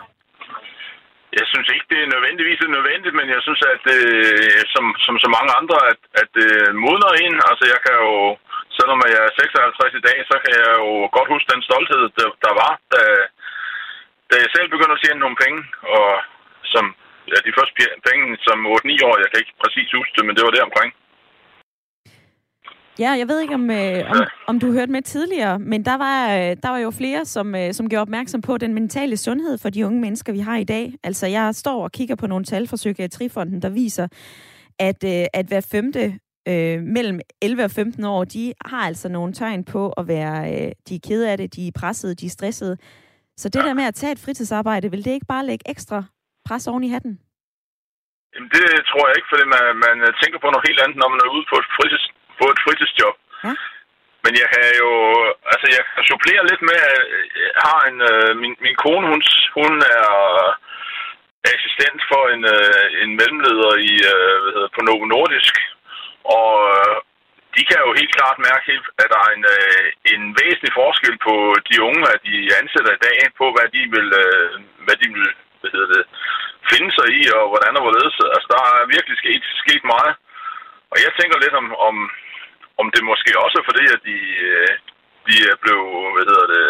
Jeg 1.39 1.47
synes 1.53 1.69
ikke, 1.75 1.87
det 1.93 2.01
er 2.03 2.13
nødvendigvis 2.15 2.61
er 2.61 2.77
nødvendigt, 2.79 3.15
men 3.21 3.29
jeg 3.35 3.41
synes, 3.47 3.63
at 3.75 3.85
øh, 3.97 4.61
som, 4.75 4.85
som 5.07 5.15
så 5.25 5.29
mange 5.37 5.51
andre, 5.61 5.79
at, 5.91 6.01
at 6.21 6.29
det 6.39 6.51
øh, 6.63 6.75
modner 6.85 7.13
en. 7.25 7.35
Altså, 7.51 7.65
jeg 7.73 7.81
kan 7.85 7.95
jo, 8.05 8.15
selvom 8.79 8.99
jeg 9.15 9.21
er 9.27 9.33
56 9.41 10.01
i 10.01 10.05
dag, 10.09 10.19
så 10.31 10.37
kan 10.45 10.53
jeg 10.61 10.73
jo 10.83 10.91
godt 11.17 11.33
huske 11.35 11.53
den 11.53 11.63
stolthed, 11.69 12.05
der, 12.19 12.29
der 12.45 12.53
var, 12.63 12.73
da, 12.93 13.03
da 14.31 14.35
jeg 14.43 14.51
selv 14.57 14.69
begyndte 14.71 14.97
at 14.97 15.03
tjene 15.05 15.23
nogle 15.23 15.41
penge. 15.45 15.61
Og 15.97 16.11
som 16.75 16.85
ja, 17.33 17.39
de 17.47 17.57
første 17.59 17.83
penge 18.09 18.25
som 18.47 18.59
8-9 18.67 19.09
år, 19.09 19.15
jeg 19.23 19.29
kan 19.31 19.41
ikke 19.43 19.61
præcis 19.63 19.89
huske 19.99 20.15
det, 20.17 20.25
men 20.27 20.35
det 20.37 20.45
var 20.45 20.55
der 20.55 20.69
omkring. 20.71 20.93
Ja, 23.03 23.11
jeg 23.11 23.29
ved 23.29 23.41
ikke, 23.41 23.55
om, 23.55 23.71
øh, 23.71 24.11
om, 24.11 24.21
om 24.47 24.61
du 24.61 24.73
hørte 24.73 24.93
med 24.93 25.03
tidligere, 25.03 25.59
men 25.59 25.85
der 25.85 25.97
var, 26.05 26.17
øh, 26.37 26.57
der 26.63 26.69
var 26.69 26.79
jo 26.79 26.91
flere, 26.91 27.25
som, 27.25 27.55
øh, 27.55 27.73
som 27.73 27.89
gjorde 27.89 28.03
opmærksom 28.03 28.41
på 28.41 28.59
den 28.59 28.75
mentale 28.75 29.17
sundhed 29.17 29.59
for 29.59 29.71
de 29.71 29.87
unge 29.87 30.01
mennesker, 30.01 30.33
vi 30.33 30.39
har 30.39 30.57
i 30.57 30.65
dag. 30.65 30.93
Altså, 31.03 31.27
jeg 31.27 31.55
står 31.55 31.85
og 31.85 31.93
kigger 31.93 32.17
på 32.17 32.27
nogle 32.27 32.45
tal 32.45 32.69
fra 32.69 32.77
Psykiatrifonden, 32.77 33.63
der 33.63 33.71
viser, 33.71 34.09
at, 34.79 35.05
øh, 35.05 35.27
at 35.33 35.47
hver 35.47 35.69
femte 35.73 36.05
øh, 36.49 36.79
mellem 36.97 37.21
11 37.43 37.65
og 37.65 37.71
15 37.71 38.05
år, 38.05 38.25
de 38.25 38.53
har 38.65 38.83
altså 38.91 39.09
nogle 39.09 39.33
tegn 39.33 39.65
på 39.65 39.83
at 39.91 40.09
være, 40.09 40.39
øh, 40.55 40.73
de 40.89 40.95
er 40.95 41.05
kede 41.09 41.31
af 41.31 41.39
det, 41.39 41.55
de 41.57 41.69
er 41.69 41.73
pressede, 41.81 42.15
de 42.15 42.27
er 42.27 42.31
stressede. 42.39 42.77
Så 43.37 43.49
det 43.49 43.65
der 43.65 43.75
med 43.75 43.85
at 43.85 43.95
tage 43.95 44.13
et 44.13 44.25
fritidsarbejde, 44.25 44.91
vil 44.91 45.05
det 45.05 45.11
ikke 45.11 45.27
bare 45.35 45.47
lægge 45.47 45.71
ekstra 45.71 46.05
pres 46.49 46.69
oven 46.69 46.85
i 46.85 46.89
hatten? 46.89 47.19
Jamen, 48.35 48.51
det 48.55 48.65
tror 48.89 49.05
jeg 49.09 49.15
ikke, 49.19 49.31
fordi 49.33 49.45
man, 49.55 49.63
man 49.85 49.97
tænker 50.23 50.39
på 50.41 50.49
noget 50.51 50.67
helt 50.69 50.81
andet, 50.85 50.97
når 51.01 51.09
man 51.13 51.21
er 51.25 51.29
ude 51.35 51.47
på 51.53 51.57
et 51.63 51.69
fritids, 51.77 52.07
få 52.43 52.47
et 52.55 52.63
fritidsjob. 52.65 53.17
Ja. 53.45 53.53
men 54.25 54.33
jeg 54.43 54.49
kan 54.55 54.67
jo, 54.83 54.93
altså 55.53 55.67
jeg 55.77 55.83
kan 55.93 56.05
supplere 56.11 56.43
lidt 56.51 56.63
med, 56.71 56.79
at 56.93 57.01
jeg 57.57 57.63
har 57.69 57.81
en, 57.91 57.99
øh, 58.11 58.31
min, 58.43 58.55
min 58.65 58.77
kone, 58.85 59.07
hun, 59.13 59.21
hun 59.59 59.73
er 59.99 60.11
assistent 61.55 62.01
for 62.11 62.23
en, 62.35 62.43
øh, 62.57 62.85
en 63.03 63.11
mellemleder 63.21 63.73
i, 63.91 63.93
øh, 64.13 64.35
hvad 64.43 64.53
hedder, 64.57 64.73
på 64.77 64.81
Novo 64.87 65.05
Nordisk, 65.15 65.55
og 66.39 66.53
øh, 66.75 66.97
de 67.57 67.63
kan 67.69 67.81
jo 67.87 67.91
helt 68.01 68.15
klart 68.19 68.47
mærke, 68.51 68.73
at 69.03 69.09
der 69.13 69.21
er 69.27 69.31
en, 69.37 69.45
øh, 69.57 69.87
en 70.13 70.23
væsentlig 70.41 70.73
forskel 70.81 71.17
på 71.29 71.35
de 71.69 71.77
unge, 71.89 72.03
at 72.15 72.21
de 72.29 72.37
ansætter 72.61 72.93
i 72.95 73.05
dag, 73.09 73.19
på 73.39 73.45
hvad 73.55 73.69
de 73.77 73.83
vil, 73.95 74.09
øh, 74.25 74.51
hvad 74.87 74.97
de 75.03 75.09
vil 75.17 75.29
hvad 75.61 75.71
hedder 75.75 75.91
det, 75.97 76.05
finde 76.71 76.91
sig 76.99 77.09
i, 77.19 77.21
og 77.39 77.45
hvordan 77.51 77.77
og 77.79 77.83
hvorledes. 77.85 78.17
Altså, 78.35 78.49
der 78.55 78.61
er 78.71 78.93
virkelig 78.95 79.17
sket, 79.23 79.43
sket 79.65 79.85
meget. 79.95 80.15
Og 80.93 80.97
jeg 81.05 81.13
tænker 81.19 81.37
lidt 81.45 81.55
om, 81.61 81.67
om, 81.89 81.97
om 82.81 82.87
det 82.95 83.03
måske 83.11 83.31
også 83.45 83.57
er 83.59 83.69
fordi, 83.71 83.85
at 83.95 84.01
de, 84.09 84.19
øh, 84.49 84.73
de 85.29 85.35
er 85.51 85.57
blevet, 85.65 86.13
hvad 86.15 86.25
hedder 86.31 86.47
det, 86.55 86.65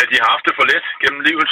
at 0.00 0.06
de 0.10 0.16
har 0.20 0.28
haft 0.34 0.46
det 0.48 0.54
for 0.58 0.66
let 0.72 0.86
gennem 1.02 1.20
livet. 1.28 1.50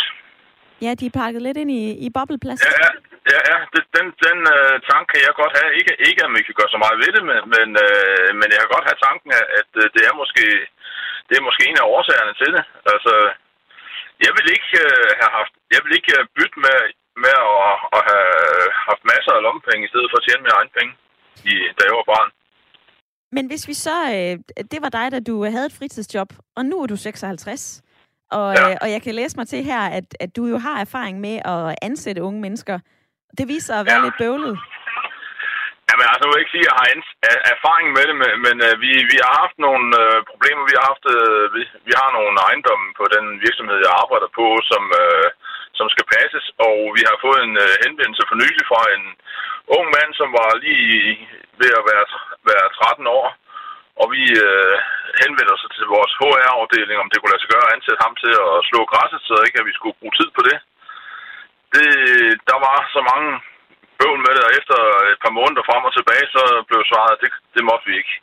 Ja, 0.84 0.90
de 1.00 1.06
er 1.06 1.18
pakket 1.22 1.42
lidt 1.42 1.58
ind 1.62 1.70
i, 1.80 1.82
i 2.06 2.08
bobleplast. 2.16 2.62
Ja, 2.66 2.72
ja, 2.82 2.90
ja, 3.32 3.40
ja. 3.50 3.58
Den, 3.96 4.06
den 4.26 4.38
uh, 4.56 4.74
tanke 4.90 5.08
kan 5.12 5.20
jeg 5.26 5.34
godt 5.42 5.54
have. 5.58 5.70
Ikke, 5.78 5.92
ikke 6.08 6.20
at 6.24 6.32
man 6.34 6.42
kan 6.46 6.56
gøre 6.58 6.74
så 6.74 6.80
meget 6.84 7.00
ved 7.02 7.10
det, 7.16 7.22
men, 7.30 7.38
men, 7.54 7.68
uh, 7.86 8.28
men 8.38 8.48
jeg 8.52 8.60
kan 8.60 8.74
godt 8.74 8.88
have 8.90 9.00
tanken, 9.06 9.30
at, 9.40 9.46
at 9.58 9.68
det 9.96 10.02
er 10.10 10.14
måske 10.22 10.44
det 11.28 11.34
er 11.36 11.46
måske 11.48 11.62
en 11.66 11.80
af 11.82 11.88
årsagerne 11.94 12.34
til 12.40 12.50
det. 12.56 12.64
Altså, 12.92 13.12
jeg 14.24 14.32
vil 14.36 14.46
ikke 14.56 14.70
uh, 14.86 15.10
have 15.20 15.32
haft, 15.38 15.52
jeg 15.74 15.80
vil 15.84 15.92
ikke 15.98 16.14
bytte 16.36 16.58
med, 16.66 16.78
med 17.24 17.36
at, 17.68 17.74
at 17.96 18.02
have 18.10 18.30
haft 18.88 19.02
masser 19.12 19.32
af 19.36 19.42
lommepenge, 19.46 19.86
i 19.86 19.92
stedet 19.92 20.08
for 20.10 20.18
at 20.18 20.24
tjene 20.26 20.42
mine 20.44 20.56
egne 20.58 20.72
penge, 20.78 20.92
i, 21.50 21.54
da 21.76 21.80
jeg 21.88 21.96
var 22.00 22.08
barn. 22.14 22.30
Men 23.36 23.44
hvis 23.50 23.64
vi 23.70 23.74
så, 23.86 23.96
øh, 24.16 24.34
det 24.72 24.78
var 24.84 24.90
dig, 24.98 25.06
da 25.14 25.20
du 25.30 25.34
havde 25.54 25.68
et 25.70 25.78
fritidsjob, 25.78 26.30
og 26.56 26.62
nu 26.70 26.76
er 26.82 26.86
du 26.86 26.96
56. 26.96 27.82
Og, 28.38 28.48
ja. 28.54 28.70
øh, 28.70 28.76
og 28.82 28.88
jeg 28.94 29.00
kan 29.02 29.14
læse 29.14 29.36
mig 29.36 29.46
til 29.48 29.60
her, 29.70 29.82
at, 29.98 30.06
at 30.24 30.30
du 30.36 30.42
jo 30.52 30.58
har 30.66 30.76
erfaring 30.86 31.16
med 31.26 31.36
at 31.54 31.62
ansætte 31.88 32.22
unge 32.28 32.40
mennesker. 32.40 32.76
Det 33.38 33.46
viser 33.54 33.74
at 33.76 33.86
være 33.88 34.00
ja. 34.00 34.04
lidt 34.06 34.18
bøvlet. 34.22 34.56
Jamen, 35.88 36.06
altså, 36.10 36.22
jeg 36.24 36.30
vil 36.30 36.42
ikke 36.42 36.54
sige, 36.54 36.66
at 36.66 36.70
jeg 36.70 36.78
har 36.80 36.86
erfaring 37.56 37.88
med 37.96 38.04
det, 38.08 38.16
men, 38.22 38.32
men 38.46 38.56
uh, 38.66 38.74
vi, 38.84 38.90
vi 39.12 39.16
har 39.24 39.32
haft 39.42 39.56
nogle 39.66 39.86
uh, 40.02 40.18
problemer. 40.30 40.62
Vi 40.70 40.76
har 40.78 40.86
haft, 40.90 41.04
uh, 41.16 41.44
vi, 41.54 41.62
vi 41.88 41.92
har 42.00 42.08
nogle 42.18 42.34
ejendomme 42.48 42.86
på 42.98 43.04
den 43.14 43.24
virksomhed, 43.46 43.76
jeg 43.86 43.94
arbejder 44.02 44.28
på, 44.38 44.46
som, 44.70 44.82
uh, 45.04 45.26
som 45.80 45.88
skal 45.94 46.06
passes, 46.14 46.46
og 46.66 46.76
vi 46.96 47.02
har 47.08 47.16
fået 47.24 47.40
en 47.46 47.54
uh, 47.64 47.74
henvendelse 47.84 48.24
for 48.28 48.36
nylig 48.42 48.64
fra 48.70 48.82
en 48.96 49.04
ung 49.76 49.86
mand, 49.94 50.10
som 50.20 50.28
var 50.38 50.50
lige 50.64 50.92
ved 51.60 51.72
at 51.80 51.84
være, 51.90 52.06
være 52.50 52.66
13 52.78 53.06
år, 53.18 53.26
og 54.00 54.06
vi 54.14 54.24
øh, 54.46 54.76
henvendte 55.22 55.54
os 55.56 55.64
til 55.76 55.86
vores 55.96 56.12
HR-afdeling, 56.20 56.98
om 57.00 57.08
det 57.10 57.18
kunne 57.18 57.32
lade 57.32 57.42
sig 57.42 57.52
gøre 57.54 57.66
at 57.68 57.74
ansætte 57.76 58.04
ham 58.06 58.14
til 58.22 58.32
at 58.46 58.56
slå 58.70 58.80
græsset, 58.92 59.20
så 59.28 59.34
ikke 59.46 59.60
at 59.60 59.68
vi 59.68 59.76
skulle 59.76 59.98
bruge 60.00 60.16
tid 60.20 60.28
på 60.36 60.42
det. 60.48 60.56
det 61.74 61.88
der 62.50 62.58
var 62.66 62.78
så 62.94 63.00
mange 63.10 63.30
bøvl 63.98 64.20
med 64.26 64.32
det, 64.36 64.44
og 64.48 64.52
efter 64.60 64.78
et 65.12 65.20
par 65.24 65.36
måneder 65.38 65.62
frem 65.68 65.82
og 65.88 65.92
tilbage, 65.98 66.26
så 66.36 66.42
blev 66.68 66.80
svaret, 66.90 67.12
at 67.14 67.22
det, 67.24 67.30
det 67.56 67.62
måtte 67.68 67.84
vi 67.88 67.94
ikke. 68.00 68.14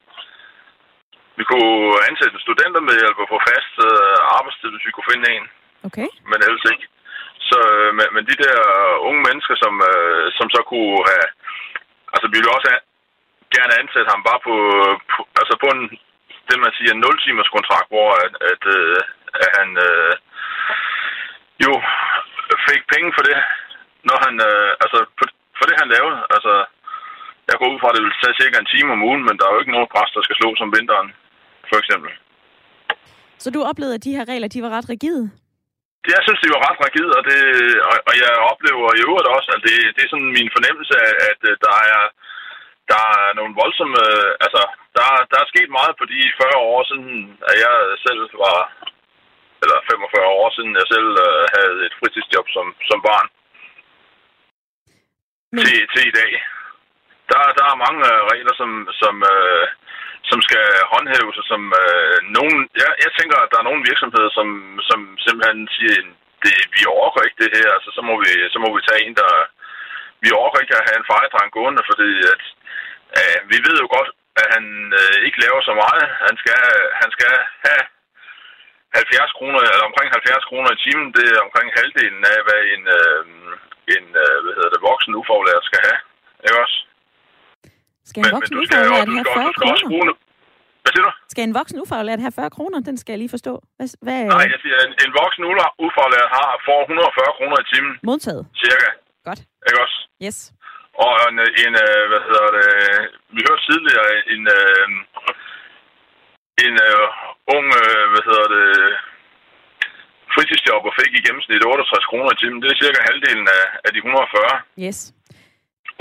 Vi 1.40 1.44
kunne 1.52 1.80
ansætte 2.10 2.36
en 2.36 2.46
studentermedhjælp 2.46 3.18
og 3.24 3.28
få 3.34 3.38
fast 3.52 3.76
øh, 3.88 4.18
arbejdstid, 4.38 4.70
hvis 4.72 4.88
vi 4.88 4.94
kunne 4.94 5.12
finde 5.12 5.28
en. 5.36 5.46
Okay. 5.88 6.08
Men 6.30 6.40
ellers 6.48 6.66
ikke. 6.74 6.86
Så, 7.50 7.58
øh, 7.74 7.90
men, 7.98 8.08
men 8.16 8.24
de 8.30 8.36
der 8.44 8.58
unge 9.08 9.22
mennesker, 9.28 9.56
som, 9.64 9.74
øh, 9.92 10.26
som 10.38 10.48
så 10.56 10.62
kunne 10.70 11.00
have... 11.12 11.28
Altså, 12.14 12.28
vi 12.32 12.38
ville 12.38 12.56
også 12.56 12.68
have, 12.72 12.84
gerne 13.56 13.80
ansætte 13.82 14.12
ham 14.14 14.22
bare 14.30 14.42
på, 14.48 14.56
på 15.12 15.20
altså 15.42 15.54
på 15.64 15.68
en, 15.76 15.82
det 16.50 16.58
man 16.66 16.74
siger, 16.78 16.94
0 16.94 17.20
timers 17.24 17.54
kontrakt, 17.56 17.88
hvor 17.94 18.10
at, 18.26 18.34
at, 18.52 18.64
øh, 18.78 19.00
at 19.44 19.50
han 19.58 19.70
øh, 19.88 20.14
jo 21.66 21.72
fik 22.68 22.82
penge 22.94 23.10
for 23.18 23.24
det, 23.30 23.38
når 24.10 24.18
han, 24.26 24.34
øh, 24.50 24.70
altså 24.84 25.00
for, 25.18 25.26
for 25.58 25.66
det 25.70 25.76
han 25.82 25.90
lavede. 25.96 26.18
Altså, 26.36 26.54
jeg 27.50 27.56
går 27.58 27.72
ud 27.74 27.80
fra, 27.80 27.90
at 27.92 27.96
det 27.96 28.04
vil 28.04 28.22
tage 28.22 28.40
cirka 28.42 28.56
en 28.60 28.72
time 28.74 28.92
om 28.96 29.06
ugen, 29.10 29.24
men 29.28 29.36
der 29.38 29.46
er 29.46 29.54
jo 29.54 29.62
ikke 29.62 29.76
nogen 29.76 29.92
præst, 29.94 30.16
der 30.16 30.24
skal 30.26 30.40
slå 30.40 30.50
som 30.56 30.74
vinteren, 30.78 31.10
for 31.70 31.78
eksempel. 31.82 32.12
Så 33.44 33.48
du 33.56 33.60
oplevede, 33.72 33.96
at 33.98 34.04
de 34.08 34.16
her 34.18 34.26
regler, 34.32 34.48
de 34.48 34.64
var 34.66 34.72
ret 34.78 34.90
rigide? 34.94 35.24
Jeg 36.12 36.22
synes, 36.26 36.40
de 36.42 36.54
var 36.56 36.66
ret 36.68 36.80
rigide, 36.86 37.12
og, 37.18 37.24
det, 37.30 37.42
og, 37.90 37.96
og 38.10 38.14
jeg 38.24 38.34
oplever 38.52 38.88
i 38.94 39.04
øvrigt 39.08 39.34
også, 39.36 39.50
at 39.56 39.62
det, 39.68 39.78
det 39.96 40.02
er 40.04 40.12
sådan 40.12 40.36
min 40.40 40.54
fornemmelse 40.56 40.94
af, 41.06 41.12
at, 41.30 41.38
at 41.52 41.58
der 41.68 41.76
er 41.96 42.02
der 42.92 43.02
er 43.20 43.34
nogle 43.40 43.54
voldsomme... 43.62 44.02
Altså, 44.46 44.62
der, 44.98 45.08
der 45.32 45.38
er 45.40 45.52
sket 45.54 45.70
meget 45.80 45.94
på 45.98 46.06
de 46.14 46.20
40 46.42 46.58
år 46.74 46.82
siden, 46.90 47.12
at 47.50 47.56
jeg 47.66 47.76
selv 48.06 48.22
var... 48.46 48.60
Eller 49.64 49.78
45 49.92 50.28
år 50.42 50.50
siden, 50.56 50.72
jeg 50.82 50.88
selv 50.96 51.10
øh, 51.28 51.44
havde 51.56 51.78
et 51.88 51.94
fritidsjob 52.00 52.48
som, 52.56 52.68
som 52.90 53.00
barn. 53.08 53.28
Men... 55.56 55.64
Til, 55.66 55.80
til 55.94 56.04
i 56.12 56.16
dag. 56.22 56.32
Der, 57.34 57.44
der 57.58 57.66
er 57.68 57.84
mange 57.86 58.02
øh, 58.12 58.20
regler, 58.32 58.54
som, 58.62 58.72
som, 59.02 59.16
øh, 59.34 59.66
som 60.30 60.40
skal 60.48 60.66
håndhæves, 60.94 61.38
og 61.42 61.46
som 61.52 61.62
øh, 61.84 62.18
nogen... 62.38 62.58
Jeg, 62.82 62.92
jeg 63.04 63.12
tænker, 63.18 63.38
at 63.40 63.52
der 63.52 63.60
er 63.60 63.70
nogle 63.70 63.88
virksomheder, 63.90 64.32
som, 64.38 64.48
som 64.90 65.00
simpelthen 65.26 65.62
siger, 65.76 65.96
det, 66.44 66.56
vi 66.76 66.82
overgår 66.96 67.24
ikke 67.26 67.42
det 67.44 67.52
her, 67.58 67.70
altså 67.78 67.90
så 67.98 68.02
må 68.08 68.14
vi, 68.24 68.32
så 68.54 68.58
må 68.64 68.68
vi 68.76 68.82
tage 68.88 69.04
en, 69.06 69.16
der... 69.22 69.32
Vi 70.24 70.30
overgår 70.40 70.60
ikke 70.62 70.78
at 70.78 70.88
have 70.88 71.00
en 71.00 71.10
fejredreng 71.12 71.50
gående, 71.58 71.84
fordi 71.90 72.10
at 72.34 72.44
Øh, 73.20 73.40
vi 73.52 73.58
ved 73.66 73.76
jo 73.84 73.88
godt, 73.96 74.10
at 74.42 74.48
han 74.56 74.66
øh, 75.02 75.18
ikke 75.26 75.42
laver 75.44 75.62
så 75.70 75.74
meget. 75.84 76.06
Han 76.28 76.36
skal, 76.42 76.62
han 77.02 77.10
skal 77.16 77.34
have 77.68 77.84
70 79.00 79.32
kroner, 79.38 79.60
eller 79.62 79.90
omkring 79.90 80.10
70 80.12 80.50
kroner 80.50 80.70
i 80.74 80.82
timen. 80.86 81.08
Det 81.18 81.26
er 81.30 81.46
omkring 81.48 81.68
halvdelen 81.78 82.24
af, 82.34 82.40
hvad 82.48 82.62
en, 82.74 82.84
øh, 83.00 83.22
en 83.96 84.06
øh, 84.24 84.36
hvad 84.44 84.54
hedder 84.58 84.74
det, 84.74 84.88
voksen 84.90 85.20
ufaglærer 85.22 85.64
skal 85.70 85.82
have. 85.88 86.00
Ikke 86.46 86.62
også? 86.64 86.78
Skal 88.10 88.20
en 88.26 88.32
voksen 88.38 88.56
ufaglært 88.62 89.10
have 89.18 89.26
40 89.38 89.54
kroner? 89.90 90.14
Hvad 90.82 90.92
siger 90.94 91.06
du? 91.08 91.12
Skal 91.34 91.44
en 91.50 91.56
voksen 91.60 91.78
ufaglært 91.84 92.22
have 92.26 92.36
40 92.42 92.50
kroner? 92.58 92.78
Den 92.90 92.96
skal 93.02 93.12
jeg 93.14 93.20
lige 93.24 93.34
forstå. 93.38 93.54
Hvad, 93.78 93.88
hvad... 94.06 94.22
Nej, 94.36 94.46
jeg 94.54 94.60
siger, 94.64 94.78
en, 94.88 94.94
en 95.06 95.12
voksen 95.22 95.44
ufaglært 95.86 96.30
har 96.38 96.50
får 96.68 96.80
140 96.82 97.38
kroner 97.38 97.58
i 97.64 97.66
timen. 97.72 97.94
Modtaget. 98.10 98.44
Cirka. 98.64 98.90
Godt. 99.28 99.40
Ikke 99.68 99.80
også? 99.86 99.98
Yes. 100.26 100.38
Og 101.06 101.14
en, 101.30 101.38
en 101.64 101.74
øh, 101.86 102.02
hvad 102.12 102.22
hedder 102.28 102.50
det, 102.60 102.70
vi 103.36 103.40
hørte 103.48 103.64
tidligere 103.70 104.10
en, 104.34 104.44
øh, 104.60 104.86
en 106.66 106.76
uh, 106.90 107.06
ung, 107.56 107.68
uh, 107.82 108.04
hvad 108.12 108.24
hedder 108.30 108.48
det, 108.56 108.70
fritidsjobber 110.34 110.92
fik 111.00 111.12
i 111.20 111.22
gennemsnit 111.26 111.62
68 111.66 112.10
kroner 112.10 112.30
i 112.36 112.38
timen. 112.42 112.60
Det 112.62 112.70
er 112.72 112.82
cirka 112.84 113.00
halvdelen 113.10 113.48
af, 113.60 113.66
af 113.86 113.92
de 113.94 113.98
140. 113.98 114.62
Yes. 114.86 114.98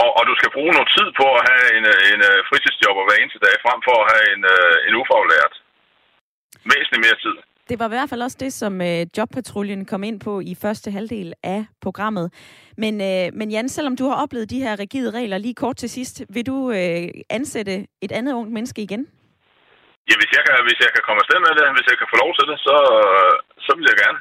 Og, 0.03 0.11
og 0.19 0.23
du 0.31 0.35
skal 0.39 0.55
bruge 0.57 0.73
noget 0.77 0.91
tid 0.97 1.09
på 1.21 1.27
at 1.39 1.43
have 1.51 1.67
en, 1.79 1.85
en 2.13 2.23
fritidsjobber 2.49 3.03
hver 3.07 3.19
eneste 3.21 3.41
dag, 3.47 3.55
frem 3.65 3.81
for 3.89 3.97
at 4.03 4.09
have 4.13 4.27
en, 4.35 4.43
en 4.89 4.95
ufaglært. 5.01 5.55
Væsentligt 6.73 7.05
mere 7.07 7.19
tid. 7.25 7.37
Det 7.71 7.79
var 7.81 7.87
i 7.87 7.95
hvert 7.95 8.11
fald 8.11 8.23
også 8.23 8.39
det, 8.41 8.53
som 8.53 8.73
øh, 8.89 9.07
Jobpatruljen 9.17 9.83
kom 9.93 10.03
ind 10.09 10.19
på 10.21 10.33
i 10.41 10.55
første 10.63 10.91
halvdel 10.91 11.35
af 11.43 11.61
programmet. 11.85 12.27
Men, 12.83 12.95
øh, 13.11 13.27
men 13.39 13.51
Jan, 13.51 13.69
selvom 13.69 13.97
du 13.97 14.05
har 14.11 14.17
oplevet 14.23 14.51
de 14.51 14.63
her 14.65 14.79
rigide 14.79 15.11
regler 15.19 15.39
lige 15.39 15.55
kort 15.55 15.77
til 15.77 15.91
sidst, 15.91 16.23
vil 16.35 16.47
du 16.47 16.57
øh, 16.71 17.09
ansætte 17.31 17.75
et 18.05 18.13
andet 18.13 18.33
ungt 18.33 18.53
menneske 18.53 18.83
igen? 18.83 19.03
Ja, 20.09 20.15
hvis 20.21 20.33
jeg, 20.37 20.43
kan, 20.47 20.55
hvis 20.69 20.81
jeg 20.85 20.91
kan 20.95 21.03
komme 21.07 21.21
afsted 21.23 21.39
med 21.47 21.53
det, 21.59 21.65
hvis 21.77 21.89
jeg 21.91 21.99
kan 22.01 22.09
få 22.13 22.17
lov 22.25 22.31
til 22.39 22.47
det, 22.51 22.59
så, 22.67 22.77
så 23.67 23.71
vil 23.77 23.87
jeg 23.91 23.99
gerne. 24.05 24.19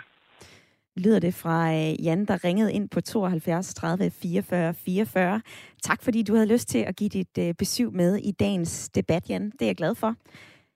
Lyder 0.98 1.20
det 1.20 1.34
fra 1.34 1.74
øh, 1.74 2.06
Jan, 2.06 2.26
der 2.26 2.44
ringede 2.44 2.74
ind 2.74 2.90
på 2.90 3.02
72 3.02 3.74
30 3.74 4.12
44 4.12 4.74
44. 4.74 5.42
Tak 5.84 6.04
fordi 6.04 6.24
du 6.24 6.34
havde 6.34 6.48
lyst 6.54 6.68
til 6.70 6.80
at 6.80 6.96
give 6.96 7.10
dit 7.10 7.38
øh, 7.40 7.54
besøg 7.54 7.94
med 7.94 8.16
i 8.16 8.32
dagens 8.32 8.90
debat, 8.90 9.30
Jan. 9.30 9.46
Det 9.52 9.62
er 9.62 9.66
jeg 9.66 9.76
glad 9.76 9.96
for. 9.96 10.16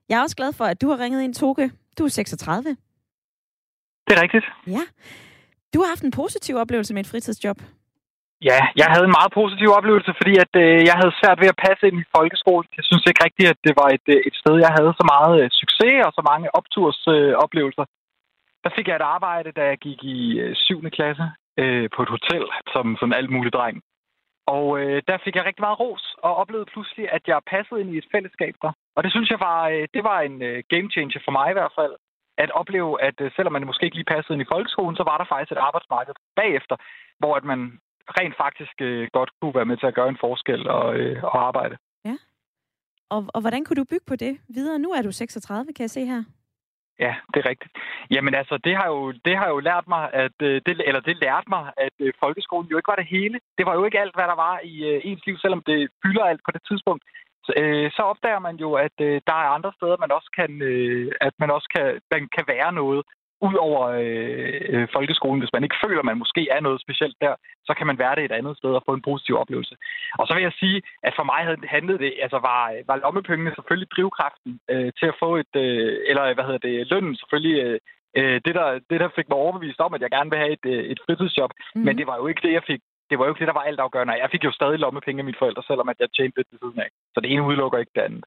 Jeg 0.10 0.18
er 0.18 0.22
også 0.22 0.36
glad 0.36 0.54
for, 0.54 0.66
at 0.66 0.82
du 0.82 0.88
har 0.90 1.00
ringet 1.00 1.24
ind, 1.24 1.34
Toge. 1.34 1.72
Du 1.98 2.04
er 2.06 2.10
36. 2.10 2.70
Det 4.08 4.18
er 4.18 4.22
rigtigt. 4.22 4.46
Ja. 4.68 4.84
Du 5.74 5.78
har 5.82 5.90
haft 5.94 6.04
en 6.04 6.12
positiv 6.12 6.56
oplevelse 6.56 6.94
med 6.94 7.02
et 7.04 7.12
fritidsjob. 7.12 7.60
Ja, 8.50 8.60
jeg 8.82 8.88
havde 8.94 9.06
en 9.10 9.18
meget 9.20 9.32
positiv 9.42 9.70
oplevelse, 9.78 10.12
fordi 10.20 10.34
at, 10.46 10.54
øh, 10.64 10.78
jeg 10.90 10.96
havde 11.00 11.18
svært 11.20 11.40
ved 11.42 11.50
at 11.54 11.62
passe 11.66 11.84
ind 11.90 11.98
i 12.04 12.10
folkeskolen. 12.16 12.70
Jeg 12.78 12.86
synes 12.90 13.04
ikke 13.06 13.24
rigtigt, 13.28 13.52
at 13.54 13.60
det 13.68 13.74
var 13.82 13.90
et, 13.98 14.08
øh, 14.16 14.20
et 14.30 14.36
sted, 14.42 14.56
jeg 14.66 14.72
havde 14.78 14.94
så 15.00 15.06
meget 15.14 15.34
øh, 15.42 15.48
succes 15.62 15.96
og 16.08 16.12
så 16.18 16.22
mange 16.32 16.48
optursoplevelser. 16.60 17.86
Øh, 17.88 18.05
der 18.66 18.72
fik 18.76 18.88
jeg 18.88 18.96
et 18.96 19.12
arbejde, 19.16 19.52
da 19.52 19.64
jeg 19.72 19.78
gik 19.78 20.04
i 20.04 20.40
øh, 20.40 20.56
7. 20.56 20.82
klasse 20.98 21.26
øh, 21.62 21.90
på 21.96 22.02
et 22.06 22.10
hotel 22.16 22.44
som 22.74 22.86
sådan 23.00 23.18
alt 23.20 23.32
muligt 23.36 23.54
dreng. 23.54 23.78
Og 24.56 24.66
øh, 24.80 25.02
der 25.08 25.18
fik 25.24 25.36
jeg 25.36 25.46
rigtig 25.46 25.66
meget 25.66 25.80
ros 25.80 26.06
og 26.26 26.36
oplevede 26.42 26.72
pludselig, 26.74 27.06
at 27.12 27.24
jeg 27.28 27.40
passede 27.54 27.82
ind 27.82 27.90
i 27.94 27.98
et 27.98 28.12
fællesskab 28.14 28.56
der. 28.62 28.72
Og 28.96 29.04
det 29.04 29.12
synes 29.12 29.30
jeg 29.30 29.40
var, 29.40 29.60
øh, 29.74 29.88
det 29.96 30.04
var 30.04 30.20
en 30.22 30.42
øh, 30.42 30.64
game 30.74 30.90
changer 30.96 31.22
for 31.26 31.32
mig 31.32 31.48
i 31.50 31.58
hvert 31.58 31.74
fald. 31.80 31.94
At 32.38 32.52
opleve, 32.52 33.02
at 33.08 33.18
øh, 33.22 33.32
selvom 33.36 33.54
man 33.54 33.66
måske 33.66 33.86
ikke 33.86 33.98
lige 33.98 34.14
passede 34.14 34.34
ind 34.34 34.46
i 34.46 34.52
folkeskolen, 34.54 34.96
så 34.96 35.04
var 35.10 35.18
der 35.18 35.26
faktisk 35.32 35.52
et 35.52 35.66
arbejdsmarked 35.68 36.14
bagefter, 36.36 36.76
hvor 37.20 37.34
at 37.36 37.44
man 37.52 37.60
rent 38.18 38.36
faktisk 38.44 38.76
øh, 38.82 39.08
godt 39.14 39.32
kunne 39.42 39.56
være 39.60 39.70
med 39.72 39.78
til 39.78 39.88
at 39.88 39.98
gøre 40.00 40.10
en 40.10 40.24
forskel 40.26 40.68
og, 40.68 40.96
øh, 41.00 41.24
og 41.24 41.48
arbejde. 41.48 41.78
Ja. 42.06 42.16
og, 43.10 43.26
og 43.36 43.42
hvordan 43.42 43.66
kunne 43.66 43.80
du 43.82 43.86
bygge 43.92 44.08
på 44.08 44.16
det 44.16 44.34
videre? 44.50 44.80
Nu 44.80 44.90
er 44.92 45.02
du 45.02 45.12
36, 45.12 45.74
kan 45.74 45.84
jeg 45.84 45.90
se 45.90 46.06
her. 46.06 46.24
Ja, 47.00 47.16
det 47.34 47.40
er 47.40 47.50
rigtigt. 47.50 47.72
Jamen 48.12 48.36
altså, 48.36 48.58
det 48.58 48.76
har 48.76 48.88
jo, 48.88 49.12
det 49.26 49.38
har 49.38 49.50
jo 49.50 49.60
lært 49.60 49.88
mig, 49.88 50.04
at 50.14 50.38
øh, 50.42 50.62
det, 50.66 50.82
eller 50.88 51.00
det 51.00 51.22
lærte 51.22 51.50
mig, 51.50 51.64
at 51.78 51.96
øh, 52.00 52.14
folkeskolen 52.20 52.70
jo 52.70 52.78
ikke 52.78 52.92
var 52.94 53.02
det 53.02 53.14
hele. 53.16 53.40
Det 53.58 53.66
var 53.66 53.74
jo 53.76 53.84
ikke 53.86 54.00
alt, 54.00 54.16
hvad 54.16 54.28
der 54.32 54.38
var 54.48 54.60
i 54.64 54.76
øh, 54.92 55.02
ens 55.04 55.26
liv, 55.26 55.38
selvom 55.38 55.62
det 55.70 55.90
fylder 56.04 56.24
alt 56.24 56.42
på 56.46 56.52
det 56.56 56.62
tidspunkt. 56.70 57.04
Så, 57.46 57.52
øh, 57.62 57.92
så 57.96 58.02
opdager 58.02 58.40
man 58.40 58.56
jo, 58.56 58.74
at 58.74 58.98
øh, 59.02 59.22
der 59.28 59.38
er 59.44 59.56
andre 59.58 59.72
steder, 59.78 59.98
man 59.98 60.12
også 60.12 60.30
kan, 60.40 60.62
øh, 60.62 61.12
at 61.22 61.34
man 61.40 61.52
også 61.52 61.68
kan, 61.76 61.88
man 62.12 62.24
kan 62.36 62.46
være 62.48 62.72
noget 62.82 63.02
ud 63.50 63.56
over 63.68 63.82
øh, 64.04 64.62
øh, 64.74 64.88
folkeskolen. 64.96 65.40
Hvis 65.42 65.54
man 65.56 65.64
ikke 65.64 65.82
føler, 65.86 66.00
at 66.00 66.10
man 66.12 66.22
måske 66.24 66.44
er 66.56 66.62
noget 66.68 66.82
specielt 66.82 67.18
der, 67.22 67.34
så 67.68 67.74
kan 67.78 67.88
man 67.88 68.00
være 68.04 68.16
det 68.16 68.24
et 68.26 68.38
andet 68.40 68.58
sted 68.58 68.72
og 68.78 68.84
få 68.86 68.94
en 68.94 69.08
positiv 69.10 69.36
oplevelse. 69.44 69.76
Og 70.20 70.28
så 70.28 70.34
vil 70.34 70.44
jeg 70.44 70.56
sige, 70.62 70.82
at 71.08 71.14
for 71.16 71.26
mig 71.32 71.42
handlede 71.76 72.00
det, 72.04 72.14
altså 72.26 72.40
var, 72.50 72.62
var 72.90 72.96
lommepengene 73.04 73.56
selvfølgelig 73.56 73.90
drivkraften 73.92 74.60
øh, 74.72 74.92
til 75.00 75.08
at 75.12 75.20
få 75.24 75.30
et, 75.44 75.54
øh, 75.56 75.94
eller 76.10 76.34
hvad 76.34 76.46
hedder 76.48 76.68
det, 76.68 76.88
lønnen 76.92 77.16
selvfølgelig 77.16 77.58
øh, 77.66 77.80
øh, 78.20 78.38
det, 78.46 78.54
der, 78.60 78.68
det, 78.90 78.98
der 79.04 79.16
fik 79.16 79.30
mig 79.30 79.38
overbevist 79.38 79.80
om, 79.86 79.94
at 79.94 80.02
jeg 80.02 80.12
gerne 80.16 80.30
vil 80.32 80.40
have 80.44 80.54
et, 80.58 80.66
øh, 80.74 80.84
et 80.92 81.00
fritidsjob. 81.06 81.52
Mm. 81.76 81.82
Men 81.86 81.98
det 81.98 82.08
var 82.08 82.18
jo 82.18 82.28
ikke 82.28 82.44
det, 82.48 82.54
jeg 82.54 82.64
fik. 82.72 82.82
Det 83.10 83.20
var 83.20 83.26
jo 83.26 83.32
ikke 83.32 83.44
det, 83.44 83.52
der 83.52 83.60
var 83.60 83.70
altafgørende. 83.70 84.24
Jeg 84.24 84.30
fik 84.32 84.44
jo 84.44 84.52
stadig 84.52 84.80
lommepenge 84.80 85.20
af 85.22 85.26
mine 85.26 85.42
forældre, 85.42 85.64
selvom 85.68 85.90
at 85.90 86.00
jeg 86.00 86.10
tjente 86.16 86.38
lidt 86.38 86.50
til 86.50 86.60
siden 86.62 86.80
af. 86.86 86.90
Så 87.14 87.18
det 87.22 87.32
ene 87.32 87.48
udelukker 87.48 87.80
ikke 87.80 87.96
det 87.96 88.02
andet. 88.02 88.24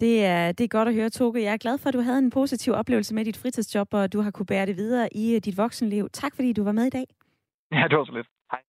Det 0.00 0.24
er, 0.24 0.52
det 0.52 0.64
er 0.64 0.68
godt 0.68 0.88
at 0.88 0.94
høre, 0.94 1.10
Toge. 1.10 1.42
Jeg 1.42 1.52
er 1.52 1.56
glad 1.56 1.78
for, 1.78 1.88
at 1.88 1.94
du 1.94 2.00
havde 2.00 2.18
en 2.18 2.30
positiv 2.30 2.72
oplevelse 2.72 3.14
med 3.14 3.24
dit 3.24 3.36
fritidsjob, 3.36 3.94
og 3.94 4.12
du 4.12 4.20
har 4.20 4.30
kunne 4.30 4.46
bære 4.46 4.66
det 4.66 4.76
videre 4.76 5.08
i 5.12 5.34
øh, 5.34 5.40
dit 5.40 5.56
voksenliv. 5.56 6.08
Tak, 6.12 6.34
fordi 6.34 6.52
du 6.52 6.64
var 6.64 6.72
med 6.72 6.86
i 6.86 6.90
dag. 6.90 7.04
Ja, 7.72 7.84
det 7.90 7.98
var 7.98 8.04
så 8.04 8.12
lidt. 8.12 8.26
Hej. 8.50 8.60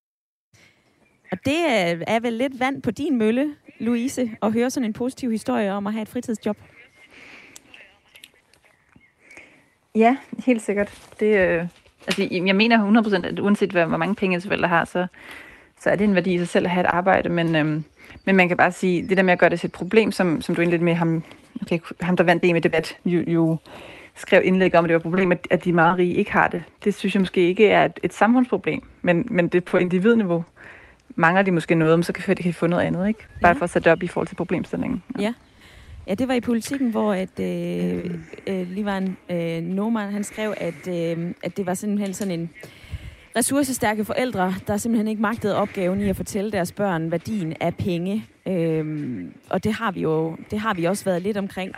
Og 1.32 1.38
det 1.46 1.60
er 2.08 2.20
vel 2.20 2.34
lidt 2.34 2.60
vand 2.60 2.82
på 2.82 2.92
din 2.92 3.18
mølle, 3.18 3.56
Louise, 3.80 4.32
at 4.42 4.54
høre 4.54 4.70
sådan 4.70 4.90
en 4.90 4.94
positiv 4.94 5.32
historie 5.32 5.74
om 5.74 5.88
at 5.88 5.94
have 5.94 6.02
et 6.02 6.08
fritidsjob. 6.08 6.58
Ja, 9.96 10.18
helt 10.46 10.62
sikkert. 10.62 11.14
Det, 11.20 11.38
øh, 11.38 11.68
altså, 12.08 12.28
jeg 12.32 12.56
mener 12.56 13.02
100%, 13.24 13.26
at 13.26 13.40
uanset 13.40 13.72
hvor 13.72 13.98
mange 13.98 14.16
penge 14.16 14.36
ens 14.36 14.48
forældre 14.48 14.68
har, 14.68 14.86
så, 14.86 15.08
så 15.80 15.90
er 15.90 15.96
det 15.96 16.04
en 16.04 16.16
værdi 16.16 16.34
i 16.34 16.38
sig 16.38 16.48
selv 16.48 16.66
at 16.66 16.72
have 16.72 16.82
et 16.82 16.90
arbejde. 16.90 17.30
Men, 17.30 17.56
øh, 17.56 17.82
men 18.26 18.36
man 18.36 18.48
kan 18.48 18.58
bare 18.58 18.72
sige, 18.72 19.08
det 19.08 19.18
der 19.18 19.24
med 19.24 19.34
at 19.34 19.40
gøre 19.40 19.50
det 19.50 19.60
til 19.60 19.68
et 19.68 19.74
problem, 19.74 20.12
som, 20.12 20.42
som 20.42 20.56
du 20.56 20.62
indledte 20.62 20.86
med 20.86 20.94
ham, 20.94 21.24
okay, 21.62 21.80
ham 22.02 22.18
der 22.18 22.24
vandt 22.24 22.44
det 22.44 22.54
med 22.54 22.62
debat, 22.62 22.98
jo, 23.06 23.24
jo 23.28 23.58
skrev 24.16 24.42
indlæg 24.46 24.76
om, 24.76 24.86
at 24.86 24.90
det 24.90 24.94
var 24.94 25.00
et 25.00 25.04
problem, 25.04 25.32
at, 25.32 25.66
de 25.66 25.74
meget 25.74 25.98
rige 25.98 26.14
ikke 26.14 26.32
har 26.32 26.48
det. 26.48 26.64
Det 26.84 26.94
synes 26.94 27.16
jeg 27.16 27.22
måske 27.22 27.42
ikke 27.42 27.70
er 27.70 27.86
et, 27.86 28.00
et 28.04 28.14
samfundsproblem, 28.14 28.82
men, 29.02 29.28
men 29.30 29.48
det 29.48 29.64
på 29.64 29.78
individniveau 29.78 30.44
mangler 31.16 31.42
de 31.42 31.52
måske 31.52 31.76
noget, 31.76 32.00
men 32.00 32.04
så 32.04 32.14
kan 32.14 32.38
de, 32.38 32.44
kan 32.44 32.54
få 32.54 32.68
noget 32.68 32.84
andet, 32.84 33.08
ikke? 33.08 33.20
Bare 33.42 33.54
ja. 33.54 33.60
for 33.60 33.64
at 33.64 33.70
sætte 33.70 33.92
op 33.92 34.04
i 34.04 34.08
forhold 34.08 34.28
til 34.28 34.36
problemstillingen. 34.36 35.04
Ja. 35.18 35.24
ja. 35.24 35.34
Ja, 36.08 36.14
det 36.14 36.28
var 36.28 36.34
i 36.34 36.40
politikken, 36.40 36.92
hvor 36.92 37.14
at, 37.14 37.40
øh, 37.40 38.16
øh, 38.48 38.72
lige 38.72 38.86
var 38.86 38.98
en 38.98 39.18
øh, 39.30 39.62
Norman, 39.64 40.12
han 40.12 40.24
skrev, 40.24 40.54
at, 40.58 40.88
øh, 40.88 41.34
at 41.44 41.58
det 41.58 41.66
var 41.66 41.74
simpelthen 41.74 42.14
sådan 42.14 42.40
en 42.40 42.50
ressourcestærke 43.40 44.06
forældre, 44.06 44.54
der 44.68 44.78
simpelthen 44.78 45.08
ikke 45.08 45.22
magtede 45.22 45.56
opgaven 45.56 46.02
i 46.02 46.10
at 46.10 46.16
fortælle 46.16 46.52
deres 46.52 46.72
børn 46.72 47.12
værdien 47.12 47.54
af 47.60 47.76
penge. 47.76 48.26
Øhm, 48.48 49.34
og 49.50 49.64
det 49.64 49.74
har 49.74 49.92
vi 49.92 50.02
jo 50.02 50.38
det 50.52 50.60
har 50.60 50.74
vi 50.74 50.86
også 50.86 51.06
været 51.06 51.22
lidt 51.22 51.38
omkring. 51.38 51.74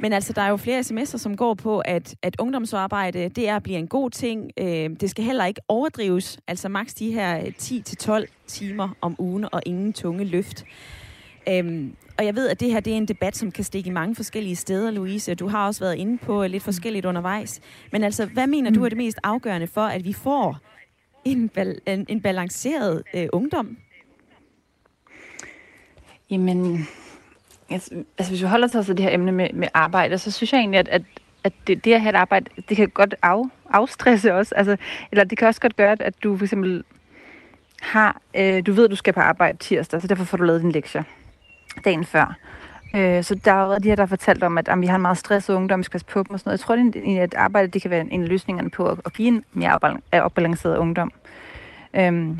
Men 0.00 0.12
altså, 0.12 0.32
der 0.32 0.42
er 0.42 0.48
jo 0.48 0.56
flere 0.56 0.80
sms'er, 0.80 1.18
som 1.18 1.36
går 1.36 1.54
på, 1.54 1.78
at, 1.78 2.14
at 2.22 2.36
ungdomsarbejde, 2.38 3.28
det 3.28 3.48
er 3.48 3.56
at 3.56 3.62
blive 3.62 3.78
en 3.78 3.86
god 3.86 4.10
ting. 4.10 4.50
Øhm, 4.58 4.96
det 4.96 5.10
skal 5.10 5.24
heller 5.24 5.44
ikke 5.44 5.60
overdrives. 5.68 6.38
Altså 6.48 6.68
maks 6.68 6.94
de 6.94 7.12
her 7.12 7.40
10-12 7.40 8.44
timer 8.46 8.88
om 9.00 9.16
ugen 9.18 9.46
og 9.52 9.62
ingen 9.66 9.92
tunge 9.92 10.24
løft. 10.24 10.64
Øhm, 11.48 11.96
og 12.18 12.24
jeg 12.24 12.34
ved, 12.36 12.48
at 12.48 12.60
det 12.60 12.70
her 12.70 12.80
det 12.80 12.92
er 12.92 12.96
en 12.96 13.08
debat, 13.08 13.36
som 13.36 13.50
kan 13.50 13.64
stikke 13.64 13.88
i 13.88 13.92
mange 13.92 14.14
forskellige 14.14 14.56
steder, 14.56 14.90
Louise. 14.90 15.34
Du 15.34 15.48
har 15.48 15.66
også 15.66 15.80
været 15.80 15.94
inde 15.94 16.18
på 16.18 16.46
lidt 16.46 16.62
forskelligt 16.62 17.06
undervejs. 17.06 17.60
Men 17.92 18.04
altså, 18.04 18.26
hvad 18.26 18.46
mener 18.46 18.70
du 18.70 18.84
er 18.84 18.88
det 18.88 18.98
mest 18.98 19.18
afgørende 19.22 19.66
for, 19.66 19.80
at 19.80 20.04
vi 20.04 20.12
får 20.12 20.58
en, 21.26 21.48
bal- 21.48 21.80
en, 21.86 22.06
en 22.08 22.20
balanceret 22.20 23.02
øh, 23.14 23.26
ungdom? 23.32 23.76
Jamen, 26.30 26.88
altså, 27.70 27.90
altså 28.18 28.32
hvis 28.32 28.42
vi 28.42 28.46
holder 28.46 28.68
til 28.68 28.96
det 28.96 29.04
her 29.04 29.14
emne 29.14 29.32
med, 29.32 29.52
med 29.52 29.68
arbejde, 29.74 30.18
så 30.18 30.30
synes 30.30 30.52
jeg 30.52 30.58
egentlig, 30.58 30.80
at, 30.80 30.88
at, 30.88 31.02
at 31.44 31.52
det, 31.66 31.84
det 31.84 31.92
at 31.92 32.00
have 32.00 32.10
et 32.10 32.16
arbejde, 32.16 32.50
det 32.68 32.76
kan 32.76 32.88
godt 32.88 33.14
af, 33.22 33.42
afstresse 33.70 34.34
også. 34.34 34.54
Altså, 34.54 34.76
eller 35.12 35.24
det 35.24 35.38
kan 35.38 35.48
også 35.48 35.60
godt 35.60 35.76
gøre, 35.76 35.96
at 36.00 36.22
du 36.22 36.36
for 36.36 36.44
eksempel 36.44 36.84
har, 37.80 38.20
øh, 38.34 38.66
du 38.66 38.72
ved, 38.72 38.84
at 38.84 38.90
du 38.90 38.96
skal 38.96 39.12
på 39.12 39.20
arbejde 39.20 39.58
tirsdag, 39.58 40.02
så 40.02 40.08
derfor 40.08 40.24
får 40.24 40.36
du 40.36 40.44
lavet 40.44 40.62
din 40.62 40.72
lektier 40.72 41.02
dagen 41.84 42.04
før. 42.04 42.36
Øh, 42.94 43.24
så 43.24 43.34
der 43.34 43.52
er 43.52 43.78
de 43.78 43.88
her, 43.88 43.96
der 43.96 44.02
har 44.02 44.06
fortalt 44.06 44.42
om, 44.42 44.58
at, 44.58 44.68
at 44.68 44.80
vi 44.80 44.86
har 44.86 44.96
en 44.96 45.02
meget 45.02 45.18
stresset 45.18 45.54
ungdom, 45.54 45.78
vi 45.78 45.84
skal 45.84 45.92
passe 45.92 46.06
på 46.06 46.22
dem 46.22 46.30
og 46.30 46.40
sådan 46.40 46.48
noget. 46.48 46.58
Jeg 46.58 46.64
tror, 46.64 47.22
at 47.22 47.34
arbejde 47.34 47.68
det 47.68 47.82
kan 47.82 47.90
være 47.90 48.12
en 48.12 48.22
af 48.22 48.28
løsningerne 48.28 48.70
på 48.70 48.86
at, 48.88 48.98
at 49.04 49.12
give 49.12 49.28
en 49.28 49.44
mere 49.52 49.78
opbalanceret 50.12 50.76
ungdom. 50.76 51.12
Øhm, 51.94 52.38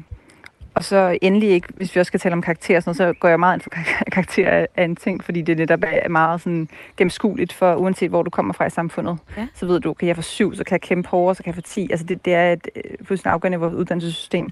og 0.76 0.84
så 0.84 1.18
endelig 1.22 1.48
ikke, 1.48 1.68
hvis 1.76 1.94
vi 1.94 2.00
også 2.00 2.08
skal 2.08 2.20
tale 2.20 2.32
om 2.32 2.42
karakterer, 2.42 2.80
sådan 2.80 2.96
noget, 2.98 3.16
så 3.16 3.20
går 3.20 3.28
jeg 3.28 3.40
meget 3.40 3.56
ind 3.56 3.62
for 3.62 3.70
karakterer 4.12 4.66
af 4.76 4.84
en 4.84 4.96
ting, 4.96 5.24
fordi 5.24 5.42
det 5.42 5.56
netop 5.56 5.80
er 5.82 6.08
meget 6.08 6.40
sådan 6.40 6.68
gennemskueligt 6.96 7.52
for, 7.52 7.74
uanset 7.74 8.10
hvor 8.10 8.22
du 8.22 8.30
kommer 8.30 8.52
fra 8.52 8.66
i 8.66 8.70
samfundet. 8.70 9.18
Ja. 9.36 9.46
Så 9.54 9.66
ved 9.66 9.80
du, 9.80 9.94
kan 9.94 10.08
jeg 10.08 10.16
få 10.16 10.22
syv, 10.22 10.54
så 10.54 10.64
kan 10.64 10.72
jeg 10.72 10.80
kæmpe 10.80 11.08
hårdere, 11.08 11.34
så 11.34 11.42
kan 11.42 11.50
jeg 11.50 11.54
få 11.54 11.60
ti. 11.60 11.88
Altså 11.90 12.06
det, 12.06 12.24
det 12.24 12.34
er 12.34 12.52
et 12.52 12.68
øh, 12.76 12.82
fuldstændig 13.04 13.32
afgørende 13.32 13.56
i 13.56 13.58
vores 13.58 13.74
uddannelsessystem. 13.74 14.48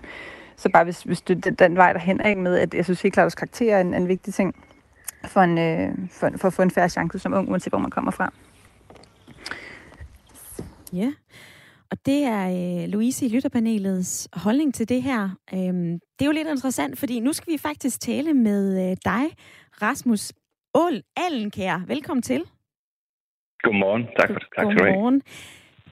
Så 0.57 0.69
bare 0.69 0.85
hvis, 0.85 1.03
hvis 1.03 1.21
du, 1.21 1.33
den, 1.33 1.55
den 1.55 1.77
vej 1.77 1.93
derhen 1.93 2.21
er 2.21 2.37
med, 2.37 2.59
at 2.59 2.75
jeg 2.75 2.85
synes 2.85 3.03
helt 3.03 3.15
klart, 3.15 3.27
at 3.27 3.37
karakterer 3.37 3.77
er 3.77 3.81
en, 3.81 3.95
en 3.95 4.09
vigtig 4.09 4.35
ting 4.35 4.55
for, 5.29 5.41
en, 5.41 5.59
øh, 5.59 6.09
for, 6.11 6.31
for 6.37 6.49
at 6.49 6.55
få 6.55 6.63
en 6.63 6.71
færre 6.71 6.89
chance 6.89 7.19
som 7.19 7.35
ung, 7.35 7.51
uanset 7.51 7.71
hvor 7.71 7.79
man 7.79 7.91
kommer 7.91 8.11
fra. 8.11 8.33
Ja, 10.93 11.13
og 11.91 12.07
det 12.07 12.25
er 12.25 12.45
øh, 12.49 12.89
Louise 12.89 13.27
i 13.27 13.29
lytterpanelets 13.29 14.29
holdning 14.33 14.75
til 14.75 14.89
det 14.89 15.03
her. 15.03 15.23
Øhm, 15.55 15.93
det 16.19 16.23
er 16.23 16.27
jo 16.27 16.33
lidt 16.33 16.49
interessant, 16.49 16.99
fordi 16.99 17.21
nu 17.21 17.33
skal 17.33 17.53
vi 17.53 17.59
faktisk 17.59 18.01
tale 18.01 18.35
med 18.35 18.91
øh, 18.91 18.97
dig, 19.05 19.25
Rasmus 19.83 20.33
Ål 20.75 21.03
Allenkær. 21.17 21.81
Velkommen 21.87 22.23
til. 22.23 22.43
Godmorgen. 23.63 24.03
Tak 24.19 24.29
for 24.29 24.39
det. 24.39 24.49
Tak 24.57 24.65
Godmorgen. 24.65 25.23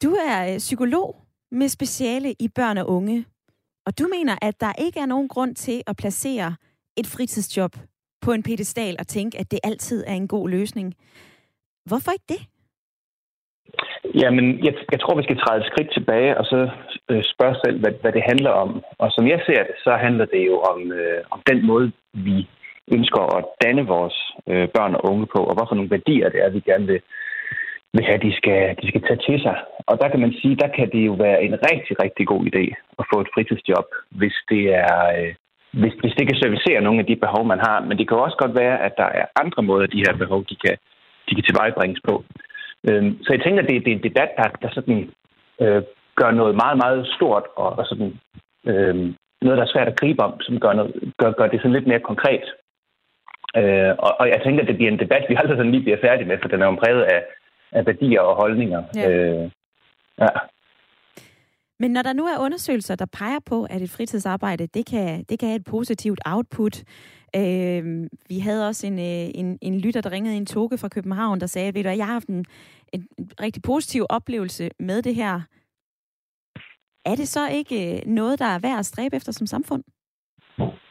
Du 0.03 0.11
er 0.29 0.53
øh, 0.53 0.59
psykolog 0.59 1.17
med 1.51 1.69
speciale 1.69 2.35
i 2.39 2.49
børn 2.49 2.79
og 2.79 2.89
unge. 2.89 3.25
Og 3.87 3.99
du 3.99 4.09
mener, 4.17 4.37
at 4.43 4.61
der 4.61 4.73
ikke 4.79 5.01
er 5.01 5.07
nogen 5.07 5.29
grund 5.29 5.55
til 5.55 5.83
at 5.87 5.97
placere 5.97 6.57
et 6.97 7.07
fritidsjob 7.07 7.77
på 8.23 8.33
en 8.33 8.43
pedestal 8.43 8.97
og 8.99 9.07
tænke, 9.07 9.39
at 9.39 9.51
det 9.51 9.61
altid 9.65 10.05
er 10.07 10.15
en 10.15 10.29
god 10.29 10.49
løsning. 10.49 10.95
Hvorfor 11.89 12.11
ikke 12.13 12.29
det? 12.29 12.43
Jamen, 14.23 14.65
jeg, 14.67 14.75
jeg 14.93 15.01
tror, 15.01 15.17
vi 15.17 15.23
skal 15.23 15.39
træde 15.39 15.61
et 15.61 15.71
skridt 15.71 15.91
tilbage 15.93 16.39
og 16.39 16.45
så 16.45 16.61
øh, 17.11 17.23
spørge 17.35 17.57
selv, 17.65 17.81
hvad, 17.81 17.93
hvad 18.01 18.13
det 18.13 18.29
handler 18.31 18.51
om. 18.51 18.71
Og 18.99 19.09
som 19.13 19.25
jeg 19.33 19.41
ser 19.47 19.63
det, 19.69 19.77
så 19.85 19.93
handler 20.05 20.27
det 20.35 20.47
jo 20.47 20.57
om, 20.73 20.93
øh, 20.93 21.21
om 21.31 21.41
den 21.51 21.67
måde, 21.67 21.93
vi 22.13 22.49
ønsker 22.97 23.23
at 23.39 23.45
danne 23.65 23.85
vores 23.87 24.17
øh, 24.51 24.69
børn 24.77 24.95
og 24.95 25.05
unge 25.11 25.27
på, 25.35 25.41
og 25.49 25.55
hvorfor 25.57 25.75
nogle 25.75 25.91
værdier 25.91 26.29
det 26.29 26.41
er, 26.45 26.51
vi 26.51 26.61
gerne 26.61 26.87
vil, 26.87 27.01
vil 27.95 28.05
have, 28.05 28.21
de 28.27 28.33
skal, 28.37 28.77
de 28.83 28.89
skal 28.89 29.03
tage 29.03 29.21
til 29.27 29.39
sig. 29.43 29.57
Og 29.87 29.95
der 30.01 30.09
kan 30.09 30.21
man 30.21 30.33
sige, 30.41 30.57
der 30.57 30.69
kan 30.77 30.91
det 30.95 31.03
jo 31.07 31.13
være 31.13 31.43
en 31.47 31.55
rigtig, 31.69 31.95
rigtig 32.05 32.27
god 32.27 32.43
idé 32.51 32.65
at 32.99 33.05
få 33.13 33.21
et 33.21 33.33
fritidsjob, 33.35 33.89
hvis 34.11 34.37
det 34.49 34.63
er... 34.75 34.99
Øh, 35.19 35.35
hvis, 35.81 35.95
hvis 36.01 36.15
det 36.19 36.25
kan 36.29 36.37
servicere 36.43 36.81
nogle 36.81 37.01
af 37.01 37.07
de 37.07 37.17
behov, 37.17 37.45
man 37.47 37.61
har. 37.67 37.81
Men 37.81 37.99
det 37.99 38.09
kan 38.09 38.17
også 38.17 38.37
godt 38.37 38.55
være, 38.55 38.77
at 38.87 38.95
der 38.97 39.09
er 39.21 39.27
andre 39.43 39.63
måder, 39.63 39.87
de 39.87 40.05
her 40.07 40.15
behov, 40.17 40.45
de 40.51 40.57
kan, 40.65 40.77
de 41.29 41.35
kan 41.35 41.45
tilvejebringes 41.45 42.01
på. 42.09 42.25
Øhm, 42.89 43.13
så 43.23 43.29
jeg 43.33 43.43
tænker, 43.43 43.63
det, 43.63 43.85
det 43.85 43.93
er 43.93 43.97
en 43.97 44.09
debat, 44.09 44.31
der, 44.37 44.49
der 44.63 44.69
sådan, 44.73 45.11
øh, 45.61 45.83
gør 46.15 46.31
noget 46.31 46.55
meget, 46.55 46.77
meget 46.85 47.07
stort 47.17 47.45
og, 47.57 47.71
og 47.79 47.87
sådan, 47.87 48.11
øh, 48.71 48.95
noget, 49.45 49.59
der 49.59 49.65
er 49.65 49.75
svært 49.75 49.89
at 49.89 50.01
gribe 50.01 50.23
om, 50.23 50.41
som 50.41 50.61
gør, 50.61 50.73
noget, 50.73 50.93
gør, 51.19 51.31
gør 51.33 51.47
det 51.47 51.61
sådan 51.61 51.73
lidt 51.73 51.87
mere 51.87 52.09
konkret. 52.11 52.45
Øh, 53.57 53.93
og, 53.99 54.13
og 54.21 54.27
jeg 54.29 54.41
tænker, 54.45 54.65
det 54.65 54.77
bliver 54.77 54.93
en 54.93 54.99
debat, 55.05 55.25
vi 55.29 55.37
aldrig 55.39 55.57
sådan 55.57 55.73
lige 55.73 55.83
bliver 55.83 56.05
færdige 56.07 56.29
med, 56.29 56.39
for 56.43 56.49
den 56.49 56.63
er 56.63 56.67
jo 56.67 56.81
præget 56.83 57.03
af, 57.03 57.23
af 57.73 57.87
værdier 57.87 58.21
og 58.21 58.35
holdninger. 58.43 58.83
Ja. 58.97 59.11
Øh, 59.11 59.51
ja. 60.19 60.27
Men 61.83 61.91
når 61.91 62.03
der 62.03 62.13
nu 62.13 62.25
er 62.25 62.45
undersøgelser, 62.47 62.97
der 62.97 63.07
peger 63.19 63.41
på, 63.47 63.67
at 63.71 63.83
et 63.83 63.91
fritidsarbejde, 63.97 64.67
det 64.67 64.85
kan, 64.91 65.25
det 65.29 65.39
kan 65.39 65.49
have 65.49 65.61
et 65.63 65.71
positivt 65.77 66.21
output. 66.35 66.75
Øh, 67.41 67.83
vi 68.29 68.39
havde 68.39 68.69
også 68.69 68.87
en, 68.87 68.99
øh, 68.99 69.27
en, 69.41 69.59
en 69.63 69.81
lytter, 69.81 70.01
der 70.01 70.13
ringede 70.13 70.37
en 70.37 70.47
toge 70.47 70.79
fra 70.79 70.89
København, 70.89 71.41
der 71.41 71.47
sagde, 71.47 71.69
at 71.69 71.99
jeg 71.99 72.07
har 72.07 72.13
haft 72.13 72.29
en, 72.29 72.45
en 72.93 73.03
rigtig 73.45 73.63
positiv 73.63 74.03
oplevelse 74.11 74.71
med 74.79 75.03
det 75.03 75.15
her. 75.15 75.35
Er 77.11 77.15
det 77.21 77.29
så 77.29 77.45
ikke 77.61 77.77
øh, 77.87 77.99
noget, 78.07 78.39
der 78.39 78.51
er 78.55 78.59
værd 78.67 78.79
at 78.79 78.87
stræbe 78.87 79.17
efter 79.17 79.33
som 79.33 79.47
samfund? 79.47 79.83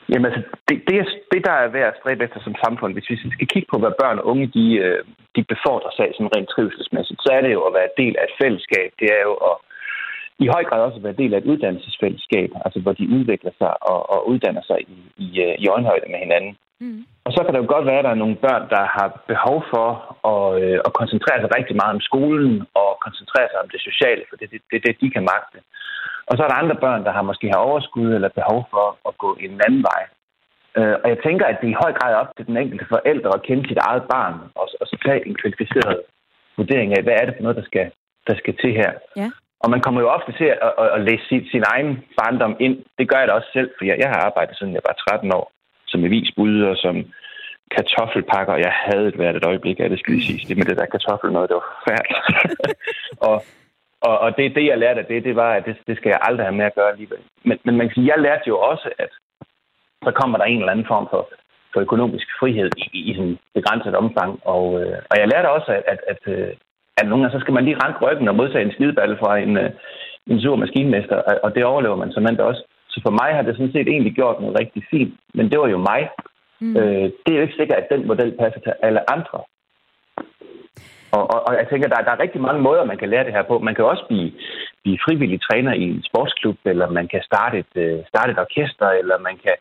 Jamen 0.10 0.26
altså, 0.26 0.42
det, 0.68 0.76
det, 0.88 0.96
er, 1.02 1.06
det 1.32 1.42
der 1.48 1.56
er 1.64 1.68
værd 1.78 1.90
at 1.94 2.00
stræbe 2.02 2.24
efter 2.24 2.40
som 2.44 2.56
samfund, 2.66 2.94
hvis 2.94 3.10
vi 3.10 3.18
skal 3.36 3.48
kigge 3.54 3.70
på, 3.72 3.78
hvad 3.80 3.94
børn 4.02 4.20
og 4.20 4.26
unge 4.32 4.48
de, 4.58 4.66
øh, 4.86 5.00
de 5.36 5.44
befordrer 5.54 5.92
sig 5.98 6.06
sådan 6.14 6.34
rent 6.36 6.50
trivselsmæssigt, 6.54 7.22
så 7.26 7.30
er 7.38 7.42
det 7.42 7.52
jo 7.58 7.62
at 7.68 7.74
være 7.80 7.96
del 8.02 8.14
af 8.20 8.24
et 8.30 8.38
fællesskab. 8.42 8.90
Det 9.00 9.08
er 9.18 9.24
jo 9.30 9.34
at 9.50 9.56
i 10.40 10.48
høj 10.48 10.64
grad 10.64 10.82
også 10.82 11.00
være 11.00 11.20
del 11.22 11.34
af 11.34 11.38
et 11.38 11.50
uddannelsesfællesskab, 11.52 12.50
altså 12.66 12.80
hvor 12.80 12.94
de 12.94 13.10
udvikler 13.18 13.52
sig 13.58 13.72
og, 13.92 14.00
og 14.14 14.30
uddanner 14.30 14.62
sig 14.70 14.80
i, 14.96 14.98
i, 15.26 15.28
øh, 15.46 15.56
i 15.64 15.68
øjenhøjde 15.68 16.08
med 16.12 16.20
hinanden. 16.20 16.58
Mm. 16.80 17.06
Og 17.26 17.32
så 17.34 17.40
kan 17.44 17.54
det 17.54 17.62
jo 17.64 17.74
godt 17.74 17.86
være, 17.90 18.00
at 18.00 18.08
der 18.08 18.14
er 18.14 18.24
nogle 18.24 18.42
børn, 18.46 18.64
der 18.76 18.84
har 18.98 19.08
behov 19.32 19.58
for 19.74 19.88
at, 20.34 20.46
øh, 20.64 20.80
at 20.88 20.92
koncentrere 21.00 21.40
sig 21.42 21.50
rigtig 21.58 21.76
meget 21.82 21.96
om 21.96 22.06
skolen 22.10 22.54
og 22.82 22.90
koncentrere 23.06 23.48
sig 23.50 23.60
om 23.64 23.70
det 23.74 23.82
sociale, 23.90 24.24
for 24.30 24.36
det 24.38 24.46
er 24.46 24.54
det, 24.54 24.62
det, 24.72 24.80
det, 24.86 25.02
de 25.02 25.10
kan 25.16 25.28
magte. 25.34 25.58
Og 26.30 26.34
så 26.34 26.42
er 26.44 26.50
der 26.50 26.62
andre 26.64 26.78
børn, 26.86 27.06
der 27.08 27.12
har 27.18 27.30
måske 27.32 27.48
har 27.54 27.62
overskud 27.70 28.10
eller 28.18 28.38
behov 28.40 28.60
for 28.74 28.88
at 29.10 29.14
gå 29.24 29.30
en 29.46 29.62
anden 29.68 29.84
vej. 29.92 30.02
Øh, 30.78 30.96
og 31.04 31.08
jeg 31.14 31.20
tænker, 31.26 31.46
at 31.48 31.58
det 31.62 31.68
er 31.68 31.76
i 31.76 31.82
høj 31.84 31.94
grad 32.00 32.14
op 32.22 32.30
til 32.38 32.46
den 32.48 32.58
enkelte 32.58 32.86
forældre 32.94 33.32
at 33.38 33.44
kende 33.48 33.68
sit 33.68 33.82
eget 33.88 34.04
barn 34.14 34.36
og, 34.60 34.66
og 34.82 34.86
så 34.92 34.96
tage 35.06 35.28
en 35.28 35.36
kvalificeret 35.42 35.98
vurdering 36.58 36.90
af, 36.98 37.04
hvad 37.04 37.16
er 37.20 37.26
det 37.26 37.36
for 37.36 37.44
noget, 37.44 37.60
der 37.62 37.68
skal, 37.72 37.92
der 38.28 38.36
skal 38.42 38.54
til 38.62 38.72
her. 38.82 38.92
Ja. 39.22 39.30
Og 39.64 39.70
man 39.70 39.82
kommer 39.82 40.02
jo 40.02 40.10
ofte 40.10 40.32
til 40.32 40.46
at, 40.46 40.58
at, 40.84 40.90
at 40.96 41.02
læse 41.02 41.26
sin, 41.30 41.46
sin 41.52 41.64
egen 41.74 42.04
barndom 42.18 42.56
ind. 42.60 42.76
Det 42.98 43.10
gør 43.10 43.20
jeg 43.20 43.28
da 43.28 43.34
også 43.34 43.50
selv, 43.54 43.70
for 43.78 43.86
jeg, 43.86 43.98
jeg 44.00 44.10
har 44.10 44.20
arbejdet 44.28 44.58
siden 44.58 44.74
jeg 44.74 44.88
var 44.88 44.96
13 45.10 45.34
år 45.34 45.52
som 45.88 46.06
avisbud 46.06 46.62
og 46.62 46.78
som 46.78 46.96
kartoffelpakker. 47.76 48.56
Jeg 48.56 48.74
havde 48.86 49.08
et 49.08 49.16
hvert 49.16 49.36
et 49.36 49.46
øjeblik 49.46 49.80
af 49.80 49.90
det, 49.90 50.00
skal 50.00 50.14
jeg 50.14 50.22
sige. 50.22 50.48
Det 50.48 50.58
med 50.58 50.66
det 50.66 50.78
der 50.78 50.86
kartoffel 50.86 51.32
noget, 51.32 51.50
det 51.50 51.56
var 51.62 51.70
færdigt. 51.90 52.20
og, 53.30 53.38
og, 54.02 54.20
og 54.20 54.38
det, 54.38 54.56
det, 54.56 54.66
jeg 54.66 54.78
lærte 54.78 55.00
af 55.00 55.06
det, 55.06 55.24
det 55.24 55.36
var, 55.36 55.52
at 55.54 55.66
det, 55.66 55.78
det 55.88 55.98
skal 55.98 56.10
jeg 56.10 56.20
aldrig 56.22 56.46
have 56.46 56.56
med 56.56 56.66
at 56.66 56.76
gøre 56.76 56.92
alligevel. 56.92 57.22
Men, 57.44 57.58
men 57.66 57.78
man 57.78 57.88
kan 57.88 57.96
sige, 57.96 58.12
jeg 58.14 58.20
lærte 58.20 58.44
jo 58.48 58.60
også, 58.60 58.90
at 58.98 59.12
så 60.06 60.12
kommer 60.12 60.38
der 60.38 60.46
en 60.46 60.60
eller 60.60 60.72
anden 60.72 60.92
form 60.94 61.08
for, 61.12 61.30
for 61.74 61.80
økonomisk 61.82 62.28
frihed 62.40 62.70
i, 62.78 62.86
i 63.10 63.14
sådan 63.16 63.38
begrænset 63.54 63.96
omfang. 63.96 64.40
Og, 64.46 64.66
øh, 64.82 64.98
og 65.10 65.16
jeg 65.20 65.28
lærte 65.28 65.50
også, 65.50 65.72
at, 65.72 65.84
at, 65.88 66.00
at, 66.08 66.22
øh, 66.36 66.54
at 67.02 67.08
nogle 67.10 67.24
gange 67.24 67.36
så 67.36 67.42
skal 67.44 67.54
man 67.54 67.66
lige 67.66 67.82
ranke 67.84 68.00
ryggen 68.06 68.28
og 68.28 68.36
modtage 68.36 68.66
en 68.66 68.72
skideballe 68.72 69.18
fra 69.22 69.32
en, 69.38 69.58
øh, 69.58 69.70
en 70.32 70.42
sur 70.42 70.56
maskinmester, 70.56 71.18
og 71.44 71.56
det 71.56 71.64
overlever 71.72 71.96
man 71.96 72.12
som 72.12 72.24
mandt 72.24 72.42
også. 72.50 72.62
Så 72.94 73.00
for 73.06 73.14
mig 73.20 73.30
har 73.36 73.42
det 73.42 73.56
sådan 73.56 73.72
set 73.72 73.88
egentlig 73.88 74.14
gjort 74.16 74.42
noget 74.42 74.60
rigtig 74.60 74.84
fint. 74.92 75.14
Men 75.34 75.46
det 75.52 75.60
var 75.60 75.68
jo 75.68 75.78
mig. 75.78 76.02
Mm. 76.62 76.78
Øh, 76.78 77.08
det 77.22 77.30
er 77.32 77.38
jo 77.38 77.42
ikke 77.42 77.60
sikkert, 77.60 77.80
at 77.80 77.92
den 77.94 78.08
model 78.08 78.32
passer 78.40 78.60
til 78.60 78.74
alle 78.82 79.12
andre. 79.16 79.40
Og, 81.18 81.24
og, 81.34 81.40
og 81.48 81.54
jeg 81.60 81.68
tænker, 81.70 81.88
der, 81.88 82.06
der 82.06 82.12
er 82.12 82.24
rigtig 82.26 82.42
mange 82.42 82.62
måder, 82.62 82.84
man 82.86 82.98
kan 82.98 83.10
lære 83.10 83.24
det 83.24 83.34
her 83.34 83.44
på. 83.44 83.60
Man 83.60 83.76
kan 83.76 83.86
også 83.86 84.06
blive, 84.10 84.32
blive 84.84 85.00
frivillig 85.06 85.42
træner 85.42 85.74
i 85.74 85.84
en 85.84 86.04
sportsklub, 86.10 86.58
eller 86.66 86.90
man 86.90 87.08
kan 87.08 87.22
starte 87.24 87.60
et, 87.60 87.74
øh, 87.76 88.00
starte 88.08 88.32
et 88.32 88.40
orkester, 88.40 88.90
eller 88.90 89.18
man 89.28 89.36
kan 89.46 89.56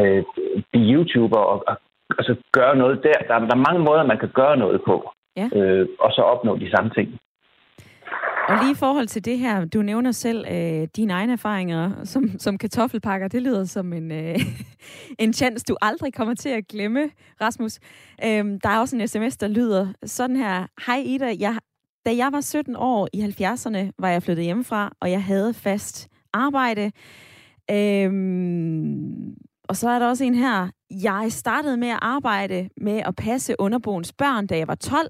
øh, 0.00 0.22
blive 0.70 0.92
YouTuber 0.94 1.42
og, 1.52 1.64
og 1.66 1.76
altså 2.18 2.34
gøre 2.52 2.76
noget 2.76 3.02
der. 3.02 3.18
der. 3.28 3.38
Der 3.38 3.56
er 3.56 3.66
mange 3.68 3.82
måder, 3.88 4.10
man 4.12 4.18
kan 4.18 4.30
gøre 4.40 4.56
noget 4.56 4.80
på, 4.86 5.12
ja. 5.36 5.48
øh, 5.58 5.88
og 6.00 6.10
så 6.12 6.20
opnå 6.22 6.56
de 6.56 6.70
samme 6.70 6.90
ting. 6.90 7.08
Og 8.48 8.58
lige 8.62 8.72
i 8.72 8.74
forhold 8.74 9.06
til 9.06 9.24
det 9.24 9.38
her, 9.38 9.64
du 9.64 9.82
nævner 9.82 10.10
selv 10.10 10.44
øh, 10.50 10.88
dine 10.96 11.12
egne 11.12 11.32
erfaringer 11.32 12.04
som, 12.04 12.38
som 12.38 12.58
kartoffelpakker. 12.58 13.28
Det 13.28 13.42
lyder 13.42 13.64
som 13.64 13.92
en, 13.92 14.12
øh, 14.12 14.36
en 15.24 15.32
chance, 15.32 15.64
du 15.68 15.76
aldrig 15.82 16.14
kommer 16.14 16.34
til 16.34 16.48
at 16.48 16.68
glemme, 16.68 17.10
Rasmus. 17.40 17.78
Øh, 18.24 18.44
der 18.62 18.68
er 18.68 18.78
også 18.78 18.96
en 18.96 19.08
sms, 19.08 19.36
der 19.36 19.48
lyder 19.48 19.92
sådan 20.04 20.36
her. 20.36 20.66
Hej 20.86 21.02
Ida, 21.06 21.34
jeg, 21.38 21.56
da 22.06 22.16
jeg 22.16 22.28
var 22.32 22.40
17 22.40 22.76
år 22.76 23.08
i 23.12 23.22
70'erne, 23.22 23.90
var 23.98 24.08
jeg 24.08 24.22
flyttet 24.22 24.44
hjemmefra, 24.44 24.92
og 25.00 25.10
jeg 25.10 25.24
havde 25.24 25.54
fast 25.54 26.08
arbejde. 26.32 26.92
Øh, 27.70 28.12
og 29.68 29.76
så 29.76 29.88
er 29.88 29.98
der 29.98 30.08
også 30.08 30.24
en 30.24 30.34
her. 30.34 30.68
Jeg 30.92 31.26
startede 31.28 31.76
med 31.76 31.88
at 31.88 31.98
arbejde 32.02 32.68
med 32.76 33.02
at 33.06 33.16
passe 33.16 33.54
underboens 33.58 34.12
børn, 34.12 34.46
da 34.46 34.58
jeg 34.58 34.68
var 34.68 34.74
12. 34.74 35.08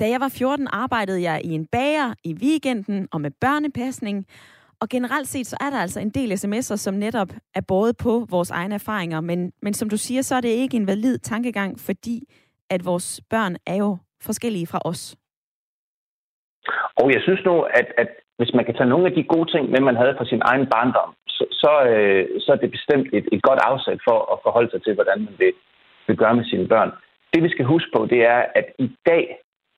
Da 0.00 0.08
jeg 0.08 0.20
var 0.20 0.28
14, 0.28 0.68
arbejdede 0.72 1.22
jeg 1.22 1.40
i 1.44 1.50
en 1.50 1.66
bager 1.66 2.14
i 2.24 2.34
weekenden 2.34 3.08
og 3.12 3.20
med 3.20 3.30
børnepasning. 3.40 4.26
Og 4.80 4.88
generelt 4.88 5.28
set, 5.28 5.46
så 5.46 5.56
er 5.60 5.70
der 5.70 5.78
altså 5.78 6.00
en 6.00 6.10
del 6.10 6.32
sms'er, 6.32 6.76
som 6.76 6.94
netop 6.94 7.28
er 7.54 7.60
både 7.68 7.94
på 7.94 8.26
vores 8.30 8.50
egne 8.50 8.74
erfaringer, 8.74 9.20
men, 9.20 9.52
men 9.62 9.74
som 9.74 9.90
du 9.90 9.96
siger, 9.96 10.22
så 10.22 10.34
er 10.34 10.40
det 10.40 10.48
ikke 10.48 10.76
en 10.76 10.86
valid 10.86 11.18
tankegang, 11.18 11.80
fordi 11.80 12.22
at 12.70 12.84
vores 12.84 13.20
børn 13.30 13.56
er 13.66 13.76
jo 13.76 13.96
forskellige 14.22 14.66
fra 14.66 14.80
os. 14.84 15.16
Og 16.96 17.12
jeg 17.14 17.20
synes 17.22 17.40
nu, 17.44 17.60
at, 17.62 17.86
at 17.98 18.08
hvis 18.38 18.54
man 18.54 18.64
kan 18.64 18.74
tage 18.74 18.88
nogle 18.88 19.06
af 19.06 19.12
de 19.12 19.24
gode 19.24 19.48
ting 19.52 19.70
med, 19.70 19.80
man 19.80 19.96
havde 19.96 20.14
fra 20.18 20.24
sin 20.24 20.42
egen 20.44 20.66
barndom, 20.72 21.14
så, 21.36 21.44
så, 21.62 21.72
øh, 21.92 22.24
så 22.44 22.48
er 22.52 22.56
det 22.56 22.70
bestemt 22.70 23.08
et, 23.18 23.26
et 23.34 23.42
godt 23.48 23.60
afsæt 23.70 24.00
for 24.08 24.18
at 24.32 24.38
forholde 24.42 24.70
sig 24.70 24.82
til, 24.82 24.94
hvordan 24.94 25.18
man 25.26 25.34
vil, 25.38 25.52
vil 26.06 26.16
gøre 26.16 26.34
med 26.36 26.44
sine 26.44 26.68
børn. 26.68 26.90
Det 27.32 27.42
vi 27.42 27.48
skal 27.54 27.64
huske 27.64 27.90
på, 27.96 28.00
det 28.12 28.20
er, 28.34 28.40
at 28.54 28.66
i 28.78 28.90
dag 29.06 29.24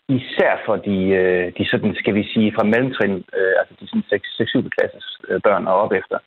især 0.09 0.53
for 0.67 0.77
de, 0.77 0.99
øh, 1.21 1.53
de 1.59 1.65
sådan, 1.71 1.95
skal 1.95 2.15
vi 2.15 2.25
sige, 2.33 2.55
fra 2.57 2.65
mellemtrin, 2.73 3.17
øh, 3.39 3.55
altså 3.59 3.75
de 3.81 3.89
sådan 3.89 4.65
6-7 4.65 4.69
klasses 4.77 5.07
øh, 5.29 5.41
børn 5.47 5.67
og 5.67 5.75
op 5.75 5.93
efter, 5.93 6.19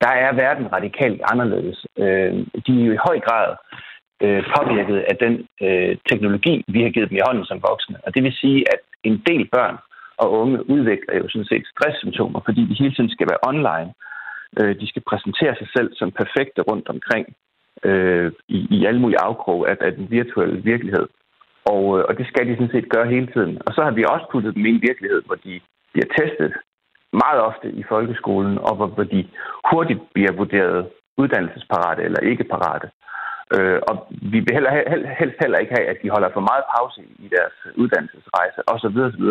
der 0.00 0.12
er 0.24 0.32
verden 0.32 0.72
radikalt 0.72 1.20
anderledes. 1.32 1.86
Øh, 1.98 2.32
de 2.66 2.72
er 2.80 2.86
jo 2.86 2.92
i 2.92 3.04
høj 3.08 3.18
grad 3.26 3.50
øh, 4.24 4.42
påvirket 4.56 4.98
af 5.10 5.16
den 5.24 5.34
øh, 5.66 5.96
teknologi, 6.10 6.64
vi 6.68 6.82
har 6.82 6.90
givet 6.90 7.08
dem 7.10 7.18
i 7.18 7.26
hånden 7.26 7.44
som 7.44 7.62
voksne. 7.68 7.96
Og 8.06 8.14
det 8.14 8.22
vil 8.24 8.40
sige, 8.42 8.60
at 8.74 8.80
en 9.04 9.22
del 9.26 9.48
børn 9.54 9.76
og 10.22 10.32
unge 10.40 10.70
udvikler 10.74 11.14
jo 11.20 11.28
sådan 11.28 11.50
set 11.52 11.64
stresssymptomer, 11.72 12.40
fordi 12.46 12.62
de 12.70 12.80
hele 12.82 12.94
tiden 12.94 13.10
skal 13.10 13.28
være 13.30 13.44
online. 13.50 13.90
Øh, 14.58 14.80
de 14.80 14.86
skal 14.88 15.02
præsentere 15.10 15.54
sig 15.56 15.68
selv 15.76 15.90
som 15.94 16.10
perfekte 16.10 16.62
rundt 16.62 16.88
omkring 16.88 17.26
øh, 17.84 18.32
i, 18.48 18.58
i 18.76 18.86
alle 18.86 19.00
mulige 19.00 19.24
afkrog 19.28 19.70
af, 19.70 19.76
af 19.80 19.92
den 19.92 20.10
virtuelle 20.10 20.62
virkelighed. 20.72 21.06
Og, 21.64 21.98
øh, 21.98 22.04
og 22.08 22.18
det 22.18 22.26
skal 22.26 22.46
de 22.46 22.54
sådan 22.54 22.74
set 22.74 22.88
gøre 22.94 23.12
hele 23.14 23.28
tiden. 23.34 23.58
Og 23.66 23.74
så 23.74 23.80
har 23.82 23.90
vi 23.90 24.04
også 24.04 24.26
puttet 24.32 24.54
dem 24.54 24.66
i 24.66 24.70
en 24.70 24.82
virkelighed, 24.88 25.22
hvor 25.26 25.34
de 25.34 25.60
bliver 25.92 26.08
testet 26.18 26.52
meget 27.12 27.40
ofte 27.40 27.68
i 27.70 27.82
folkeskolen, 27.88 28.58
og 28.58 28.76
hvor, 28.76 28.86
hvor 28.86 29.04
de 29.04 29.28
hurtigt 29.70 30.00
bliver 30.14 30.32
vurderet 30.32 30.88
uddannelsesparate 31.16 32.02
eller 32.02 32.20
ikke 32.20 32.44
parate. 32.44 32.88
Øh, 33.54 33.80
og 33.88 33.94
vi 34.32 34.38
vil 34.44 34.56
heller, 34.56 34.72
helst 35.20 35.36
heller 35.42 35.58
ikke 35.58 35.74
have, 35.78 35.88
at 35.92 35.98
de 36.02 36.10
holder 36.14 36.30
for 36.32 36.44
meget 36.50 36.64
pause 36.74 37.00
i 37.24 37.26
deres 37.36 37.56
uddannelsesrejse 37.82 38.58
osv. 38.72 38.98
osv. 39.08 39.26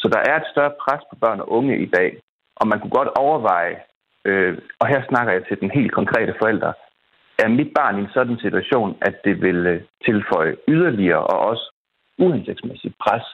Så 0.00 0.06
der 0.14 0.20
er 0.30 0.36
et 0.36 0.50
større 0.52 0.74
pres 0.82 1.02
på 1.10 1.16
børn 1.22 1.40
og 1.40 1.52
unge 1.58 1.74
i 1.86 1.88
dag, 1.96 2.08
og 2.56 2.68
man 2.68 2.80
kunne 2.80 2.96
godt 2.98 3.10
overveje, 3.24 3.76
øh, 4.24 4.58
og 4.80 4.86
her 4.88 5.02
snakker 5.08 5.32
jeg 5.32 5.42
til 5.48 5.60
den 5.60 5.70
helt 5.70 5.92
konkrete 5.92 6.34
forældre, 6.40 6.72
er 7.38 7.48
mit 7.48 7.70
barn 7.74 7.98
i 7.98 8.00
en 8.00 8.14
sådan 8.14 8.38
situation, 8.38 8.96
at 9.00 9.14
det 9.24 9.42
vil 9.42 9.66
øh, 9.66 9.80
tilføje 10.06 10.56
yderligere 10.68 11.24
og 11.32 11.38
også 11.50 11.64
uhensigtsmæssigt 12.18 12.94
pres, 13.04 13.24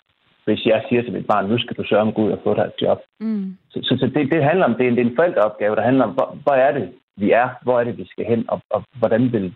hvis 0.44 0.66
jeg 0.66 0.84
siger 0.88 1.02
til 1.02 1.12
mit 1.12 1.26
barn, 1.26 1.48
nu 1.48 1.58
skal 1.58 1.76
du 1.76 1.84
sørge 1.86 2.02
om 2.02 2.12
Gud 2.12 2.30
og 2.30 2.40
få 2.44 2.54
dig 2.54 2.64
et 2.64 2.82
job. 2.82 2.98
Mm. 3.20 3.56
Så, 3.70 3.78
så, 3.82 3.96
så 4.00 4.06
det, 4.14 4.32
det 4.32 4.44
handler 4.44 4.64
om, 4.64 4.74
det 4.74 4.84
er, 4.84 4.90
en, 4.90 4.96
det 4.96 5.06
er 5.06 5.10
en 5.10 5.16
forældreopgave, 5.16 5.76
der 5.76 5.82
handler 5.82 6.04
om, 6.04 6.12
hvor, 6.12 6.38
hvor 6.42 6.52
er 6.52 6.72
det, 6.72 6.92
vi 7.16 7.30
er, 7.30 7.48
hvor 7.62 7.80
er 7.80 7.84
det, 7.84 7.98
vi 7.98 8.06
skal 8.06 8.24
hen, 8.24 8.50
og, 8.50 8.60
og 8.70 8.84
hvordan 8.98 9.32
vil, 9.32 9.54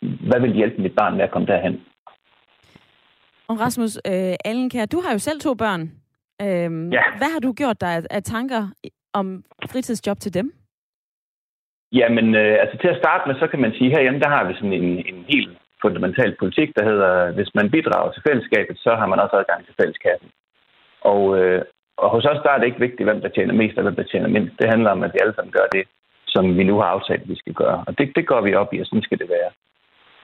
hvad 0.00 0.40
vil 0.40 0.52
hjælpe 0.52 0.82
mit 0.82 0.94
barn 0.94 1.16
med 1.16 1.24
at 1.24 1.30
komme 1.30 1.46
derhen. 1.46 1.80
Og 3.48 3.60
Rasmus 3.60 3.96
øh, 3.96 4.34
Allenkær, 4.44 4.86
du 4.86 5.00
har 5.04 5.12
jo 5.12 5.18
selv 5.18 5.40
to 5.40 5.54
børn. 5.54 5.82
Øhm, 6.42 6.92
ja. 6.92 7.02
Hvad 7.18 7.30
har 7.32 7.40
du 7.40 7.52
gjort 7.52 7.80
dig 7.80 8.04
af 8.10 8.22
tanker 8.22 8.68
om 9.12 9.44
fritidsjob 9.70 10.20
til 10.20 10.34
dem? 10.34 10.52
Jamen, 12.00 12.28
øh, 12.42 12.56
altså 12.62 12.76
til 12.78 12.88
at 12.92 13.00
starte 13.02 13.24
med, 13.26 13.34
så 13.38 13.46
kan 13.46 13.60
man 13.60 13.72
sige, 13.72 13.90
at 13.90 13.96
herhjemme, 13.96 14.20
der 14.20 14.30
har 14.36 14.44
vi 14.44 14.54
sådan 14.54 14.78
en, 14.80 14.90
en 15.10 15.20
helt 15.32 15.50
fundamental 15.84 16.36
politik, 16.40 16.68
der 16.76 16.84
hedder, 16.90 17.32
hvis 17.36 17.50
man 17.58 17.70
bidrager 17.70 18.10
til 18.12 18.22
fællesskabet, 18.28 18.76
så 18.84 18.90
har 19.00 19.06
man 19.06 19.20
også 19.24 19.36
adgang 19.36 19.60
til 19.64 19.74
fælleskassen. 19.80 20.28
Og, 21.12 21.22
øh, 21.38 21.62
og 22.02 22.08
hos 22.14 22.24
os 22.24 22.42
der 22.44 22.50
er 22.52 22.58
det 22.58 22.66
ikke 22.66 22.84
vigtigt, 22.86 23.08
hvem 23.08 23.20
der 23.20 23.28
tjener 23.28 23.54
mest 23.54 23.76
og 23.78 23.82
hvem 23.82 23.96
der 23.96 24.10
tjener 24.10 24.28
mindst. 24.28 24.54
Det 24.60 24.72
handler 24.72 24.90
om, 24.90 25.02
at 25.02 25.12
vi 25.14 25.18
alle 25.22 25.34
sammen 25.34 25.52
gør 25.58 25.66
det, 25.76 25.84
som 26.26 26.44
vi 26.58 26.64
nu 26.64 26.74
har 26.80 26.88
aftalt, 26.96 27.22
at 27.22 27.28
vi 27.28 27.38
skal 27.42 27.54
gøre. 27.62 27.84
Og 27.86 27.98
det, 27.98 28.06
det 28.16 28.26
går 28.26 28.40
vi 28.40 28.54
op 28.54 28.74
i, 28.74 28.80
og 28.80 28.86
sådan 28.86 29.06
skal 29.06 29.18
det 29.18 29.28
være. 29.36 29.50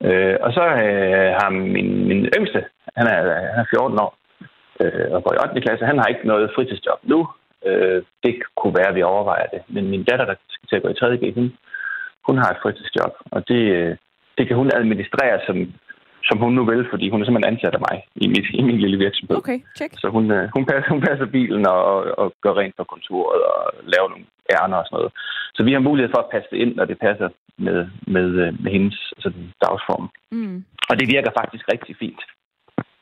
Øh, 0.07 0.37
og 0.45 0.53
så 0.53 0.63
øh, 0.85 1.29
har 1.39 1.49
min, 1.49 2.07
min 2.09 2.21
yngste, 2.37 2.59
han 2.97 3.07
er, 3.07 3.19
han 3.53 3.59
er 3.63 3.71
14 3.75 3.99
år, 4.05 4.11
øh, 4.81 5.07
og 5.15 5.23
går 5.23 5.33
i 5.33 5.41
8. 5.49 5.61
klasse, 5.61 5.85
han 5.85 5.97
har 5.97 6.07
ikke 6.07 6.27
noget 6.27 6.51
fritidsjob 6.55 6.99
nu. 7.03 7.27
Øh, 7.65 8.03
det 8.23 8.33
kunne 8.57 8.75
være, 8.79 8.91
at 8.91 8.95
vi 8.95 9.03
overvejer 9.03 9.47
det. 9.53 9.61
Men 9.67 9.89
min 9.89 10.03
datter, 10.03 10.25
der 10.25 10.35
skal 10.49 10.67
til 10.67 10.75
at 10.75 10.83
gå 10.83 10.89
i 10.89 10.99
3. 10.99 11.17
G, 11.17 11.33
hun, 11.35 11.47
hun 12.27 12.37
har 12.37 12.49
et 12.51 12.61
fritidsjob, 12.63 13.13
og 13.35 13.47
det, 13.47 13.61
øh, 13.77 13.95
det 14.37 14.47
kan 14.47 14.57
hun 14.57 14.71
administrere, 14.79 15.39
som, 15.47 15.57
som 16.27 16.37
hun 16.43 16.53
nu 16.53 16.63
vil, 16.71 16.87
fordi 16.91 17.09
hun 17.09 17.21
er 17.21 17.25
simpelthen 17.25 17.53
ansat 17.53 17.75
af 17.77 17.83
mig 17.89 17.97
i, 18.15 18.27
mit, 18.27 18.47
i 18.59 18.61
min 18.61 18.79
lille 18.83 18.97
virksomhed. 18.97 19.37
Okay, 19.37 19.59
check. 19.77 19.91
Så 20.01 20.07
hun, 20.15 20.31
øh, 20.31 20.49
hun, 20.55 20.65
passer, 20.65 20.89
hun 20.93 21.01
passer 21.01 21.25
bilen 21.25 21.67
og, 21.67 21.81
og, 21.91 21.99
og 22.21 22.33
gør 22.43 22.53
rent 22.53 22.75
på 22.77 22.83
kontoret 22.83 23.41
og 23.51 23.61
laver 23.93 24.09
nogle 24.09 24.25
ærner 24.55 24.77
og 24.77 24.85
sådan 24.85 24.95
noget. 24.97 25.11
Så 25.55 25.61
vi 25.63 25.73
har 25.73 25.87
mulighed 25.89 26.09
for 26.13 26.21
at 26.21 26.31
passe 26.33 26.49
det 26.51 26.57
ind, 26.63 26.75
når 26.75 26.85
det 26.85 26.97
passer 27.07 27.29
med, 27.57 27.79
med, 28.15 28.27
øh, 28.43 28.63
med 28.63 28.71
hendes 28.71 29.13
sådan, 29.23 29.45
dagsform. 29.63 30.09
Mm. 30.31 30.57
Og 30.89 30.99
det 30.99 31.07
virker 31.15 31.31
faktisk 31.39 31.65
rigtig 31.73 31.95
fint. 32.03 32.21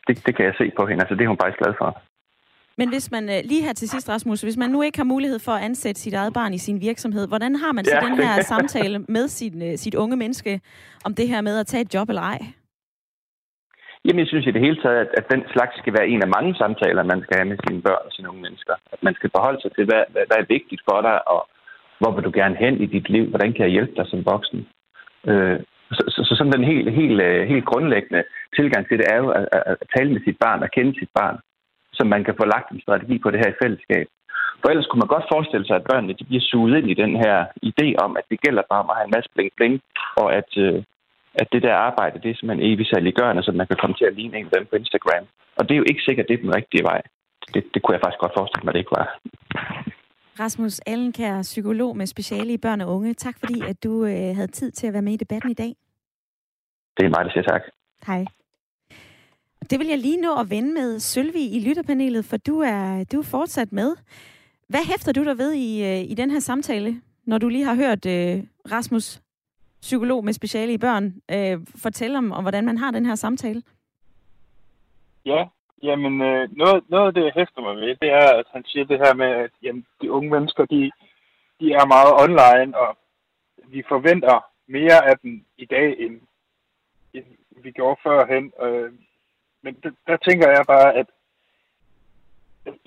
Det, 0.07 0.15
det 0.25 0.35
kan 0.35 0.45
jeg 0.45 0.55
se 0.57 0.71
på 0.77 0.85
hende, 0.85 1.01
altså 1.03 1.15
det 1.15 1.23
er 1.23 1.31
hun 1.33 1.41
faktisk 1.41 1.61
glad 1.63 1.73
for. 1.81 1.89
Men 2.79 2.87
hvis 2.93 3.11
man, 3.15 3.23
øh, 3.33 3.39
lige 3.51 3.63
her 3.67 3.73
til 3.73 3.89
sidst, 3.89 4.09
Rasmus, 4.09 4.41
hvis 4.41 4.57
man 4.63 4.69
nu 4.69 4.79
ikke 4.81 4.99
har 5.03 5.09
mulighed 5.15 5.39
for 5.45 5.51
at 5.51 5.63
ansætte 5.69 6.01
sit 6.01 6.13
eget 6.13 6.33
barn 6.33 6.53
i 6.53 6.57
sin 6.67 6.77
virksomhed, 6.81 7.27
hvordan 7.27 7.55
har 7.55 7.71
man 7.77 7.85
så 7.85 7.97
ja. 8.01 8.07
den 8.07 8.15
her 8.23 8.33
samtale 8.53 8.99
med 9.15 9.25
sin, 9.27 9.55
øh, 9.67 9.77
sit 9.83 9.95
unge 9.95 10.17
menneske 10.17 10.61
om 11.05 11.11
det 11.19 11.27
her 11.27 11.41
med 11.41 11.55
at 11.59 11.67
tage 11.67 11.81
et 11.81 11.93
job 11.95 12.09
eller 12.09 12.21
ej? 12.21 12.39
Jamen, 14.05 14.19
jeg 14.19 14.27
synes 14.27 14.45
i 14.47 14.51
det 14.55 14.65
hele 14.65 14.81
taget, 14.83 14.99
at, 15.03 15.09
at 15.19 15.25
den 15.33 15.41
slags 15.53 15.73
skal 15.81 15.93
være 15.97 16.07
en 16.13 16.21
af 16.25 16.29
mange 16.37 16.55
samtaler, 16.61 17.11
man 17.13 17.21
skal 17.23 17.37
have 17.37 17.49
med 17.51 17.59
sine 17.67 17.81
børn 17.81 18.05
og 18.07 18.11
sine 18.15 18.29
unge 18.29 18.41
mennesker. 18.41 18.75
At 18.93 18.99
man 19.07 19.15
skal 19.15 19.29
forholde 19.35 19.61
sig 19.61 19.71
til, 19.75 19.85
hvad, 19.89 20.03
hvad, 20.11 20.23
hvad 20.27 20.37
er 20.39 20.53
vigtigt 20.55 20.81
for 20.89 20.99
dig, 21.07 21.27
og 21.33 21.41
hvor 21.99 22.11
vil 22.15 22.27
du 22.27 22.31
gerne 22.39 22.55
hen 22.63 22.75
i 22.83 22.85
dit 22.95 23.09
liv? 23.09 23.25
Hvordan 23.29 23.51
kan 23.53 23.63
jeg 23.65 23.75
hjælpe 23.75 23.95
dig 23.99 24.07
som 24.09 24.25
voksen? 24.33 24.59
Øh, 25.29 25.59
så, 25.97 26.03
så, 26.13 26.19
så 26.27 26.33
sådan 26.35 26.55
den 26.57 26.69
helt, 26.71 26.91
helt, 27.01 27.19
øh, 27.27 27.47
helt 27.53 27.65
grundlæggende 27.71 28.23
tilgang 28.57 28.83
til 28.87 28.97
det 28.97 29.07
er 29.13 29.17
jo 29.23 29.29
at, 29.39 29.45
at 29.71 29.75
tale 29.95 30.09
med 30.13 30.21
sit 30.23 30.37
barn 30.43 30.63
og 30.65 30.69
kende 30.75 30.93
sit 30.99 31.11
barn, 31.19 31.37
så 31.99 32.03
man 32.13 32.23
kan 32.23 32.35
få 32.39 32.45
lagt 32.53 32.67
en 32.71 32.81
strategi 32.85 33.15
på 33.19 33.29
det 33.31 33.39
her 33.41 33.51
i 33.51 33.59
fællesskab. 33.63 34.07
For 34.61 34.67
ellers 34.69 34.87
kunne 34.87 35.03
man 35.03 35.13
godt 35.15 35.31
forestille 35.33 35.65
sig, 35.67 35.75
at 35.77 35.87
børnene 35.91 36.17
de 36.19 36.29
bliver 36.29 36.45
suget 36.51 36.77
ind 36.77 36.87
i 36.89 37.01
den 37.03 37.13
her 37.23 37.35
idé 37.69 37.87
om, 38.05 38.11
at 38.19 38.25
det 38.31 38.41
gælder 38.45 38.63
bare 38.69 38.83
om 38.83 38.89
at 38.91 38.97
have 38.97 39.07
en 39.07 39.15
masse 39.15 39.29
bling 39.33 39.51
bling, 39.57 39.75
og 40.21 40.27
at, 40.39 40.49
øh, 40.65 40.77
at 41.41 41.47
det 41.53 41.61
der 41.65 41.83
arbejde, 41.89 42.21
det 42.23 42.29
er 42.29 42.37
simpelthen 42.37 42.67
evigt 42.69 42.89
saliggørende, 42.89 43.43
så 43.43 43.51
man 43.51 43.67
kan 43.67 43.77
komme 43.81 43.95
til 43.97 44.09
at 44.09 44.15
ligne 44.19 44.37
en 44.37 44.49
af 44.51 44.57
dem 44.57 44.67
på 44.69 44.75
Instagram. 44.75 45.25
Og 45.57 45.61
det 45.63 45.73
er 45.73 45.81
jo 45.81 45.89
ikke 45.91 46.05
sikkert, 46.07 46.27
det 46.27 46.35
er 46.35 46.45
den 46.45 46.55
rigtige 46.59 46.83
vej. 46.89 47.01
Det, 47.53 47.61
det 47.73 47.79
kunne 47.81 47.95
jeg 47.95 48.03
faktisk 48.03 48.21
godt 48.23 48.37
forestille 48.37 48.65
mig, 48.65 48.73
det 48.73 48.79
ikke 48.79 48.97
var. 48.99 49.07
Rasmus 50.43 50.79
Allenkær, 50.79 51.41
psykolog 51.41 51.97
med 51.97 52.05
speciale 52.05 52.53
i 52.53 52.57
børn 52.57 52.81
og 52.81 52.89
unge. 52.95 53.13
Tak 53.13 53.35
fordi, 53.39 53.59
at 53.71 53.83
du 53.83 54.05
øh, 54.05 54.35
havde 54.37 54.51
tid 54.59 54.71
til 54.71 54.87
at 54.87 54.93
være 54.93 55.01
med 55.01 55.13
i 55.13 55.23
debatten 55.23 55.51
i 55.51 55.53
dag. 55.63 55.73
Det 56.97 57.05
er 57.05 57.09
mig, 57.09 57.25
der 57.25 57.31
siger 57.31 57.43
tak. 57.43 57.61
Hej. 58.07 58.25
Det 59.69 59.79
vil 59.79 59.87
jeg 59.87 59.97
lige 59.97 60.21
nå 60.21 60.35
at 60.39 60.49
vende 60.49 60.73
med 60.73 60.99
Sølvi 60.99 61.45
i 61.57 61.59
lytterpanelet, 61.67 62.25
for 62.25 62.37
du 62.37 62.59
er, 62.59 63.03
du 63.11 63.19
er 63.19 63.23
fortsat 63.23 63.71
med. 63.71 63.95
Hvad 64.67 64.79
hæfter 64.91 65.11
du 65.11 65.25
der 65.25 65.33
ved 65.33 65.53
i, 65.53 65.83
øh, 65.83 66.11
i 66.11 66.13
den 66.13 66.31
her 66.31 66.39
samtale, 66.39 67.01
når 67.25 67.37
du 67.37 67.49
lige 67.49 67.65
har 67.65 67.75
hørt 67.75 68.05
øh, 68.05 68.43
Rasmus, 68.71 69.21
psykolog 69.81 70.25
med 70.25 70.33
speciale 70.33 70.73
i 70.73 70.77
børn, 70.77 71.05
øh, 71.31 71.67
fortælle 71.81 72.17
om, 72.17 72.31
om, 72.31 72.43
hvordan 72.43 72.65
man 72.65 72.77
har 72.77 72.91
den 72.91 73.05
her 73.05 73.15
samtale? 73.15 73.63
Ja, 75.25 75.45
jamen 75.83 76.21
øh, 76.21 76.57
noget, 76.57 76.83
noget 76.89 77.07
af 77.07 77.13
det, 77.13 77.23
jeg 77.23 77.31
hæfter 77.35 77.61
mig 77.61 77.75
ved, 77.75 77.95
det 78.01 78.09
er, 78.09 78.27
at 78.39 78.45
han 78.51 78.63
siger 78.65 78.85
det 78.85 78.97
her 78.97 79.13
med, 79.13 79.25
at 79.25 79.51
jamen, 79.63 79.85
de 80.01 80.11
unge 80.11 80.29
mennesker, 80.29 80.65
de, 80.65 80.91
de 81.59 81.73
er 81.73 81.85
meget 81.85 82.13
online, 82.23 82.77
og 82.77 82.97
vi 83.67 83.83
forventer 83.89 84.45
mere 84.67 85.09
af 85.09 85.19
dem 85.23 85.45
i 85.57 85.65
dag, 85.65 85.95
end, 85.99 86.21
end 87.13 87.25
vi 87.63 87.71
gjorde 87.71 87.99
førhen. 88.03 88.51
Øh, 88.63 88.91
men 89.63 89.73
der, 89.83 89.91
der 90.07 90.17
tænker 90.17 90.47
jeg 90.49 90.63
bare, 90.67 90.93
at 90.93 91.07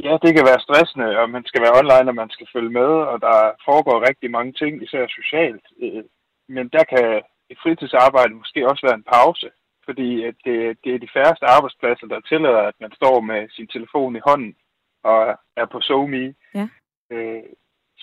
ja, 0.06 0.12
det 0.22 0.30
kan 0.36 0.44
være 0.50 0.64
stressende, 0.66 1.18
og 1.20 1.30
man 1.30 1.44
skal 1.44 1.62
være 1.62 1.78
online, 1.80 2.10
og 2.10 2.14
man 2.14 2.30
skal 2.30 2.48
følge 2.54 2.72
med, 2.80 2.90
og 3.12 3.20
der 3.20 3.38
foregår 3.68 4.06
rigtig 4.08 4.30
mange 4.30 4.52
ting, 4.52 4.82
især 4.82 5.06
socialt. 5.08 5.66
Øh, 5.82 6.04
men 6.48 6.68
der 6.68 6.84
kan 6.92 7.22
et 7.50 7.58
fritidsarbejde 7.62 8.34
måske 8.34 8.68
også 8.70 8.82
være 8.86 8.98
en 9.00 9.10
pause, 9.16 9.48
fordi 9.84 10.24
at 10.24 10.34
det, 10.44 10.78
det 10.84 10.94
er 10.94 10.98
de 11.04 11.14
færreste 11.16 11.46
arbejdspladser, 11.56 12.06
der 12.06 12.20
tillader, 12.20 12.62
at 12.70 12.74
man 12.80 12.92
står 12.92 13.20
med 13.20 13.40
sin 13.56 13.66
telefon 13.66 14.16
i 14.16 14.26
hånden 14.28 14.54
og 15.02 15.18
er 15.56 15.66
på 15.72 15.80
SoMe. 15.80 16.34
Ja. 16.54 16.68
Øh, 17.10 17.44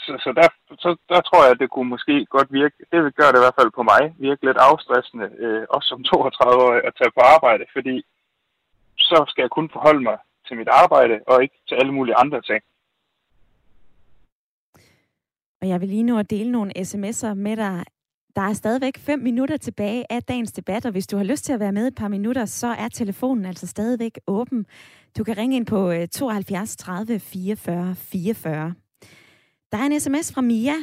så, 0.05 0.11
så, 0.23 0.29
der, 0.39 0.47
så 0.83 0.89
der 1.09 1.21
tror 1.21 1.41
jeg, 1.43 1.51
at 1.51 1.59
det 1.59 1.69
kunne 1.71 1.89
måske 1.95 2.25
godt 2.25 2.49
virke, 2.59 2.77
det 2.91 2.99
vil 3.03 3.17
gøre 3.19 3.31
det 3.31 3.39
i 3.39 3.45
hvert 3.45 3.59
fald 3.59 3.71
på 3.75 3.83
mig, 3.91 4.03
virke 4.27 4.45
lidt 4.45 4.59
afstressende, 4.69 5.27
øh, 5.43 5.65
også 5.69 5.87
som 5.89 6.05
32-årig, 6.09 6.81
at 6.87 6.93
tage 6.99 7.15
på 7.17 7.21
arbejde, 7.35 7.65
fordi 7.75 7.95
så 8.99 9.25
skal 9.27 9.41
jeg 9.41 9.49
kun 9.49 9.69
forholde 9.73 10.03
mig 10.03 10.17
til 10.47 10.57
mit 10.57 10.67
arbejde, 10.67 11.19
og 11.27 11.43
ikke 11.43 11.57
til 11.67 11.75
alle 11.75 11.93
mulige 11.93 12.15
andre 12.15 12.41
ting. 12.41 12.63
Og 15.61 15.67
jeg 15.67 15.81
vil 15.81 15.89
lige 15.89 16.03
nu 16.03 16.17
at 16.17 16.29
dele 16.29 16.51
nogle 16.51 16.71
sms'er 16.77 17.33
med 17.33 17.57
dig. 17.57 17.83
Der 18.35 18.41
er 18.41 18.53
stadigvæk 18.53 18.97
5 18.97 19.19
minutter 19.19 19.57
tilbage 19.57 20.05
af 20.09 20.23
dagens 20.23 20.51
debat, 20.51 20.85
og 20.85 20.91
hvis 20.91 21.07
du 21.07 21.17
har 21.17 21.23
lyst 21.23 21.45
til 21.45 21.53
at 21.53 21.59
være 21.59 21.71
med 21.71 21.87
et 21.87 21.95
par 21.95 22.07
minutter, 22.07 22.45
så 22.45 22.67
er 22.67 22.87
telefonen 22.87 23.45
altså 23.45 23.67
stadigvæk 23.67 24.19
åben. 24.27 24.65
Du 25.17 25.23
kan 25.23 25.37
ringe 25.37 25.55
ind 25.55 25.65
på 25.65 25.93
72 26.11 26.75
30 26.75 27.19
44 27.19 27.95
44. 27.95 28.73
Der 29.71 29.77
er 29.77 29.83
en 29.85 29.99
sms 29.99 30.33
fra 30.33 30.41
Mia, 30.41 30.75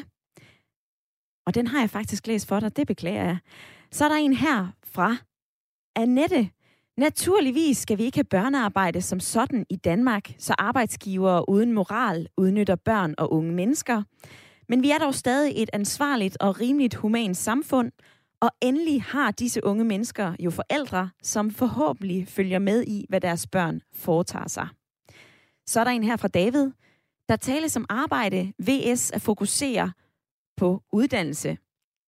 og 1.46 1.54
den 1.54 1.66
har 1.66 1.80
jeg 1.80 1.90
faktisk 1.90 2.26
læst 2.26 2.48
for 2.48 2.60
dig, 2.60 2.76
det 2.76 2.86
beklager 2.86 3.24
jeg. 3.24 3.38
Så 3.90 4.04
er 4.04 4.08
der 4.08 4.16
en 4.16 4.32
her 4.32 4.66
fra 4.84 5.16
Annette. 5.96 6.50
Naturligvis 6.98 7.78
skal 7.78 7.98
vi 7.98 8.02
ikke 8.02 8.16
have 8.16 8.24
børnearbejde 8.24 9.02
som 9.02 9.20
sådan 9.20 9.66
i 9.70 9.76
Danmark, 9.76 10.32
så 10.38 10.54
arbejdsgivere 10.58 11.48
uden 11.48 11.72
moral 11.72 12.28
udnytter 12.36 12.76
børn 12.76 13.14
og 13.18 13.32
unge 13.32 13.52
mennesker. 13.52 14.02
Men 14.68 14.82
vi 14.82 14.90
er 14.90 14.98
dog 14.98 15.14
stadig 15.14 15.52
et 15.56 15.70
ansvarligt 15.72 16.36
og 16.40 16.60
rimeligt 16.60 16.94
humant 16.94 17.36
samfund, 17.36 17.92
og 18.40 18.50
endelig 18.60 19.02
har 19.02 19.30
disse 19.30 19.64
unge 19.64 19.84
mennesker 19.84 20.34
jo 20.40 20.50
forældre, 20.50 21.10
som 21.22 21.50
forhåbentlig 21.50 22.28
følger 22.28 22.58
med 22.58 22.84
i, 22.86 23.06
hvad 23.08 23.20
deres 23.20 23.46
børn 23.46 23.80
foretager 23.92 24.48
sig. 24.48 24.68
Så 25.66 25.80
er 25.80 25.84
der 25.84 25.90
en 25.90 26.04
her 26.04 26.16
fra 26.16 26.28
David. 26.28 26.70
Der 27.28 27.36
tales 27.36 27.76
om 27.76 27.86
arbejde, 27.88 28.52
VS 28.58 29.10
at 29.10 29.22
fokusere 29.22 29.92
på 30.56 30.82
uddannelse. 30.92 31.58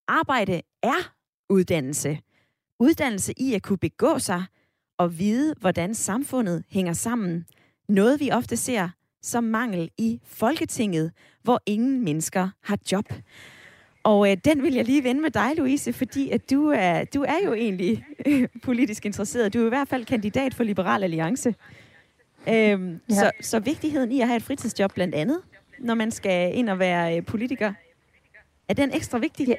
Arbejde 0.08 0.62
er 0.82 1.12
uddannelse. 1.50 2.18
Uddannelse 2.80 3.32
i 3.36 3.54
at 3.54 3.62
kunne 3.62 3.78
begå 3.78 4.18
sig 4.18 4.44
og 4.98 5.18
vide, 5.18 5.54
hvordan 5.60 5.94
samfundet 5.94 6.64
hænger 6.70 6.92
sammen. 6.92 7.46
Noget 7.88 8.20
vi 8.20 8.30
ofte 8.30 8.56
ser 8.56 8.88
som 9.22 9.44
mangel 9.44 9.90
i 9.98 10.20
Folketinget, 10.24 11.12
hvor 11.42 11.62
ingen 11.66 12.04
mennesker 12.04 12.48
har 12.62 12.78
job. 12.92 13.12
Og 14.02 14.30
øh, 14.30 14.36
den 14.44 14.62
vil 14.62 14.74
jeg 14.74 14.84
lige 14.84 15.04
vende 15.04 15.20
med 15.20 15.30
dig, 15.30 15.56
Louise, 15.56 15.92
fordi 15.92 16.30
at 16.30 16.50
du, 16.50 16.68
er, 16.68 17.04
du 17.04 17.22
er 17.22 17.36
jo 17.44 17.54
egentlig 17.54 18.04
øh, 18.26 18.48
politisk 18.64 19.06
interesseret. 19.06 19.54
Du 19.54 19.62
er 19.62 19.66
i 19.66 19.68
hvert 19.68 19.88
fald 19.88 20.04
kandidat 20.04 20.54
for 20.54 20.64
Liberal 20.64 21.02
Alliance. 21.02 21.54
Øhm, 22.48 23.00
ja. 23.10 23.14
så, 23.14 23.30
så 23.40 23.60
vigtigheden 23.60 24.12
i 24.12 24.20
at 24.20 24.26
have 24.26 24.36
et 24.36 24.42
fritidsjob 24.42 24.94
blandt 24.94 25.14
andet, 25.14 25.40
når 25.78 25.94
man 25.94 26.10
skal 26.10 26.56
ind 26.56 26.68
og 26.68 26.78
være 26.78 27.16
øh, 27.16 27.24
politiker, 27.24 27.72
er 28.68 28.74
den 28.74 28.94
ekstra 28.94 29.18
vigtig? 29.18 29.48
Ja. 29.48 29.54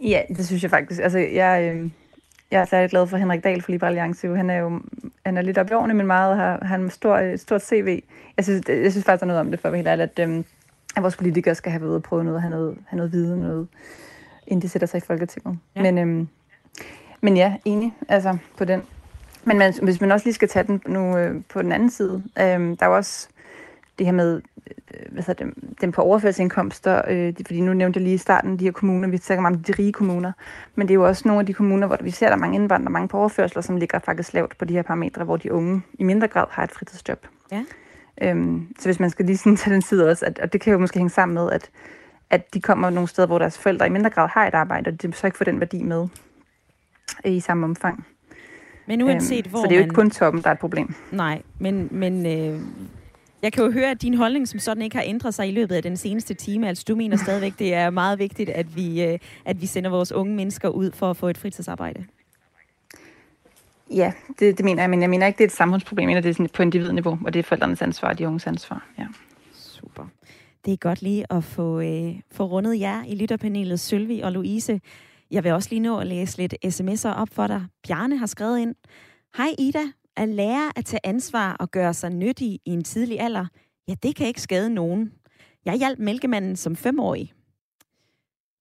ja, 0.12 0.22
det 0.28 0.46
synes 0.46 0.62
jeg 0.62 0.70
faktisk. 0.70 1.00
Altså, 1.00 1.18
jeg, 1.18 1.74
øh, 1.74 1.90
jeg 2.50 2.60
er 2.60 2.64
særlig 2.64 2.90
glad 2.90 3.06
for 3.06 3.16
Henrik 3.16 3.44
Dahl 3.44 3.62
for 3.62 3.70
Liberal 3.70 3.90
Alliance. 3.90 4.36
Han 4.36 4.50
er 4.50 4.56
jo 4.56 4.80
han 5.26 5.36
er 5.36 5.42
lidt 5.42 5.58
op 5.58 5.70
i 5.70 5.74
årene, 5.74 5.94
men 5.94 6.06
meget 6.06 6.36
har 6.36 6.64
han 6.64 6.90
stor, 6.90 7.16
øh, 7.16 7.38
stort 7.38 7.62
CV. 7.62 8.02
Jeg 8.36 8.44
synes, 8.44 8.62
jeg 8.68 8.92
synes 8.92 9.04
faktisk, 9.04 9.20
der 9.20 9.26
er 9.26 9.28
noget 9.28 9.40
om 9.40 9.50
det, 9.50 9.60
for 9.60 9.68
at 9.68 9.72
være 9.72 9.78
helt 9.78 9.88
ærligt, 9.88 10.18
at, 10.18 10.28
øhm, 10.28 10.44
at 10.96 11.02
vores 11.02 11.16
politikere 11.16 11.54
skal 11.54 11.72
have 11.72 11.80
været 11.80 11.90
ude 11.90 11.96
og 11.96 12.02
prøve 12.02 12.24
noget, 12.24 12.40
have 12.40 12.50
noget, 12.50 12.78
have 12.86 12.96
noget 12.96 13.12
viden, 13.12 13.40
noget, 13.40 13.68
inden 14.46 14.62
de 14.62 14.68
sætter 14.68 14.88
sig 14.88 14.98
i 14.98 15.06
Folketinget. 15.06 15.58
Ja. 15.76 15.82
Men, 15.82 15.98
øhm, 15.98 16.28
men 17.20 17.36
ja, 17.36 17.54
enig 17.64 17.94
altså, 18.08 18.36
på 18.56 18.64
den. 18.64 18.82
Men 19.44 19.58
man, 19.58 19.74
hvis 19.82 20.00
man 20.00 20.12
også 20.12 20.26
lige 20.26 20.34
skal 20.34 20.48
tage 20.48 20.66
den 20.66 20.82
nu 20.86 21.16
øh, 21.16 21.42
på 21.48 21.62
den 21.62 21.72
anden 21.72 21.90
side, 21.90 22.22
øhm, 22.40 22.76
der 22.76 22.86
er 22.86 22.90
jo 22.90 22.96
også 22.96 23.28
det 23.98 24.06
her 24.06 24.12
med 24.12 24.42
øh, 24.66 25.12
hvad 25.12 25.22
hedder 25.22 25.44
det, 25.44 25.54
dem 25.80 25.92
på 25.92 26.02
overførselsindkomster, 26.02 27.02
øh, 27.08 27.34
fordi 27.46 27.60
nu 27.60 27.72
nævnte 27.72 27.98
jeg 27.98 28.04
lige 28.04 28.14
i 28.14 28.18
starten 28.18 28.58
de 28.58 28.64
her 28.64 28.72
kommuner, 28.72 29.08
vi 29.08 29.18
taler 29.18 29.46
om 29.46 29.58
de 29.58 29.72
rige 29.72 29.92
kommuner, 29.92 30.32
men 30.74 30.88
det 30.88 30.92
er 30.92 30.94
jo 30.94 31.06
også 31.06 31.28
nogle 31.28 31.40
af 31.40 31.46
de 31.46 31.52
kommuner, 31.52 31.86
hvor 31.86 31.98
vi 32.00 32.10
ser, 32.10 32.26
at 32.26 32.30
der 32.30 32.36
er 32.36 32.40
mange 32.40 32.54
indvandrere, 32.54 32.92
mange 32.92 33.08
på 33.08 33.18
overførsler, 33.18 33.62
som 33.62 33.76
ligger 33.76 33.98
faktisk 33.98 34.32
lavt 34.32 34.58
på 34.58 34.64
de 34.64 34.74
her 34.74 34.82
parametre, 34.82 35.24
hvor 35.24 35.36
de 35.36 35.52
unge 35.52 35.82
i 35.98 36.04
mindre 36.04 36.28
grad 36.28 36.46
har 36.50 36.64
et 36.64 36.70
fritidsjob. 36.70 37.26
Ja. 37.52 37.64
Øhm, 38.22 38.74
så 38.78 38.88
hvis 38.88 39.00
man 39.00 39.10
skal 39.10 39.26
lige 39.26 39.36
sådan 39.36 39.56
tage 39.62 39.74
den 39.74 39.82
side 39.82 40.08
også, 40.10 40.26
at, 40.26 40.38
og 40.38 40.52
det 40.52 40.60
kan 40.60 40.72
jo 40.72 40.78
måske 40.78 40.98
hænge 40.98 41.10
sammen 41.10 41.34
med, 41.34 41.50
at, 41.52 41.70
at 42.30 42.54
de 42.54 42.60
kommer 42.60 42.90
nogle 42.90 43.08
steder, 43.08 43.26
hvor 43.26 43.38
deres 43.38 43.58
forældre 43.58 43.86
i 43.86 43.90
mindre 43.90 44.10
grad 44.10 44.28
har 44.28 44.46
et 44.46 44.54
arbejde, 44.54 44.88
og 44.88 45.02
de 45.02 45.12
så 45.12 45.26
ikke 45.26 45.38
får 45.38 45.44
den 45.44 45.60
værdi 45.60 45.82
med 45.82 46.08
i 47.24 47.40
samme 47.40 47.66
omfang. 47.66 48.06
Men 48.86 49.02
uanset 49.02 49.46
øhm, 49.46 49.50
hvor 49.50 49.60
Så 49.60 49.66
det 49.66 49.72
er 49.72 49.76
jo 49.76 49.82
ikke 49.82 49.96
man... 49.96 50.04
kun 50.04 50.10
toppen, 50.10 50.42
der 50.42 50.48
er 50.48 50.52
et 50.52 50.58
problem. 50.58 50.94
Nej, 51.10 51.42
men, 51.58 51.88
men 51.90 52.26
øh, 52.26 52.60
jeg 53.42 53.52
kan 53.52 53.64
jo 53.64 53.70
høre, 53.70 53.90
at 53.90 54.02
din 54.02 54.14
holdning 54.14 54.48
som 54.48 54.60
sådan 54.60 54.82
ikke 54.82 54.96
har 54.96 55.04
ændret 55.06 55.34
sig 55.34 55.48
i 55.48 55.50
løbet 55.50 55.74
af 55.74 55.82
den 55.82 55.96
seneste 55.96 56.34
time. 56.34 56.68
Altså, 56.68 56.84
du 56.88 56.96
mener 56.96 57.16
stadigvæk, 57.16 57.58
det 57.58 57.74
er 57.74 57.90
meget 57.90 58.18
vigtigt, 58.18 58.50
at 58.50 58.76
vi, 58.76 59.02
øh, 59.02 59.18
at 59.44 59.60
vi 59.60 59.66
sender 59.66 59.90
vores 59.90 60.12
unge 60.12 60.34
mennesker 60.34 60.68
ud 60.68 60.90
for 60.92 61.10
at 61.10 61.16
få 61.16 61.28
et 61.28 61.38
fritidsarbejde. 61.38 62.04
Ja, 63.90 64.12
det, 64.38 64.58
det 64.58 64.64
mener 64.64 64.82
jeg, 64.82 64.90
men 64.90 65.02
jeg 65.02 65.10
mener 65.10 65.26
ikke, 65.26 65.38
det 65.38 65.44
er 65.44 65.48
et 65.48 65.52
samfundsproblem, 65.52 66.08
men 66.08 66.16
det 66.16 66.26
er 66.26 66.32
sådan 66.32 66.48
på 66.48 66.62
individniveau, 66.62 67.18
og 67.24 67.32
det 67.32 67.38
er 67.38 67.42
forældrenes 67.42 67.82
ansvar 67.82 68.08
og 68.08 68.18
de 68.18 68.26
unges 68.26 68.46
ansvar. 68.46 68.86
Ja. 68.98 69.06
Super. 69.54 70.06
Det 70.64 70.72
er 70.72 70.76
godt 70.76 71.02
lige 71.02 71.32
at 71.32 71.44
få, 71.44 71.80
øh, 71.80 72.14
få 72.32 72.44
rundet 72.44 72.80
jer 72.80 73.04
i 73.04 73.14
lytterpanelet, 73.14 73.80
Sølvi 73.80 74.20
og 74.20 74.32
Louise. 74.32 74.80
Jeg 75.30 75.44
vil 75.44 75.52
også 75.52 75.68
lige 75.70 75.80
nå 75.80 75.98
at 75.98 76.06
læse 76.06 76.38
lidt 76.38 76.54
sms'er 76.66 77.08
op 77.08 77.28
for 77.32 77.46
dig. 77.46 77.64
Bjarne 77.86 78.18
har 78.18 78.26
skrevet 78.26 78.58
ind. 78.58 78.74
Hej 79.36 79.48
Ida, 79.58 79.82
at 80.16 80.28
lære 80.28 80.72
at 80.76 80.84
tage 80.84 81.06
ansvar 81.06 81.56
og 81.60 81.70
gøre 81.70 81.94
sig 81.94 82.10
nyttig 82.10 82.48
i 82.48 82.70
en 82.70 82.84
tidlig 82.84 83.20
alder, 83.20 83.46
ja, 83.88 83.94
det 84.02 84.16
kan 84.16 84.26
ikke 84.26 84.42
skade 84.42 84.70
nogen. 84.70 85.12
Jeg 85.64 85.74
hjalp 85.74 85.98
mælkemanden 85.98 86.56
som 86.56 86.76
femårig. 86.76 87.32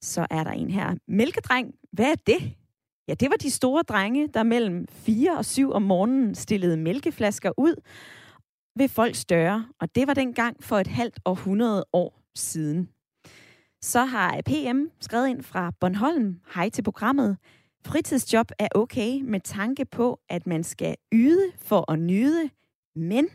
Så 0.02 0.28
er 0.30 0.44
der 0.44 0.52
en 0.52 0.72
her. 0.72 0.96
Mælkedreng, 1.08 1.76
hvad 1.92 2.12
er 2.12 2.16
det? 2.16 2.54
Ja, 3.08 3.14
det 3.14 3.30
var 3.30 3.36
de 3.36 3.52
store 3.52 3.84
drenge, 3.84 4.28
der 4.28 4.44
mellem 4.44 4.88
4 4.90 5.38
og 5.38 5.46
7 5.46 5.72
om 5.72 5.82
morgenen 5.82 6.36
stillede 6.36 6.78
mælkeflasker 6.78 7.52
ud 7.58 7.76
ved 8.76 8.90
folks 8.90 9.26
døre, 9.26 9.68
og 9.80 9.96
det 9.96 10.08
var 10.08 10.14
dengang 10.14 10.64
for 10.64 10.78
et 10.78 10.88
halvt 10.88 11.20
århundrede 11.26 11.86
år 11.94 12.22
siden. 12.36 12.90
Så 13.82 14.06
har 14.06 14.42
PM 14.46 14.86
skrevet 15.02 15.28
ind 15.28 15.44
fra 15.44 15.72
Bornholm. 15.80 16.40
Hej 16.56 16.70
til 16.70 16.84
programmet. 16.84 17.38
Fritidsjob 17.86 18.52
er 18.60 18.68
okay 18.76 19.22
med 19.22 19.40
tanke 19.40 19.86
på, 19.86 20.20
at 20.30 20.48
man 20.48 20.64
skal 20.64 20.96
yde 21.14 21.52
for 21.58 21.92
at 21.92 22.00
nyde, 22.00 22.50
men 22.96 23.28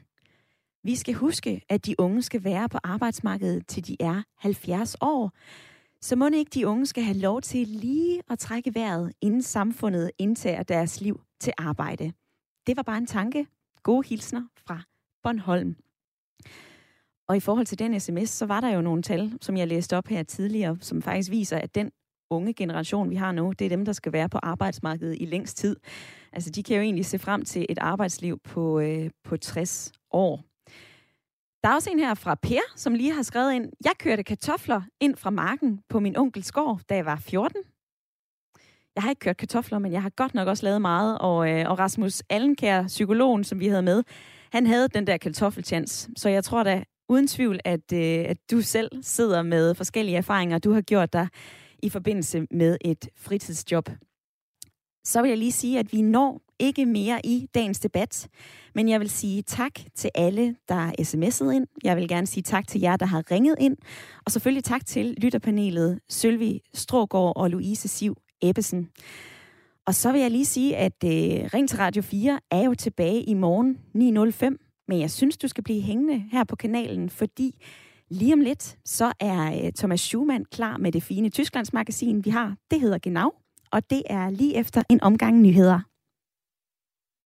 vi 0.85 0.97
skal 0.97 1.15
huske, 1.15 1.63
at 1.69 1.87
de 1.87 2.01
unge 2.01 2.23
skal 2.23 2.45
være 2.45 2.69
på 2.69 2.79
arbejdsmarkedet 2.85 3.67
til 3.67 3.87
de 3.87 3.97
er 4.01 4.23
70 4.39 4.97
år. 5.01 5.33
Så 6.01 6.17
må 6.17 6.29
ikke 6.29 6.51
de 6.55 6.67
unge 6.67 6.87
skal 6.87 7.03
have 7.03 7.19
lov 7.19 7.41
til 7.41 7.69
lige 7.69 8.23
at 8.31 8.39
trække 8.39 8.75
vejret, 8.75 9.13
inden 9.21 9.43
samfundet 9.43 10.11
indtager 10.19 10.63
deres 10.63 11.01
liv 11.01 11.21
til 11.41 11.53
arbejde. 11.59 12.13
Det 12.67 12.77
var 12.77 12.83
bare 12.83 12.99
en 12.99 13.07
tanke. 13.07 13.47
Gode 13.83 14.09
hilsner 14.09 14.43
fra 14.67 14.81
Bornholm. 15.23 15.77
Og 17.29 17.37
i 17.37 17.41
forhold 17.41 17.67
til 17.67 17.79
den 17.79 18.01
sms, 18.01 18.31
så 18.31 18.47
var 18.47 18.61
der 18.61 18.69
jo 18.69 18.81
nogle 18.81 19.03
tal, 19.03 19.39
som 19.41 19.57
jeg 19.57 19.69
læste 19.69 19.97
op 19.97 20.07
her 20.07 20.23
tidligere, 20.23 20.79
som 20.81 21.03
faktisk 21.03 21.31
viser, 21.31 21.59
at 21.59 21.75
den 21.75 21.91
unge 22.31 22.53
generation, 22.55 23.11
vi 23.11 23.17
har 23.17 23.33
nu, 23.33 23.53
det 23.59 23.65
er 23.65 23.69
dem, 23.69 23.85
der 23.85 23.93
skal 23.93 24.13
være 24.13 24.29
på 24.29 24.39
arbejdsmarkedet 24.43 25.17
i 25.21 25.25
længst 25.25 25.57
tid. 25.57 25.77
Altså, 26.33 26.51
de 26.51 26.63
kan 26.63 26.77
jo 26.77 26.83
egentlig 26.83 27.07
se 27.07 27.19
frem 27.19 27.45
til 27.45 27.67
et 27.69 27.79
arbejdsliv 27.79 28.39
på, 28.45 28.81
øh, 28.81 29.11
på 29.25 29.37
60 29.37 29.93
år. 30.11 30.45
Der 31.63 31.69
er 31.69 31.75
også 31.75 31.91
en 31.91 31.99
her 31.99 32.15
fra 32.15 32.35
Per, 32.35 32.61
som 32.77 32.95
lige 32.95 33.15
har 33.15 33.23
skrevet 33.23 33.53
ind, 33.53 33.73
jeg 33.85 33.93
kørte 33.99 34.25
kartofler 34.25 34.83
ind 35.01 35.17
fra 35.17 35.31
marken 35.31 35.81
på 35.89 36.01
min 36.01 36.17
onkels 36.17 36.53
gård, 36.53 36.81
da 36.89 36.95
jeg 36.95 37.05
var 37.07 37.17
14. 37.17 37.63
Jeg 38.95 39.03
har 39.03 39.11
ikke 39.11 39.21
kørt 39.21 39.37
kartofler, 39.37 39.79
men 39.79 39.93
jeg 39.93 40.03
har 40.03 40.11
godt 40.11 40.35
nok 40.35 40.49
også 40.49 40.67
lavet 40.67 40.81
meget, 40.81 41.19
og, 41.19 41.51
øh, 41.51 41.71
og 41.71 41.79
Rasmus 41.79 42.23
Allenkær, 42.31 42.87
psykologen, 42.87 43.45
som 43.45 43.61
vi 43.61 43.69
havde 43.69 43.83
med, 43.83 44.03
han 44.53 44.67
havde 44.67 44.89
den 44.89 45.07
der 45.07 45.17
kartoffelchans, 45.17 46.11
Så 46.17 46.29
jeg 46.29 46.45
tror 46.45 46.63
da 46.63 46.85
uden 47.09 47.27
tvivl, 47.27 47.61
at, 47.65 47.93
øh, 47.93 48.25
at 48.29 48.37
du 48.51 48.61
selv 48.61 48.91
sidder 49.03 49.43
med 49.43 49.75
forskellige 49.75 50.17
erfaringer, 50.17 50.59
du 50.59 50.73
har 50.73 50.81
gjort 50.81 51.13
dig 51.13 51.29
i 51.83 51.89
forbindelse 51.89 52.47
med 52.51 52.77
et 52.81 53.09
fritidsjob. 53.17 53.91
Så 55.05 55.23
vil 55.23 55.29
jeg 55.29 55.39
lige 55.39 55.53
sige, 55.53 55.79
at 55.79 55.93
vi 55.93 56.03
når 56.03 56.43
ikke 56.59 56.87
mere 56.87 57.21
i 57.27 57.47
dagens 57.55 57.81
debat, 57.81 58.29
men 58.75 58.89
jeg 58.89 59.01
vil 59.01 59.11
sige 59.11 59.43
tak 59.43 59.73
til 59.95 60.11
alle, 60.15 60.57
der 60.69 60.75
er 60.75 60.93
sms'et 61.01 61.51
ind. 61.51 61.67
Jeg 61.85 61.97
vil 61.97 62.09
gerne 62.09 62.27
sige 62.27 62.43
tak 62.43 62.69
til 62.69 62.81
jer, 62.81 62.97
der 62.97 63.07
har 63.07 63.31
ringet 63.31 63.57
ind. 63.61 63.77
Og 64.27 64.33
selvfølgelig 64.33 64.65
tak 64.65 64.87
til 64.87 65.15
lytterpanelet 65.19 66.01
Sølvi 66.09 66.61
Strågård 66.75 67.33
og 67.37 67.51
Louise 67.51 67.89
Siv 67.89 68.17
Ebbesen. 68.43 68.91
Og 69.87 69.95
så 69.95 70.13
vil 70.13 70.21
jeg 70.21 70.31
lige 70.31 70.45
sige, 70.45 70.77
at 70.77 71.05
øh, 71.05 71.11
Ring 71.55 71.69
til 71.69 71.79
Radio 71.79 72.03
4 72.03 72.41
er 72.51 72.65
jo 72.65 72.75
tilbage 72.75 73.23
i 73.23 73.35
morgen 73.35 73.79
9.05. 74.59 74.85
Men 74.89 75.01
jeg 75.01 75.11
synes, 75.11 75.39
du 75.39 75.49
skal 75.49 75.65
blive 75.65 75.83
hængende 75.83 76.25
her 76.33 76.45
på 76.45 76.57
kanalen, 76.57 77.11
fordi 77.11 77.55
lige 78.11 78.33
om 78.33 78.41
lidt, 78.41 78.77
så 78.85 79.13
er 79.21 79.65
øh, 79.65 79.73
Thomas 79.73 80.01
Schumann 80.01 80.45
klar 80.45 80.77
med 80.77 80.93
det 80.93 81.03
fine 81.03 81.29
Tysklandsmagasin, 81.29 82.25
vi 82.25 82.31
har. 82.31 82.57
Det 82.71 82.81
hedder 82.81 82.99
Genau, 82.99 83.33
og 83.73 83.91
det 83.91 84.03
er 84.07 84.31
lige 84.31 84.57
efter 84.57 84.83
en 84.89 85.03
omgang 85.03 85.41
nyheder. 85.41 85.81